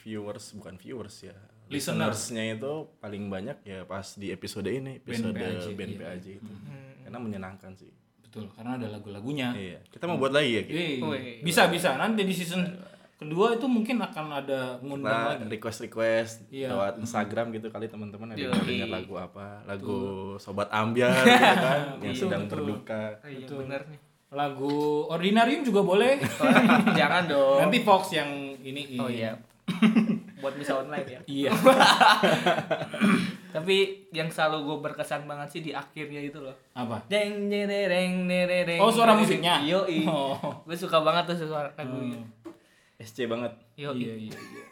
viewers 0.00 0.52
bukan 0.54 0.74
viewers 0.74 1.16
ya, 1.22 1.36
Listener. 1.66 2.08
listenersnya 2.10 2.56
itu 2.56 2.72
paling 2.98 3.28
banyak 3.28 3.56
ya 3.62 3.84
pas 3.84 4.04
di 4.14 4.28
episode 4.28 4.66
ini, 4.66 4.98
episode 4.98 5.32
PAJ, 5.32 5.64
band 5.72 5.92
iya. 5.92 6.00
PAJ 6.00 6.26
itu. 6.36 6.50
Hmm. 6.50 6.92
Karena 7.04 7.18
menyenangkan 7.18 7.72
sih. 7.74 7.90
Betul, 8.20 8.46
karena 8.50 8.78
ada 8.78 8.86
lagu-lagunya. 8.88 9.50
Iya. 9.52 9.78
Kita 9.86 10.06
mau 10.06 10.14
buat 10.14 10.30
lagi 10.30 10.50
ya? 10.50 10.62
Iya, 10.64 11.02
Wih. 11.02 11.42
bisa 11.42 11.66
bisa 11.66 11.94
nanti 11.94 12.22
di 12.22 12.30
season 12.30 12.62
kedua 13.16 13.52
itu 13.52 13.66
mungkin 13.66 14.00
akan 14.00 14.26
ada 14.32 14.80
ngundang 14.80 15.12
Nah, 15.12 15.36
lagi. 15.36 15.44
request 15.50 15.84
request 15.84 16.34
Iya. 16.48 16.72
lewat 16.72 16.94
Instagram 16.98 17.52
gitu 17.52 17.68
kali 17.68 17.84
teman-teman 17.84 18.32
ada 18.32 18.38
yang 18.38 18.54
dengar 18.56 18.88
lagu 18.88 19.14
apa, 19.14 19.60
lagu 19.64 19.98
Sobat 20.36 20.70
Ambiar 20.70 21.12
gitu 21.12 21.28
kan, 21.60 21.80
yang 22.00 22.14
Iya, 22.14 22.16
sedang 22.16 22.42
betul. 22.46 22.56
berduka. 22.64 23.02
Iya 23.22 23.44
Betul. 23.44 23.56
benar 23.60 23.80
nih. 23.86 24.00
Lagu 24.30 24.74
Ordinarium 25.06 25.66
juga 25.66 25.82
boleh. 25.82 26.22
Jangan 26.98 27.26
dong. 27.26 27.58
Nanti 27.60 27.78
Fox 27.82 28.14
yang 28.14 28.30
ini. 28.56 28.94
Oh 28.94 29.10
iya. 29.10 29.34
Buat 30.40 30.54
bisa 30.56 30.72
online 30.78 31.06
ya. 31.06 31.20
Iya. 31.26 31.52
Tapi 33.54 33.76
yang 34.14 34.30
selalu 34.30 34.62
gue 34.64 34.76
berkesan 34.90 35.26
banget 35.26 35.48
sih 35.50 35.60
di 35.60 35.72
akhirnya 35.74 36.22
itu 36.22 36.38
loh. 36.38 36.54
Apa? 36.72 37.02
Deng 37.10 37.50
dereng 37.50 38.24
dereng. 38.24 38.80
Oh, 38.80 38.88
suara 38.88 39.12
musiknya? 39.12 39.60
Yo 39.62 39.84
Oh. 40.06 40.38
Gue 40.64 40.76
suka 40.78 41.02
banget 41.02 41.34
tuh 41.34 41.48
suara 41.48 41.68
lagunya. 41.74 42.22
SC 42.96 43.26
banget. 43.26 43.52
Yo 43.74 43.90
Iya 43.92 44.14
iya 44.16 44.36
iya. 44.36 44.64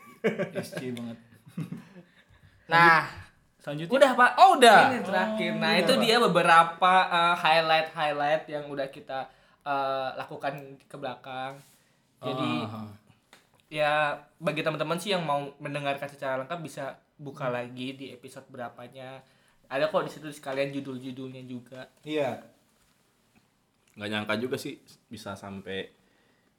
SC 0.60 0.94
banget. 0.94 1.18
Nah, 2.68 3.08
Selanjutnya. 3.64 3.96
udah 3.96 4.10
Pak. 4.12 4.30
Oh, 4.36 4.60
udah. 4.60 4.92
Ini 4.92 5.00
terakhir. 5.00 5.50
Oh, 5.50 5.60
nah, 5.60 5.72
udah, 5.72 5.80
itu 5.80 5.92
Pak. 5.96 6.02
dia 6.04 6.16
beberapa 6.20 6.92
uh, 7.08 7.32
highlight-highlight 7.32 8.44
yang 8.44 8.68
udah 8.68 8.92
kita 8.92 9.24
uh, 9.64 10.12
lakukan 10.20 10.76
ke 10.84 10.96
belakang. 11.00 11.56
Jadi 12.20 12.44
Ah, 12.68 12.92
ya 13.68 14.16
bagi 14.36 14.60
teman-teman 14.60 14.96
sih 14.96 15.12
yang 15.12 15.22
mau 15.22 15.52
mendengarkan 15.56 16.08
secara 16.08 16.40
lengkap 16.40 16.60
bisa 16.60 16.84
buka 17.14 17.48
lagi 17.48 17.92
di 17.92 18.10
episode 18.10 18.48
berapanya. 18.48 19.20
Ada 19.68 19.86
kok 19.86 20.00
di 20.00 20.10
situ 20.10 20.28
sekalian 20.28 20.72
judul-judulnya 20.72 21.44
juga. 21.44 21.88
Iya. 22.02 22.40
nggak 23.92 24.08
nyangka 24.08 24.34
juga 24.38 24.54
sih 24.54 24.78
bisa 25.06 25.34
sampai 25.34 25.90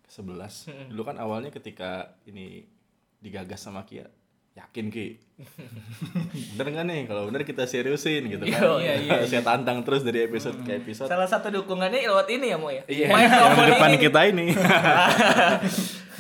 ke 0.02 0.12
11 0.12 0.92
dulu 0.92 1.08
kan 1.08 1.16
awalnya 1.16 1.48
ketika 1.50 2.20
ini 2.28 2.68
digagas 3.16 3.64
sama 3.64 3.88
Kia 3.88 4.04
yakin 4.52 4.92
Ki 4.92 5.16
bener 6.52 6.68
nggak 6.68 6.84
nih 6.84 7.02
kalau 7.08 7.32
bener 7.32 7.48
kita 7.48 7.64
seriusin 7.64 8.28
gitu 8.28 8.44
kan 8.44 8.60
Iya, 8.84 8.94
iya, 9.00 9.24
iya. 9.24 9.24
saya 9.24 9.40
tantang 9.40 9.88
terus 9.88 10.04
dari 10.04 10.28
episode 10.28 10.60
ke 10.68 10.84
episode 10.84 11.08
Salah 11.08 11.32
satu 11.32 11.48
dukungannya 11.48 12.04
lewat 12.04 12.28
ini 12.28 12.52
ya, 12.52 12.58
Mo 12.60 12.68
ya. 12.68 12.84
iya 12.92 13.08
yang 13.08 13.56
depan 13.56 13.92
ini. 13.96 14.04
kita 14.04 14.20
ini 14.28 14.46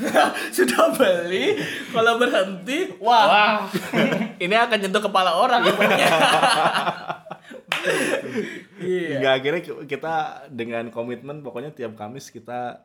Sudah 0.55 0.91
beli, 0.91 1.59
kalau 1.89 2.15
berhenti, 2.15 2.95
wah. 2.97 3.65
ini 4.43 4.53
akan 4.53 4.77
nyentuh 4.77 5.01
kepala 5.01 5.35
orang 5.35 5.61
pokoknya. 5.65 6.07
Iya. 8.79 9.07
Hingga 9.15 9.29
akhirnya 9.33 9.61
ki- 9.61 9.87
kita 9.87 10.13
dengan 10.49 10.87
komitmen 10.89 11.39
pokoknya 11.39 11.71
tiap 11.71 11.95
Kamis 11.95 12.27
kita 12.27 12.83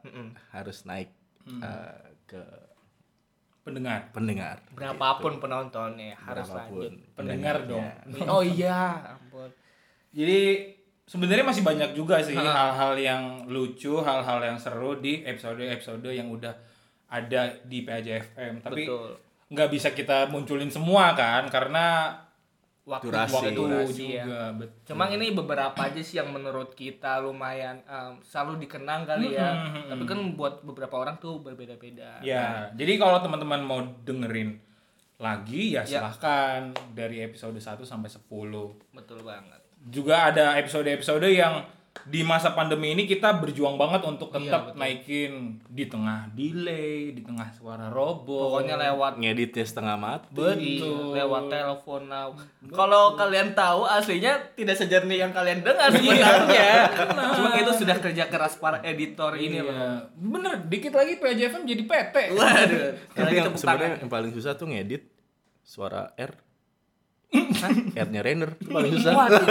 harus 0.51 0.83
naik 0.85 1.11
eh, 1.47 1.99
ke 2.25 2.43
Pendengar. 3.65 4.13
pendengar 4.13 4.61
Berapapun 4.71 5.41
penontonnya 5.41 6.13
harus 6.21 6.47
Berapapun 6.47 6.79
lanjut. 6.85 7.17
Pendengar 7.17 7.57
dong. 7.65 7.87
Oh 8.29 8.45
iya, 8.45 9.17
ampun. 9.17 9.49
Jadi 10.13 10.69
sebenarnya 11.03 11.43
masih 11.43 11.65
banyak 11.65 11.91
juga 11.91 12.21
sih 12.21 12.37
Ha. 12.37 12.45
hal-hal 12.45 12.93
yang 12.95 13.23
lucu, 13.49 13.99
hal-hal 13.99 14.39
yang 14.39 14.61
seru 14.61 15.01
di 15.01 15.25
episode-episode 15.25 16.05
yang 16.07 16.29
udah 16.29 16.53
ada 17.15 17.43
di 17.63 17.79
PAJFM. 17.81 18.61
Tapi 18.61 18.83
nggak 19.47 19.69
bisa 19.71 19.89
kita 19.91 20.27
munculin 20.27 20.67
semua 20.69 21.15
kan 21.15 21.47
karena 21.47 22.19
Waktu, 22.85 23.09
Durasi. 23.09 23.33
waktu 23.33 23.51
durasi 23.57 24.05
juga. 24.13 24.29
ya. 24.29 24.53
Betul. 24.53 24.93
Cuma 24.93 25.09
ini 25.09 25.33
beberapa 25.33 25.73
aja 25.79 25.97
sih 25.99 26.21
yang 26.21 26.29
menurut 26.29 26.77
kita 26.77 27.17
lumayan 27.17 27.81
em, 27.81 28.21
selalu 28.21 28.61
dikenang 28.61 29.09
kali 29.09 29.33
ya. 29.33 29.57
Tapi 29.89 30.05
kan 30.05 30.21
buat 30.37 30.61
beberapa 30.61 30.93
orang 31.01 31.17
tuh 31.17 31.41
berbeda-beda. 31.41 32.21
Ya, 32.21 32.69
jadi 32.77 33.01
kalau 33.01 33.25
teman-teman 33.25 33.65
mau 33.65 33.81
dengerin 34.05 34.61
lagi 35.17 35.73
ya 35.73 35.81
Ya. 35.81 35.97
silahkan 35.97 36.77
dari 36.93 37.25
episode 37.25 37.57
1 37.57 37.89
sampai 37.89 38.13
10. 38.13 38.77
Betul 38.93 39.25
banget. 39.25 39.65
Juga 39.81 40.29
ada 40.29 40.61
episode-episode 40.61 41.25
yang 41.25 41.65
di 42.05 42.21
masa 42.21 42.53
pandemi 42.53 42.91
ini 42.91 43.07
kita 43.07 43.39
berjuang 43.39 43.79
banget 43.79 44.03
untuk 44.03 44.29
Iya, 44.29 44.37
tetap 44.37 44.63
betul. 44.69 44.77
naikin 44.77 45.33
di 45.65 45.85
tengah 45.87 46.27
delay, 46.31 47.15
di 47.15 47.23
tengah 47.23 47.49
suara 47.51 47.87
robot. 47.89 48.51
Pokoknya 48.51 48.77
lewat 48.77 49.17
ngeditnya 49.17 49.63
setengah 49.63 49.97
mati 49.97 50.27
Iya, 50.35 50.53
Betul. 50.53 51.15
lewat 51.15 51.43
telepon 51.49 52.03
now. 52.05 52.29
Kalau 52.67 53.15
kalian 53.15 53.55
tahu 53.55 53.87
aslinya 53.87 54.37
tidak 54.53 54.77
sejernih 54.77 55.23
yang 55.23 55.33
kalian 55.33 55.63
dengar 55.63 55.89
sebenarnya. 55.89 56.71
Cuma 57.39 57.51
itu 57.57 57.73
sudah 57.73 57.97
kerja 57.97 58.25
keras 58.27 58.59
para 58.59 58.83
editor 58.83 59.33
ini 59.35 59.63
loh. 59.63 59.73
Iya. 59.73 59.91
Bener, 60.13 60.53
dikit 60.67 60.93
lagi 60.93 61.17
PJFM 61.17 61.63
jadi 61.65 61.83
PT. 61.83 62.17
Waduh. 62.35 62.83
tapi 63.15 63.33
yang 63.33 63.55
sebenarnya 63.55 64.03
yang 64.03 64.11
paling 64.11 64.31
susah 64.31 64.53
tuh 64.53 64.67
ngedit 64.67 65.09
suara 65.63 66.13
R 66.15 66.37
R-nya 67.95 68.21
Rainer 68.21 68.51
paling 68.61 68.95
susah 68.95 69.13
Waduh, 69.13 69.45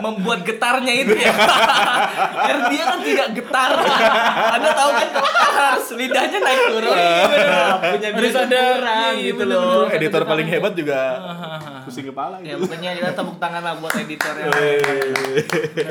membuat 0.00 0.42
getarnya 0.42 0.92
itu 0.92 1.14
ya. 1.14 1.30
R 2.50 2.58
dia 2.68 2.82
kan 2.84 3.00
tidak 3.00 3.28
getar. 3.32 3.70
Anda 4.50 4.68
tahu 4.72 4.90
kan 4.92 5.08
harus 5.52 5.86
lidahnya 5.92 6.38
naik 6.38 6.60
turun. 6.68 6.90
Iya, 6.92 7.22
bener. 7.24 7.52
Punya 7.92 8.08
Harus 8.10 8.24
bisa 8.24 8.40
ada, 8.42 8.60
kurang 8.74 9.14
iya, 9.14 9.24
gitu 9.24 9.42
loh. 9.44 9.62
bener. 9.84 9.96
editor 9.96 10.22
paling 10.24 10.46
hebat 10.46 10.72
juga 10.72 10.98
pusing 11.82 12.06
kepala 12.06 12.38
Ya 12.38 12.54
gitu 12.54 12.64
pokoknya 12.64 12.90
kita 12.94 13.10
tepuk 13.12 13.36
tangan 13.36 13.62
lah 13.62 13.74
buat 13.76 13.94
editor 13.94 14.34
yang 14.36 14.50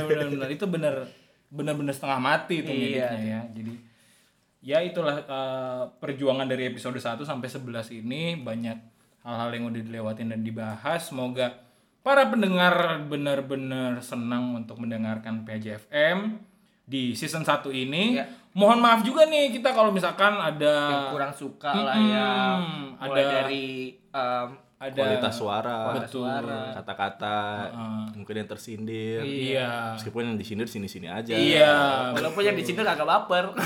benar 0.08 0.28
benar 0.30 0.50
itu 0.50 0.66
benar 0.66 0.96
benar-benar 1.48 1.94
setengah 1.94 2.20
mati 2.20 2.56
itu 2.60 2.72
Iya. 2.72 3.10
ya. 3.14 3.40
Jadi 3.48 3.74
ya 4.62 4.78
itulah 4.80 5.16
eh, 5.20 5.84
perjuangan 5.98 6.46
dari 6.46 6.68
episode 6.68 6.96
1 6.96 7.20
sampai 7.20 7.48
11 7.48 7.68
ini 7.98 8.38
banyak 8.38 8.78
hal-hal 9.22 9.50
yang 9.52 9.66
udah 9.70 9.82
dilewatin 9.82 10.28
dan 10.30 10.42
dibahas. 10.42 11.08
Semoga 11.08 11.54
para 12.02 12.26
pendengar 12.28 12.74
benar-benar 13.06 14.02
senang 14.02 14.58
untuk 14.58 14.82
mendengarkan 14.82 15.46
PJFM 15.46 16.42
di 16.84 17.14
season 17.14 17.46
1 17.46 17.70
ini. 17.72 18.18
Iya. 18.18 18.26
Mohon 18.52 18.80
maaf 18.84 19.02
juga 19.02 19.24
nih 19.24 19.56
kita 19.56 19.72
kalau 19.72 19.96
misalkan 19.96 20.36
ada 20.36 20.74
yang 20.92 21.06
kurang 21.16 21.32
suka 21.32 21.72
lah 21.72 21.96
ya. 21.96 22.32
Mulai 23.00 23.24
ada 23.24 23.32
dari 23.48 23.66
em, 24.12 24.50
ada 24.76 24.98
kualitas 24.98 25.38
suara 25.38 25.78
Kualitas 25.88 26.10
Betul. 26.10 26.26
suara. 26.26 26.62
kata-kata 26.74 27.38
Heeh. 27.70 28.02
mungkin 28.18 28.34
yang 28.34 28.50
tersindir 28.50 29.22
Iya. 29.22 29.94
meskipun 29.94 30.26
yang 30.26 30.38
disindir 30.42 30.66
sini-sini 30.66 31.06
aja 31.06 31.38
Iya. 31.38 31.76
Walaupun 32.18 32.42
yang 32.42 32.58
di 32.58 32.66
sini 32.66 32.82
agak 32.82 33.06
baper. 33.06 33.54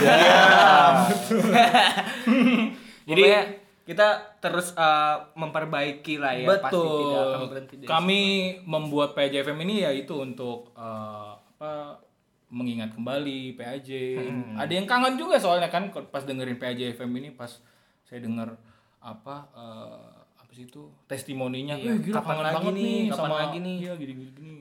Jadi 3.09 3.21
Pokoknya 3.21 3.41
kita 3.85 4.41
terus 4.41 4.73
eh, 4.73 5.17
memperbaiki 5.37 6.17
lah 6.17 6.33
ya. 6.33 6.57
Pasti 6.57 6.73
Betul. 6.73 6.99
tidak 7.05 7.21
akan 7.21 7.41
berhenti 7.53 7.73
dari 7.77 7.87
Kami 7.87 8.21
membuat 8.65 9.13
PJFM 9.13 9.59
ini 9.61 9.85
ya 9.85 9.91
itu 9.93 10.17
untuk 10.17 10.73
eh, 10.73 11.31
apa 11.37 12.01
mengingat 12.49 12.97
kembali 12.97 13.53
PAJ. 13.53 13.89
Hmm. 14.17 14.57
Ada 14.57 14.73
yang 14.73 14.87
kangen 14.89 15.15
juga 15.21 15.37
soalnya 15.37 15.69
kan 15.69 15.93
pas 16.09 16.25
dengerin 16.25 16.57
PAJFM 16.57 17.11
ini 17.21 17.29
pas 17.37 17.61
saya 18.05 18.21
denger 18.25 18.57
apa 19.05 19.35
eh, 19.53 20.17
apa 20.41 20.51
sih 20.53 20.65
itu 20.65 20.89
testimoninya. 21.05 21.77
Iya, 21.77 21.93
"Eh, 21.93 21.97
gila, 22.01 22.21
kapan 22.21 22.35
kangen 22.41 22.45
lagi 22.49 22.67
nih, 22.73 22.97
kapan 23.13 23.17
sama 23.21 23.35
lagi 23.37 23.57
nih?" 23.61 23.77
Iya, 23.85 23.93
gini 24.01 24.13
gini 24.17 24.31
gini. 24.33 24.57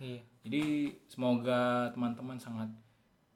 Iya. 0.00 0.20
Jadi 0.42 0.62
semoga 1.06 1.92
teman-teman 1.94 2.34
sangat 2.40 2.70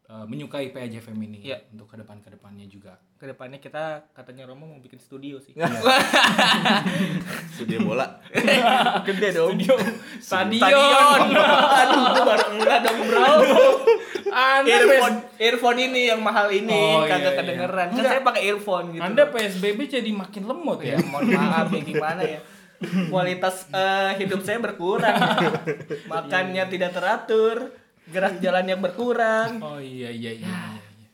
eh, 0.04 0.24
menyukai 0.24 0.68
PAJFM 0.68 1.16
ini 1.18 1.38
Iya. 1.42 1.64
untuk 1.70 1.86
ke 1.86 1.96
depan 1.96 2.20
ke 2.20 2.28
depannya 2.28 2.66
juga. 2.66 3.00
Ke 3.14 3.24
depannya 3.26 3.56
kita 3.56 4.04
katanya 4.12 4.44
Romo 4.44 4.66
mau 4.66 4.78
bikin 4.78 4.98
studio 4.98 5.38
sih. 5.38 5.56
Studio 7.54 7.78
bola. 7.82 8.06
Gede 9.08 9.28
dong. 9.32 9.56
Studio 9.56 9.74
Stadion. 10.20 11.20
Aduh, 11.80 12.02
itu 12.04 12.20
baru 12.22 12.44
enggak 12.52 12.78
dong, 12.82 12.98
Bro. 13.06 13.24
Anda 14.28 14.66
earphone, 14.74 15.16
earphone 15.38 15.78
ini 15.80 16.10
yang 16.10 16.18
mahal 16.18 16.50
ini 16.50 16.74
Oh, 16.74 17.06
kagak 17.06 17.14
iya, 17.14 17.30
iya. 17.30 17.38
kedengeran. 17.38 17.86
Kan 17.86 17.94
Enggak. 17.94 18.10
saya 18.10 18.22
pakai 18.22 18.42
earphone 18.50 18.86
gitu. 18.92 19.02
Anda 19.02 19.22
PSBB 19.30 19.78
jadi 19.86 20.10
makin 20.10 20.42
lemot 20.44 20.78
ya, 20.82 20.98
ya. 20.98 21.06
mohon 21.06 21.30
maaf 21.30 21.68
ya 21.70 21.80
gimana 21.80 22.22
ya. 22.26 22.40
Kualitas 23.08 23.70
eh, 23.70 24.12
hidup 24.18 24.42
saya 24.42 24.58
berkurang. 24.58 25.14
Makannya 26.10 26.66
tidak 26.66 26.90
teratur, 26.92 27.70
gerak 28.06 28.38
jalannya 28.38 28.76
berkurang. 28.76 29.58
Oh 29.58 29.76
iya 29.76 30.08
iya 30.08 30.32
iya. 30.34 30.44
iya, 30.44 30.58
iya. 30.92 31.08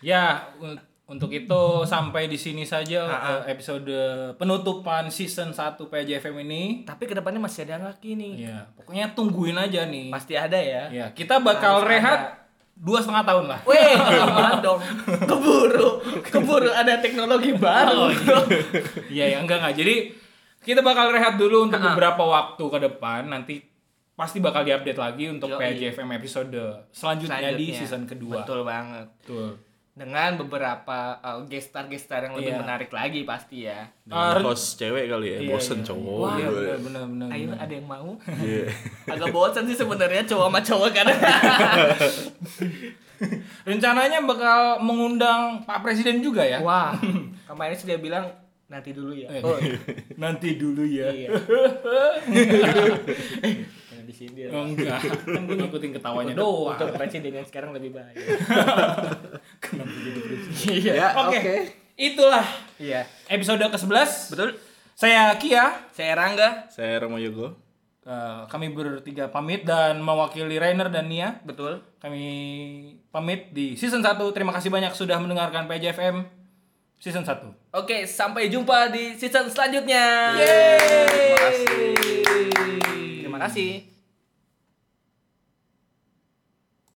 Ya 0.00 0.22
un- 0.58 0.80
untuk 1.04 1.26
itu 1.28 1.62
sampai 1.82 2.24
di 2.24 2.38
sini 2.38 2.62
saja 2.62 3.02
eh, 3.10 3.50
episode 3.50 3.90
penutupan 4.36 5.10
season 5.10 5.50
1 5.50 5.74
PJFM 5.76 6.36
ini. 6.40 6.62
Tapi 6.82 7.04
ke 7.04 7.12
depannya 7.12 7.42
masih 7.42 7.66
ada 7.66 7.90
lagi 7.90 8.14
nih. 8.14 8.46
Ya, 8.46 8.70
pokoknya 8.72 9.10
tungguin 9.12 9.58
aja 9.58 9.84
nih. 9.84 10.08
Pasti 10.08 10.38
ada 10.38 10.54
ya. 10.54 10.86
Ya, 10.88 11.06
kita 11.10 11.36
bakal 11.36 11.82
Harus 11.82 11.90
rehat 11.90 12.18
ada. 12.22 12.38
dua 12.78 13.02
setengah 13.02 13.26
tahun 13.26 13.44
lah. 13.50 13.60
Weh, 13.66 13.92
dong? 14.64 14.78
Keburu, 15.26 15.88
keburu 16.22 16.70
ada 16.70 16.96
teknologi 16.96 17.52
baru. 17.52 18.06
Oh, 18.06 18.46
Iya 19.10 19.34
ya 19.34 19.38
enggak 19.42 19.60
enggak. 19.60 19.74
Jadi 19.76 19.94
kita 20.62 20.78
bakal 20.78 21.10
rehat 21.10 21.34
dulu 21.34 21.66
untuk 21.66 21.82
beberapa 21.82 22.22
waktu 22.22 22.62
ke 22.62 22.78
depan. 22.80 23.26
Nanti 23.26 23.58
pasti 24.20 24.36
bakal 24.38 24.60
diupdate 24.62 25.00
lagi 25.00 25.24
untuk. 25.32 25.56
PJFM 25.56 26.10
episode 26.12 26.52
selanjutnya, 26.92 27.40
di 27.56 27.72
Selanjutnya. 27.72 27.78
season 27.80 28.02
kedua. 28.04 28.44
Betul 28.44 28.68
banget. 28.68 29.08
Betul. 29.24 29.48
Dengan 29.90 30.32
beberapa 30.36 31.18
uh, 31.18 31.44
gestar-gestar 31.44 32.24
yang 32.24 32.36
lebih 32.36 32.52
Iya. 32.52 32.60
menarik 32.62 32.88
lagi 32.88 33.20
pasti 33.24 33.64
ya. 33.64 33.84
Dengan 34.04 34.44
host 34.46 34.76
cewek 34.76 35.08
kali 35.08 35.26
ya, 35.28 35.38
Iya, 35.40 35.48
bosen 35.50 35.80
iya. 35.80 35.86
cowok. 35.88 36.16
Wah, 36.20 36.36
Iya 36.36 36.48
benar 36.48 36.76
benar 36.78 37.02
benar. 37.10 37.28
Ayo 37.32 37.44
benar. 37.48 37.58
ada 37.60 37.72
yang 37.74 37.88
mau? 37.88 38.10
Iya. 38.40 38.64
Agak 39.12 39.28
bosan 39.28 39.64
sih 39.66 39.76
sebenarnya 39.76 40.22
cowok 40.24 40.46
sama 40.46 40.60
cowok 40.60 40.90
kan. 40.94 41.06
Rencananya 43.68 44.24
bakal 44.24 44.80
mengundang 44.80 45.60
Pak 45.64 45.84
Presiden 45.84 46.24
juga 46.24 46.44
ya. 46.44 46.60
Wah, 46.60 46.96
kemarin 47.50 47.76
dia 47.76 47.98
bilang 48.00 48.24
nanti 48.70 48.94
dulu 48.94 49.12
ya. 49.12 49.28
Oh, 49.42 49.58
Nanti 50.16 50.54
dulu 50.56 50.86
ya. 50.86 51.10
iya. 51.10 51.28
Di 54.10 54.26
sini. 54.26 54.50
Oh, 54.50 54.66
enggak. 54.66 54.98
Kan 55.38 55.46
gue 55.46 55.54
ngikutin 55.54 55.90
ketawanya 55.94 56.34
doang. 56.34 56.74
Untuk 56.74 56.98
presiden 56.98 57.30
yang 57.30 57.46
sekarang 57.46 57.70
lebih 57.70 57.94
baik. 57.94 58.18
Kenapa 59.62 59.94
jadi 60.02 60.20
presiden? 60.26 60.74
Iya. 60.74 60.92
Ya, 60.98 61.08
Oke. 61.30 61.54
Itulah 61.94 62.46
Iya. 62.82 63.06
episode 63.30 63.62
ke-11. 63.62 64.34
Betul. 64.34 64.50
Saya 64.98 65.30
Kia. 65.38 65.86
Saya 65.94 66.18
Rangga. 66.18 66.66
Saya 66.66 67.06
Romo 67.06 67.22
Yogo. 67.22 67.54
Eh, 68.00 68.42
kami 68.50 68.72
bertiga 68.74 69.30
pamit 69.30 69.62
dan 69.62 70.02
mewakili 70.02 70.58
Rainer 70.58 70.90
dan 70.90 71.06
Nia. 71.06 71.38
Betul. 71.46 71.84
Kami 72.02 72.24
pamit 73.12 73.54
di 73.54 73.78
season 73.78 74.02
1. 74.02 74.34
Terima 74.34 74.50
kasih 74.50 74.72
banyak 74.72 74.90
sudah 74.96 75.20
mendengarkan 75.22 75.70
PJFM 75.70 76.24
season 76.98 77.22
1. 77.22 77.54
Oke, 77.76 78.08
sampai 78.08 78.50
jumpa 78.50 78.90
di 78.90 79.14
season 79.14 79.46
selanjutnya. 79.46 80.34
Yeay. 80.34 81.36
Terima 83.22 83.38
kasih. 83.46 83.89